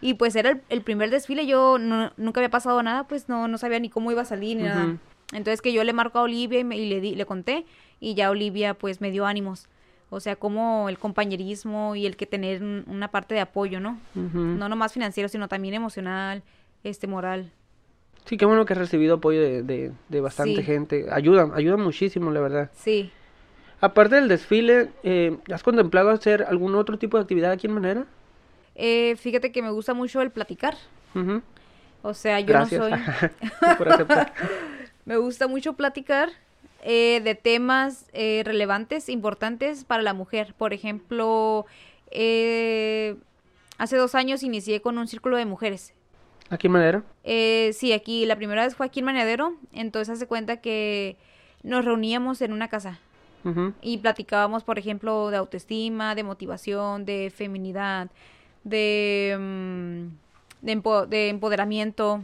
y 0.00 0.14
pues 0.14 0.34
era 0.34 0.50
el, 0.50 0.62
el 0.68 0.82
primer 0.82 1.10
desfile, 1.10 1.46
yo 1.46 1.78
no- 1.78 2.12
nunca 2.16 2.40
había 2.40 2.50
pasado 2.50 2.82
nada, 2.82 3.04
pues 3.06 3.28
no, 3.28 3.46
no 3.48 3.56
sabía 3.56 3.78
ni 3.78 3.88
cómo 3.88 4.10
iba 4.10 4.22
a 4.22 4.26
salir 4.26 4.56
ni 4.56 4.64
nada. 4.64 4.98
Entonces 5.32 5.62
que 5.62 5.72
yo 5.72 5.82
le 5.84 5.92
marco 5.92 6.18
a 6.18 6.22
Olivia 6.22 6.60
y, 6.60 6.64
me- 6.64 6.76
y 6.76 6.88
le, 6.88 7.00
di, 7.00 7.14
le 7.14 7.26
conté 7.26 7.64
y 8.00 8.14
ya 8.14 8.30
Olivia 8.30 8.74
pues 8.74 9.00
me 9.00 9.10
dio 9.10 9.26
ánimos. 9.26 9.68
O 10.10 10.20
sea, 10.20 10.36
como 10.36 10.88
el 10.88 10.98
compañerismo 10.98 11.96
y 11.96 12.06
el 12.06 12.16
que 12.16 12.26
tener 12.26 12.62
un- 12.62 12.84
una 12.86 13.08
parte 13.08 13.34
de 13.34 13.40
apoyo, 13.40 13.80
¿no? 13.80 13.98
Ujú. 14.14 14.38
No 14.38 14.68
nomás 14.68 14.92
financiero, 14.92 15.28
sino 15.28 15.48
también 15.48 15.74
emocional, 15.74 16.42
este 16.84 17.06
moral. 17.06 17.50
Sí, 18.26 18.36
qué 18.36 18.46
bueno 18.46 18.64
que 18.64 18.72
has 18.74 18.78
recibido 18.78 19.16
apoyo 19.16 19.40
de, 19.40 19.62
de, 19.62 19.92
de 20.08 20.20
bastante 20.20 20.56
Sí. 20.56 20.62
gente. 20.62 21.06
Ayuda, 21.10 21.50
ayuda 21.54 21.76
muchísimo, 21.76 22.30
la 22.30 22.40
verdad. 22.40 22.70
Sí, 22.74 23.10
Aparte 23.80 24.14
del 24.14 24.28
desfile, 24.28 24.88
eh, 25.02 25.36
¿has 25.52 25.62
contemplado 25.62 26.08
hacer 26.08 26.44
algún 26.48 26.74
otro 26.74 26.96
tipo 26.96 27.18
de 27.18 27.22
actividad 27.22 27.50
aquí 27.50 27.66
en 27.66 27.74
Manera? 27.74 28.06
Eh, 28.76 29.14
fíjate 29.16 29.52
que 29.52 29.60
me 29.60 29.70
gusta 29.70 29.92
mucho 29.92 30.22
el 30.22 30.30
platicar. 30.30 30.74
O 32.02 32.14
sea, 32.14 32.40
yo 32.40 32.46
Gracias 32.46 32.80
no 32.80 32.88
soy... 32.88 32.98
por 33.78 33.88
aceptar. 33.90 34.32
Me 35.04 35.16
gusta 35.16 35.48
mucho 35.48 35.74
platicar 35.74 36.30
eh, 36.82 37.20
de 37.22 37.34
temas 37.34 38.06
eh, 38.12 38.42
relevantes, 38.44 39.08
importantes 39.08 39.84
para 39.84 40.02
la 40.02 40.14
mujer. 40.14 40.54
Por 40.56 40.72
ejemplo, 40.72 41.66
eh, 42.10 43.16
hace 43.78 43.96
dos 43.96 44.14
años 44.14 44.42
inicié 44.42 44.80
con 44.80 44.96
un 44.98 45.06
círculo 45.08 45.36
de 45.36 45.44
mujeres. 45.46 45.94
¿Aquí 46.50 46.66
en 46.66 46.72
Manera? 46.74 47.02
Eh, 47.24 47.70
sí, 47.74 47.92
aquí 47.92 48.26
la 48.26 48.36
primera 48.36 48.64
vez 48.64 48.74
fue 48.76 48.86
aquí 48.86 49.00
en 49.00 49.06
Maneadero, 49.06 49.54
entonces 49.72 50.14
hace 50.14 50.26
cuenta 50.26 50.58
que 50.60 51.16
nos 51.62 51.84
reuníamos 51.84 52.40
en 52.42 52.52
una 52.52 52.68
casa 52.68 52.98
y 53.82 53.98
platicábamos, 53.98 54.64
por 54.64 54.78
ejemplo, 54.78 55.30
de 55.30 55.36
autoestima, 55.36 56.14
de 56.14 56.22
motivación, 56.22 57.04
de 57.04 57.30
feminidad, 57.34 58.10
de, 58.62 59.36
mm, 59.38 60.64
de, 60.64 60.72
empo- 60.82 61.06
de 61.06 61.28
empoderamiento. 61.28 62.22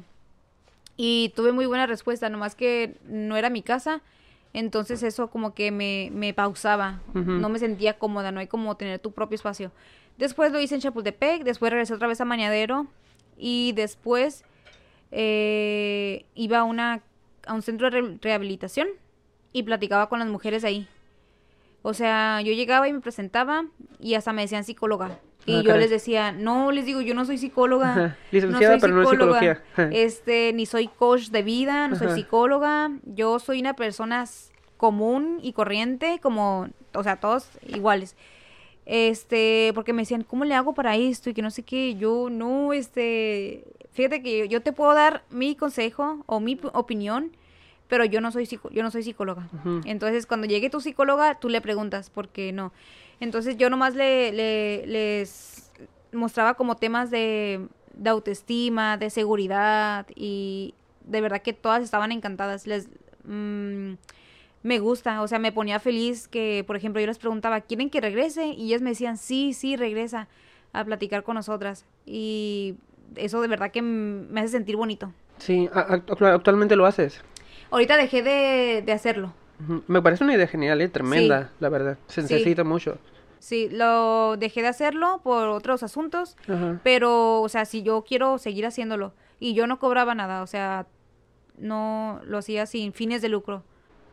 Y 1.03 1.33
tuve 1.35 1.53
muy 1.53 1.65
buena 1.65 1.87
respuesta, 1.87 2.29
nomás 2.29 2.55
que 2.55 2.95
no 3.07 3.39
era 3.39 3.49
mi 3.49 3.63
casa, 3.63 4.03
entonces 4.53 5.03
eso 5.03 5.29
como 5.31 5.55
que 5.55 5.71
me, 5.71 6.11
me 6.13 6.35
pausaba, 6.35 7.01
no 7.41 7.49
me 7.49 7.59
sentía 7.59 7.99
cómoda, 7.99 8.33
no 8.33 8.41
hay 8.41 8.49
como 8.49 8.77
tener 8.77 8.99
tu 8.99 9.13
propio 9.13 9.37
espacio. 9.37 9.73
Después 10.19 10.53
lo 10.53 10.61
hice 10.61 10.75
en 10.75 10.83
Chapultepec, 10.83 11.43
después 11.43 11.71
regresé 11.73 11.95
otra 11.95 12.07
vez 12.07 12.21
a 12.21 12.27
Mañadero 12.27 12.87
y 13.39 13.73
después 13.73 14.45
eh, 15.11 16.27
iba 16.35 16.59
a, 16.59 16.65
una, 16.65 17.01
a 17.47 17.55
un 17.55 17.63
centro 17.63 17.91
de 17.91 18.01
re- 18.03 18.19
rehabilitación 18.21 18.89
y 19.55 19.63
platicaba 19.63 20.11
con 20.11 20.19
las 20.19 20.29
mujeres 20.29 20.65
ahí. 20.65 20.87
O 21.83 21.95
sea, 21.95 22.41
yo 22.43 22.53
llegaba 22.53 22.89
y 22.89 22.93
me 22.93 23.01
presentaba 23.01 23.65
y 23.99 24.15
hasta 24.15 24.33
me 24.33 24.43
decían 24.43 24.65
psicóloga. 24.65 25.19
Y 25.47 25.55
Ah, 25.55 25.61
yo 25.63 25.67
caray. 25.69 25.81
les 25.81 25.91
decía, 25.91 26.33
no, 26.33 26.71
les 26.71 26.85
digo, 26.85 27.01
yo 27.01 27.15
no 27.15 27.25
soy 27.25 27.39
psicóloga. 27.39 27.91
Ajá. 27.93 28.17
Licenciada, 28.31 28.79
pero 28.79 28.95
no 28.95 29.03
es 29.03 29.09
psicología. 29.09 29.63
Ajá. 29.73 29.89
Este, 29.93 30.53
ni 30.53 30.67
soy 30.67 30.89
coach 30.89 31.29
de 31.31 31.43
vida, 31.43 31.89
no 31.89 31.97
soy 31.97 32.11
psicóloga. 32.11 32.91
Yo 33.05 33.39
soy 33.39 33.61
una 33.61 33.75
persona 33.75 34.27
común 34.77 35.39
y 35.43 35.53
corriente, 35.53 36.21
como, 36.23 36.69
o 36.95 37.03
sea, 37.03 37.17
todos 37.17 37.49
iguales. 37.67 38.17
Este, 38.87 39.73
porque 39.75 39.93
me 39.93 40.03
decían, 40.03 40.25
¿cómo 40.25 40.45
le 40.45 40.55
hago 40.55 40.75
para 40.75 40.97
esto? 40.97 41.31
Y 41.31 41.35
que 41.35 41.43
no 41.43 41.51
sé 41.51 41.63
qué. 41.63 41.95
Yo, 41.97 42.29
no, 42.31 42.73
este, 42.73 43.65
fíjate 43.93 44.23
que 44.23 44.39
yo, 44.41 44.45
yo 44.47 44.63
te 44.63 44.73
puedo 44.73 44.93
dar 44.95 45.23
mi 45.31 45.55
consejo 45.55 46.23
o 46.27 46.41
mi 46.41 46.59
opinión, 46.73 47.31
pero 47.91 48.07
yo 48.07 48.23
no 48.23 48.33
soy 48.33 48.47
yo 48.47 48.83
no 48.83 48.91
soy 48.91 49.03
psicóloga. 49.03 49.49
Entonces, 49.85 50.25
cuando 50.27 50.47
llegue 50.47 50.71
tu 50.71 50.81
psicóloga, 50.81 51.39
tú 51.39 51.51
le 51.51 51.61
preguntas, 51.61 52.09
¿por 52.09 52.29
qué 52.29 52.53
no? 52.53 52.73
Entonces, 53.21 53.59
yo 53.59 53.69
nomás 53.69 53.95
le, 53.95 54.33
le- 54.33 54.87
les 54.87 55.71
mostraba 56.13 56.55
como 56.55 56.77
temas 56.77 57.11
de, 57.11 57.67
de 57.95 58.11
autoestima, 58.11 58.97
de 58.97 59.11
seguridad, 59.11 60.07
y 60.17 60.75
de 61.05 61.21
verdad 61.21 61.43
que 61.43 61.53
todas 61.53 61.83
estaban 61.83 62.13
encantadas. 62.13 62.67
Les 62.67 62.89
mm, 63.25 63.93
me 64.63 64.79
gusta, 64.79 65.21
o 65.23 65.29
sea, 65.29 65.39
me 65.39 65.53
ponía 65.53 65.81
feliz 65.81 66.29
que, 66.29 66.65
por 66.67 66.77
ejemplo, 66.77 67.01
yo 67.01 67.07
les 67.07 67.19
preguntaba, 67.19 67.61
¿quieren 67.61 67.91
que 67.91 68.01
regrese? 68.01 68.47
Y 68.47 68.67
ellas 68.69 68.83
me 68.83 68.91
decían, 68.91 69.17
sí, 69.19 69.53
sí, 69.53 69.77
regresa 69.77 70.29
a 70.73 70.85
platicar 70.85 71.23
con 71.25 71.35
nosotras. 71.35 71.85
Y 72.07 72.75
eso 73.17 73.41
de 73.41 73.49
verdad 73.49 73.71
que 73.71 73.83
me 73.83 74.41
hace 74.41 74.51
sentir 74.51 74.77
bonito. 74.77 75.13
Sí, 75.39 75.69
actualmente 75.73 76.77
lo 76.77 76.85
haces. 76.87 77.23
Ahorita 77.71 77.97
dejé 77.97 78.23
de, 78.23 78.83
de 78.85 78.93
hacerlo. 78.93 79.33
Me 79.87 80.01
parece 80.01 80.25
una 80.25 80.35
idea 80.35 80.47
genial, 80.47 80.81
¿eh? 80.81 80.89
Tremenda, 80.89 81.51
la 81.61 81.69
verdad. 81.69 81.99
Se 82.07 82.23
Sí. 82.23 82.33
necesita 82.33 82.65
mucho. 82.65 82.99
Sí, 83.39 83.69
lo 83.71 84.37
dejé 84.37 84.63
de 84.63 84.69
hacerlo 84.69 85.21
por 85.23 85.49
otros 85.49 85.83
asuntos, 85.83 86.37
Ajá. 86.49 86.79
pero, 86.83 87.41
o 87.41 87.49
sea, 87.49 87.65
si 87.65 87.83
yo 87.83 88.03
quiero 88.07 88.39
seguir 88.39 88.67
haciéndolo 88.67 89.13
y 89.39 89.55
yo 89.55 89.67
no 89.67 89.79
cobraba 89.79 90.15
nada, 90.15 90.43
o 90.43 90.47
sea, 90.47 90.87
no 91.59 92.21
lo 92.25 92.39
hacía 92.39 92.67
sin 92.67 92.93
fines 92.93 93.23
de 93.23 93.29
lucro. 93.29 93.63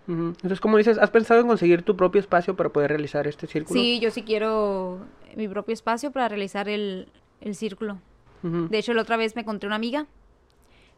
Entonces, 0.08 0.62
como 0.62 0.78
dices, 0.78 0.98
¿has 0.98 1.10
pensado 1.12 1.42
en 1.42 1.48
conseguir 1.48 1.82
tu 1.84 1.98
propio 1.98 2.22
espacio 2.22 2.56
para 2.56 2.70
poder 2.70 2.92
realizar 2.92 3.28
este 3.28 3.46
círculo? 3.48 3.78
Sí, 3.78 4.00
yo 4.00 4.10
sí 4.12 4.24
quiero 4.24 5.00
mi 5.36 5.50
propio 5.50 5.74
espacio 5.74 6.12
para 6.12 6.30
realizar 6.30 6.70
el, 6.70 7.10
el 7.42 7.56
círculo. 7.56 8.00
De 8.44 8.78
hecho, 8.78 8.94
la 8.94 9.02
otra 9.02 9.18
vez 9.18 9.36
me 9.36 9.42
encontré 9.42 9.68
una 9.68 9.76
amiga, 9.76 10.06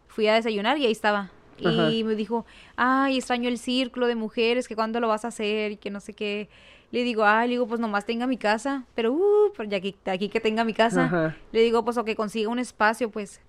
fui 0.08 0.28
a 0.28 0.36
desayunar 0.36 0.78
y 0.78 0.86
ahí 0.86 0.92
estaba. 0.92 1.32
Ajá. 1.68 1.92
Y 1.92 2.04
me 2.04 2.16
dijo, 2.16 2.46
ay, 2.76 3.18
extraño 3.18 3.50
el 3.50 3.58
círculo 3.58 4.08
de 4.08 4.16
mujeres, 4.16 4.68
que 4.68 4.76
cuándo 4.76 5.00
lo 5.00 5.08
vas 5.08 5.26
a 5.26 5.30
hacer 5.30 5.74
y 5.74 5.78
que 5.78 5.90
no 5.90 6.00
sé 6.00 6.14
qué. 6.14 6.50
Le 6.92 7.04
digo, 7.04 7.24
ay, 7.24 7.48
le 7.48 7.54
digo, 7.54 7.68
pues 7.68 7.80
nomás 7.80 8.06
tenga 8.06 8.26
mi 8.26 8.38
casa, 8.38 8.84
pero, 8.96 9.14
uh, 9.14 9.54
pero 9.56 9.70
ya 9.70 9.78
aquí, 9.78 9.96
aquí 10.06 10.30
que 10.30 10.40
tenga 10.40 10.64
mi 10.64 10.74
casa. 10.74 11.06
Ajá. 11.06 11.38
Le 11.52 11.62
digo, 11.62 11.86
pues, 11.86 11.98
o 11.98 12.06
que 12.06 12.16
consiga 12.16 12.50
un 12.50 12.60
espacio, 12.60 13.12
pues. 13.12 13.42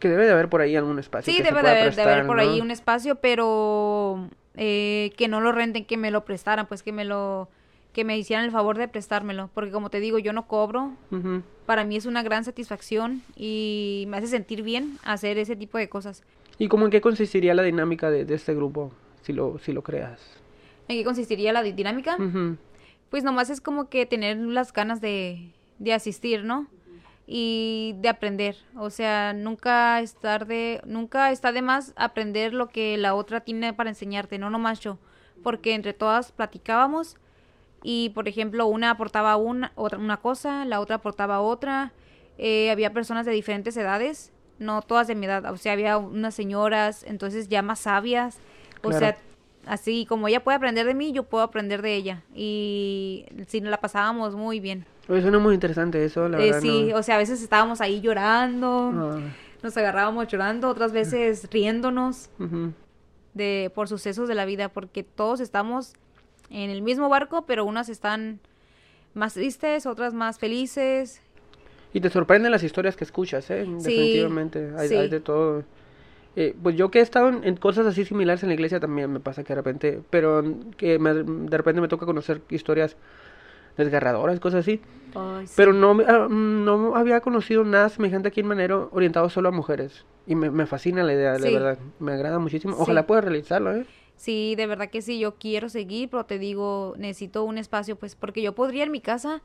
Que 0.00 0.08
debe 0.08 0.24
de 0.24 0.32
haber 0.32 0.48
por 0.48 0.60
ahí 0.60 0.76
algún 0.76 0.98
espacio. 0.98 1.32
Sí, 1.32 1.38
que 1.38 1.44
se 1.44 1.50
debe 1.50 1.58
de 1.58 1.62
pueda 1.62 1.72
haber, 1.72 1.94
de 1.94 2.02
haber 2.02 2.14
prestar, 2.14 2.26
por 2.26 2.36
¿no? 2.36 2.42
ahí 2.42 2.60
un 2.60 2.70
espacio, 2.70 3.16
pero 3.16 4.28
eh, 4.54 5.12
que 5.16 5.28
no 5.28 5.40
lo 5.40 5.52
renten, 5.52 5.84
que 5.84 5.96
me 5.96 6.10
lo 6.10 6.24
prestaran, 6.24 6.66
pues 6.66 6.82
que 6.82 6.92
me 6.92 7.04
lo, 7.04 7.48
que 7.92 8.04
me 8.04 8.18
hicieran 8.18 8.44
el 8.44 8.50
favor 8.50 8.76
de 8.76 8.88
prestármelo. 8.88 9.50
Porque 9.54 9.70
como 9.70 9.90
te 9.90 10.00
digo, 10.00 10.18
yo 10.18 10.32
no 10.32 10.46
cobro. 10.46 10.92
Ujú. 11.10 11.42
Para 11.64 11.84
mí 11.84 11.96
es 11.96 12.06
una 12.06 12.22
gran 12.22 12.44
satisfacción 12.44 13.22
y 13.36 14.04
me 14.08 14.18
hace 14.18 14.26
sentir 14.26 14.62
bien 14.62 14.98
hacer 15.02 15.38
ese 15.38 15.56
tipo 15.56 15.78
de 15.78 15.88
cosas. 15.88 16.22
¿Y 16.58 16.68
cómo 16.68 16.86
en 16.86 16.90
qué 16.90 17.00
consistiría 17.00 17.54
la 17.54 17.62
dinámica 17.62 18.10
de, 18.10 18.24
de 18.24 18.34
este 18.34 18.54
grupo, 18.54 18.92
si 19.22 19.32
lo, 19.32 19.58
si 19.58 19.72
lo 19.72 19.82
creas? 19.82 20.20
¿En 20.88 20.96
qué 20.96 21.04
consistiría 21.04 21.52
la 21.52 21.62
di- 21.62 21.72
dinámica? 21.72 22.16
Pues 23.10 23.24
nomás 23.24 23.50
es 23.50 23.60
como 23.60 23.88
que 23.88 24.06
tener 24.06 24.36
las 24.38 24.72
ganas 24.72 25.00
de, 25.00 25.50
de 25.78 25.92
asistir, 25.92 26.44
¿no? 26.44 26.66
Y 27.26 27.94
de 27.98 28.08
aprender. 28.08 28.56
O 28.76 28.90
sea, 28.90 29.32
nunca 29.32 30.00
estar 30.00 30.46
de, 30.46 30.80
nunca 30.86 31.30
está 31.30 31.52
de 31.52 31.60
más 31.62 31.92
aprender 31.96 32.54
lo 32.54 32.68
que 32.68 32.96
la 32.96 33.14
otra 33.14 33.40
tiene 33.40 33.72
para 33.74 33.90
enseñarte, 33.90 34.38
no 34.38 34.48
nomás 34.48 34.80
yo. 34.80 34.98
Porque 35.42 35.74
entre 35.74 35.92
todas 35.92 36.32
platicábamos 36.32 37.16
y, 37.82 38.10
por 38.10 38.28
ejemplo, 38.28 38.66
una 38.66 38.90
aportaba 38.90 39.36
una, 39.36 39.72
otra, 39.74 39.98
una 39.98 40.16
cosa, 40.16 40.64
la 40.64 40.80
otra 40.80 40.96
aportaba 40.96 41.40
otra. 41.40 41.92
Eh, 42.38 42.70
había 42.70 42.92
personas 42.92 43.26
de 43.26 43.32
diferentes 43.32 43.76
edades, 43.76 44.32
no 44.58 44.82
todas 44.82 45.06
de 45.06 45.14
mi 45.14 45.26
edad. 45.26 45.44
O 45.52 45.56
sea, 45.56 45.72
había 45.72 45.98
unas 45.98 46.34
señoras, 46.34 47.02
entonces 47.04 47.48
ya 47.48 47.62
más 47.62 47.80
sabias. 47.80 48.38
O 48.82 48.88
Claro. 48.88 48.98
sea, 48.98 49.16
así 49.66 50.06
como 50.06 50.28
ella 50.28 50.42
puede 50.44 50.56
aprender 50.56 50.86
de 50.86 50.94
mí, 50.94 51.12
yo 51.12 51.24
puedo 51.24 51.44
aprender 51.44 51.82
de 51.82 51.94
ella. 51.94 52.22
Y 52.34 53.26
sí, 53.48 53.60
nos 53.60 53.70
la 53.70 53.80
pasábamos 53.80 54.34
muy 54.34 54.60
bien. 54.60 54.84
Oye, 55.08 55.22
suena 55.22 55.38
muy 55.38 55.54
interesante 55.54 56.04
eso, 56.04 56.28
la 56.28 56.38
Eh, 56.38 56.46
verdad. 56.46 56.60
sí, 56.60 56.88
no- 56.90 56.96
o 56.96 57.02
sea, 57.02 57.14
a 57.16 57.18
veces 57.18 57.42
estábamos 57.42 57.80
ahí 57.80 58.00
llorando, 58.00 59.22
nos 59.62 59.76
agarrábamos 59.76 60.26
llorando, 60.28 60.68
otras 60.68 60.92
veces 60.92 61.48
riéndonos 61.50 62.28
de 63.34 63.70
por 63.74 63.88
sucesos 63.88 64.28
de 64.28 64.34
la 64.34 64.44
vida, 64.44 64.68
porque 64.68 65.02
todos 65.02 65.40
estamos 65.40 65.92
en 66.50 66.70
el 66.70 66.82
mismo 66.82 67.08
barco, 67.08 67.44
pero 67.46 67.64
unas 67.64 67.88
están 67.88 68.40
más 69.14 69.34
tristes, 69.34 69.86
otras 69.86 70.14
más 70.14 70.38
felices. 70.38 71.20
Y 71.96 72.00
te 72.02 72.10
sorprenden 72.10 72.52
las 72.52 72.62
historias 72.62 72.94
que 72.94 73.04
escuchas, 73.04 73.50
¿eh? 73.50 73.64
Sí, 73.64 73.84
Definitivamente, 73.84 74.70
hay, 74.76 74.88
sí. 74.88 74.94
hay 74.96 75.08
de 75.08 75.20
todo. 75.20 75.64
Eh, 76.36 76.54
pues 76.62 76.76
yo 76.76 76.90
que 76.90 76.98
he 76.98 77.02
estado 77.02 77.30
en, 77.30 77.42
en 77.42 77.56
cosas 77.56 77.86
así 77.86 78.04
similares 78.04 78.42
en 78.42 78.50
la 78.50 78.54
iglesia 78.54 78.78
también 78.78 79.10
me 79.10 79.18
pasa 79.20 79.42
que 79.44 79.54
de 79.54 79.54
repente, 79.54 80.00
pero 80.10 80.44
que 80.76 80.98
me- 80.98 81.14
de 81.14 81.56
repente 81.56 81.80
me 81.80 81.88
toca 81.88 82.04
conocer 82.04 82.42
historias 82.50 82.96
desgarradoras, 83.78 84.38
cosas 84.40 84.60
así. 84.60 84.82
Ay, 85.14 85.46
sí. 85.46 85.54
Pero 85.56 85.72
no, 85.72 85.96
ah, 86.06 86.28
mm, 86.28 86.64
no 86.66 86.96
había 86.96 87.22
conocido 87.22 87.64
nada 87.64 87.88
semejante 87.88 88.28
aquí 88.28 88.40
en 88.40 88.46
Manero 88.48 88.90
orientado 88.92 89.30
solo 89.30 89.48
a 89.48 89.52
mujeres. 89.52 90.04
Y 90.26 90.34
me, 90.34 90.50
me 90.50 90.66
fascina 90.66 91.02
la 91.02 91.14
idea, 91.14 91.32
la 91.32 91.38
Sí. 91.38 91.52
verdad. 91.54 91.78
Me 91.98 92.12
agrada 92.12 92.38
muchísimo. 92.38 92.74
Sí. 92.74 92.82
Ojalá 92.82 93.06
pueda 93.06 93.22
realizarlo, 93.22 93.74
¿eh? 93.74 93.86
Sí, 94.16 94.54
de 94.54 94.66
verdad 94.66 94.90
que 94.90 95.00
sí, 95.00 95.18
yo 95.18 95.36
quiero 95.36 95.70
seguir, 95.70 96.10
pero 96.10 96.26
te 96.26 96.38
digo, 96.38 96.92
necesito 96.98 97.44
un 97.44 97.56
espacio, 97.56 97.96
pues, 97.96 98.16
porque 98.16 98.42
yo 98.42 98.54
podría 98.54 98.84
en 98.84 98.90
mi 98.92 99.00
casa, 99.00 99.40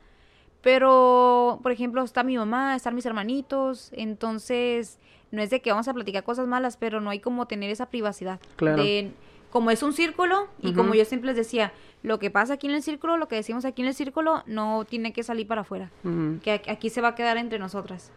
pero, 0.62 1.58
por 1.62 1.72
ejemplo, 1.72 2.02
está 2.02 2.22
mi 2.22 2.36
mamá, 2.36 2.74
están 2.76 2.94
mis 2.94 3.04
hermanitos, 3.06 3.90
entonces, 3.92 4.98
no 5.30 5.42
es 5.42 5.50
de 5.50 5.60
que 5.60 5.70
vamos 5.70 5.88
a 5.88 5.94
platicar 5.94 6.22
cosas 6.24 6.46
malas, 6.46 6.76
pero 6.76 7.00
no 7.00 7.10
hay 7.10 7.18
como 7.20 7.46
tener 7.46 7.70
esa 7.70 7.86
privacidad. 7.90 8.40
Claro. 8.56 8.82
De, 8.82 9.12
como 9.50 9.70
es 9.70 9.82
un 9.82 9.92
círculo, 9.92 10.48
y 10.62 10.72
como 10.72 10.94
yo 10.94 11.04
siempre 11.04 11.26
les 11.26 11.36
decía, 11.36 11.72
lo 12.02 12.18
que 12.18 12.30
pasa 12.30 12.54
aquí 12.54 12.68
en 12.68 12.74
el 12.74 12.82
círculo, 12.82 13.18
lo 13.18 13.28
que 13.28 13.36
decimos 13.36 13.66
aquí 13.66 13.82
en 13.82 13.88
el 13.88 13.94
círculo, 13.94 14.42
no 14.46 14.86
tiene 14.88 15.12
que 15.12 15.22
salir 15.22 15.46
para 15.46 15.60
afuera, 15.60 15.90
que 16.42 16.62
aquí- 16.68 16.88
se 16.88 17.00
va 17.02 17.08
a 17.08 17.14
quedar 17.14 17.36
entre 17.36 17.58
nosotras. 17.58 18.10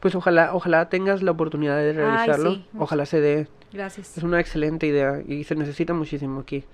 Pues 0.00 0.14
ojalá, 0.14 0.52
ojalá 0.54 0.88
tengas 0.88 1.22
la 1.22 1.30
oportunidad 1.30 1.76
de 1.76 1.92
realizarlo. 1.94 2.54
sí. 2.54 2.66
Ojalá 2.78 3.06
se 3.06 3.20
dé. 3.20 3.48
Gracias. 3.72 4.18
Es 4.18 4.22
una 4.24 4.40
excelente 4.40 4.86
idea 4.86 5.22
y 5.26 5.44
se 5.44 5.54
necesita 5.54 5.94
muchísimo 5.94 6.40
aquí. 6.40 6.64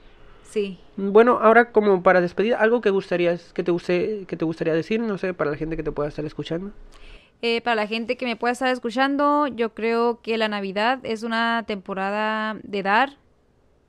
Sí. 0.48 0.78
Bueno, 0.96 1.38
ahora 1.40 1.70
como 1.72 2.02
para 2.02 2.20
despedir, 2.20 2.54
algo 2.54 2.80
que 2.80 2.90
gustarías, 2.90 3.52
que 3.52 3.62
te 3.62 3.70
guste, 3.70 4.24
que 4.26 4.36
te 4.36 4.44
gustaría 4.44 4.74
decir, 4.74 4.98
no 5.00 5.18
sé, 5.18 5.34
para 5.34 5.50
la 5.50 5.56
gente 5.56 5.76
que 5.76 5.82
te 5.82 5.92
pueda 5.92 6.08
estar 6.08 6.24
escuchando. 6.24 6.72
Eh, 7.40 7.60
para 7.60 7.76
la 7.76 7.86
gente 7.86 8.16
que 8.16 8.24
me 8.26 8.34
pueda 8.34 8.52
estar 8.52 8.68
escuchando, 8.68 9.46
yo 9.46 9.74
creo 9.74 10.20
que 10.22 10.38
la 10.38 10.48
Navidad 10.48 10.98
es 11.04 11.22
una 11.22 11.64
temporada 11.66 12.56
de 12.64 12.82
dar 12.82 13.16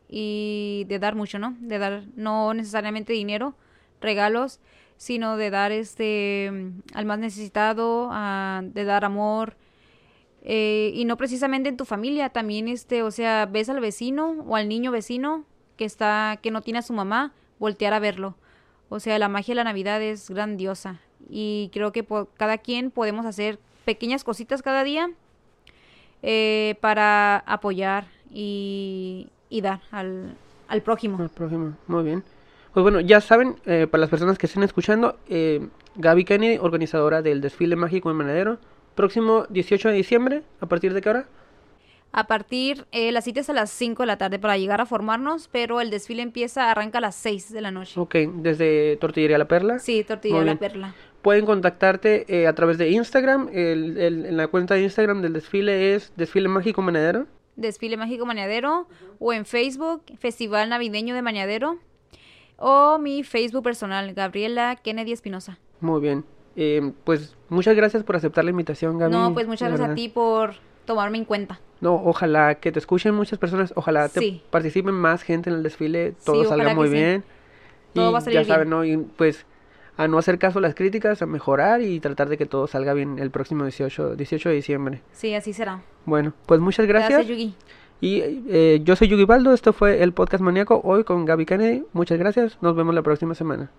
y 0.08 0.86
de 0.88 1.00
dar 1.00 1.16
mucho, 1.16 1.40
¿no? 1.40 1.56
De 1.62 1.80
dar 1.80 2.04
no 2.16 2.54
necesariamente 2.54 3.14
dinero, 3.14 3.56
regalos, 4.02 4.60
sino 4.98 5.38
de 5.38 5.50
dar 5.50 5.72
este 5.72 6.52
al 6.94 7.06
más 7.06 7.20
necesitado, 7.20 8.10
a- 8.12 8.62
de 8.64 8.84
dar 8.84 9.06
amor 9.06 9.56
eh, 10.42 10.92
y 10.94 11.06
no 11.06 11.18
precisamente 11.18 11.70
en 11.70 11.78
tu 11.78 11.86
familia, 11.86 12.30
también 12.30 12.68
este, 12.68 13.02
o 13.04 13.12
sea, 13.12 13.46
ves 13.46 13.70
al 13.70 13.80
vecino 13.80 14.44
o 14.48 14.56
al 14.56 14.70
niño 14.70 14.92
vecino 14.92 15.46
que 15.80 15.86
está 15.86 16.40
que 16.44 16.52
no 16.52 16.62
tiene 16.62 16.80
a 16.80 16.82
su 16.82 16.92
mamá, 16.92 17.32
voltear 17.58 17.94
a 17.94 18.00
verlo. 18.00 18.36
O 18.90 19.00
sea, 19.00 19.18
la 19.18 19.30
magia 19.30 19.54
de 19.54 19.56
la 19.56 19.64
Navidad 19.64 20.02
es 20.02 20.30
grandiosa 20.30 21.00
y 21.30 21.70
creo 21.72 21.94
que 21.94 22.06
cada 22.36 22.58
quien 22.58 22.92
podemos 22.92 23.26
hacer 23.26 23.60
pequeñas 23.86 24.26
cositas 24.26 24.62
cada 24.62 24.84
día 24.84 25.10
eh, 26.22 26.76
para 26.82 27.38
apoyar 27.38 28.08
y, 28.30 29.30
dar 29.50 29.80
al, 29.92 30.36
al 30.68 30.82
prójimo. 30.82 31.18
Al 31.18 31.30
próximo, 31.30 31.78
muy 31.88 32.04
bien. 32.04 32.24
Pues 32.74 32.84
bueno, 32.84 33.00
ya 33.00 33.22
saben, 33.22 33.56
eh, 33.66 33.88
para 33.90 34.02
las 34.02 34.10
personas 34.10 34.38
que 34.38 34.48
estén 34.48 34.64
escuchando, 34.64 35.18
eh, 35.30 35.66
Gaby 35.96 36.26
Kennedy, 36.26 36.58
organizadora 36.58 37.22
del 37.22 37.40
desfile 37.40 37.78
mágico 37.78 38.12
en 38.12 38.18
Manadero, 38.18 38.58
próximo 38.96 39.46
18 39.50 39.88
de 39.88 39.96
diciembre, 39.96 40.44
¿a 40.60 40.66
partir 40.66 40.94
de 40.94 41.02
qué 41.02 41.10
hora? 41.10 41.26
A 42.12 42.26
partir, 42.26 42.86
eh, 42.92 43.12
la 43.12 43.22
cita 43.22 43.40
es 43.42 43.50
a 43.52 43.54
las 43.54 43.70
5 43.70 44.02
de 44.04 44.08
la 44.08 44.18
tarde 44.18 44.40
para 44.40 44.58
llegar 44.58 44.82
a 44.82 44.86
formarnos, 44.88 45.48
pero 45.48 45.80
el 45.80 45.92
desfile 45.92 46.24
empieza, 46.24 46.72
arranca 46.72 46.98
a 46.98 47.02
las 47.02 47.16
6 47.16 47.52
de 47.54 47.62
la 47.62 47.70
noche. 47.70 48.00
Ok, 48.00 48.16
desde 48.38 48.98
Tortillería 48.98 49.38
La 49.38 49.48
Perla. 49.48 49.78
Sí, 49.78 50.04
de 50.04 50.44
la 50.46 50.56
perla. 50.56 50.96
Pueden 51.22 51.46
contactarte 51.46 52.26
eh, 52.28 52.48
a 52.48 52.54
través 52.56 52.78
de 52.80 52.90
Instagram. 52.90 53.50
El, 53.54 53.98
el- 53.98 54.26
en 54.26 54.38
la 54.38 54.48
cuenta 54.48 54.74
de 54.74 54.82
Instagram 54.84 55.22
del 55.22 55.34
desfile 55.34 55.94
es 55.94 56.12
Desfile 56.16 56.48
Mágico 56.48 56.82
Manadero. 56.82 57.28
Desfile 57.56 57.98
Mágico 57.98 58.26
Mañadero 58.26 58.88
o 59.20 59.34
en 59.34 59.46
Facebook, 59.46 60.02
Festival 60.18 60.70
Navideño 60.70 61.14
de 61.14 61.22
Mañadero 61.22 61.78
o 62.58 62.98
mi 63.00 63.24
Facebook 63.24 63.64
personal, 63.64 64.14
Gabriela 64.14 64.78
Kennedy 64.78 65.12
Espinosa. 65.12 65.60
Muy 65.82 66.02
bien. 66.02 66.26
Eh, 66.56 66.94
pues 67.04 67.36
muchas 67.50 67.76
gracias 67.76 68.04
por 68.04 68.16
aceptar 68.16 68.46
la 68.46 68.52
invitación, 68.52 68.98
Gaby. 68.98 69.12
No, 69.12 69.34
pues 69.34 69.46
muchas 69.48 69.70
gracias 69.70 69.90
a 69.90 69.94
ti 69.96 70.10
por 70.10 70.54
tomarme 70.86 71.18
en 71.20 71.26
cuenta. 71.26 71.60
No, 71.82 71.96
ojalá 71.96 72.56
que 72.56 72.72
te 72.72 72.80
escuchen 72.80 73.16
muchas 73.16 73.40
personas, 73.40 73.72
ojalá 73.76 74.10
te 74.10 74.42
participen 74.50 74.94
más 74.94 75.24
gente 75.24 75.50
en 75.50 75.56
el 75.58 75.64
desfile, 75.64 76.14
todo 76.26 76.44
Sí, 76.44 76.50
salga 76.50 76.74
muy 76.74 76.88
sí. 76.90 76.94
bien. 76.94 77.24
Todo 77.94 78.10
y 78.10 78.14
va 78.14 78.18
a 78.20 78.22
salir 78.22 78.40
ya 78.42 78.46
saben, 78.46 78.70
bien. 78.70 78.78
¿no? 78.78 78.86
Y 78.86 78.98
pues 78.98 79.46
a 79.98 80.08
no 80.08 80.18
hacer 80.18 80.40
caso 80.40 80.60
a 80.60 80.62
las 80.62 80.76
críticas, 80.76 81.22
a 81.22 81.26
mejorar 81.26 81.82
y 81.82 82.00
tratar 82.00 82.30
de 82.30 82.38
que 82.38 82.46
todo 82.46 82.68
salga 82.68 82.94
bien 82.94 83.20
el 83.20 83.32
próximo 83.32 83.64
18, 83.64 84.16
18 84.16 84.50
de 84.50 84.56
diciembre. 84.56 85.02
Sí, 85.12 85.34
así 85.34 85.54
será. 85.54 85.82
Bueno, 86.06 86.34
pues 86.46 86.60
muchas 86.60 86.86
gracias. 86.88 87.12
Gracias, 87.12 87.28
Yugi. 87.38 87.56
Y 88.02 88.22
eh, 88.50 88.80
yo 88.84 88.96
soy 88.96 89.10
Yugi 89.10 89.26
Baldo, 89.26 89.54
esto 89.54 89.74
fue 89.74 90.02
el 90.02 90.14
podcast 90.14 90.42
maníaco 90.42 90.80
hoy 90.86 91.04
con 91.04 91.26
Gaby 91.26 91.46
Kennedy. 91.46 91.84
Muchas 91.92 92.18
gracias, 92.18 92.58
nos 92.62 92.76
vemos 92.76 92.96
la 92.96 93.02
próxima 93.02 93.36
semana. 93.36 93.70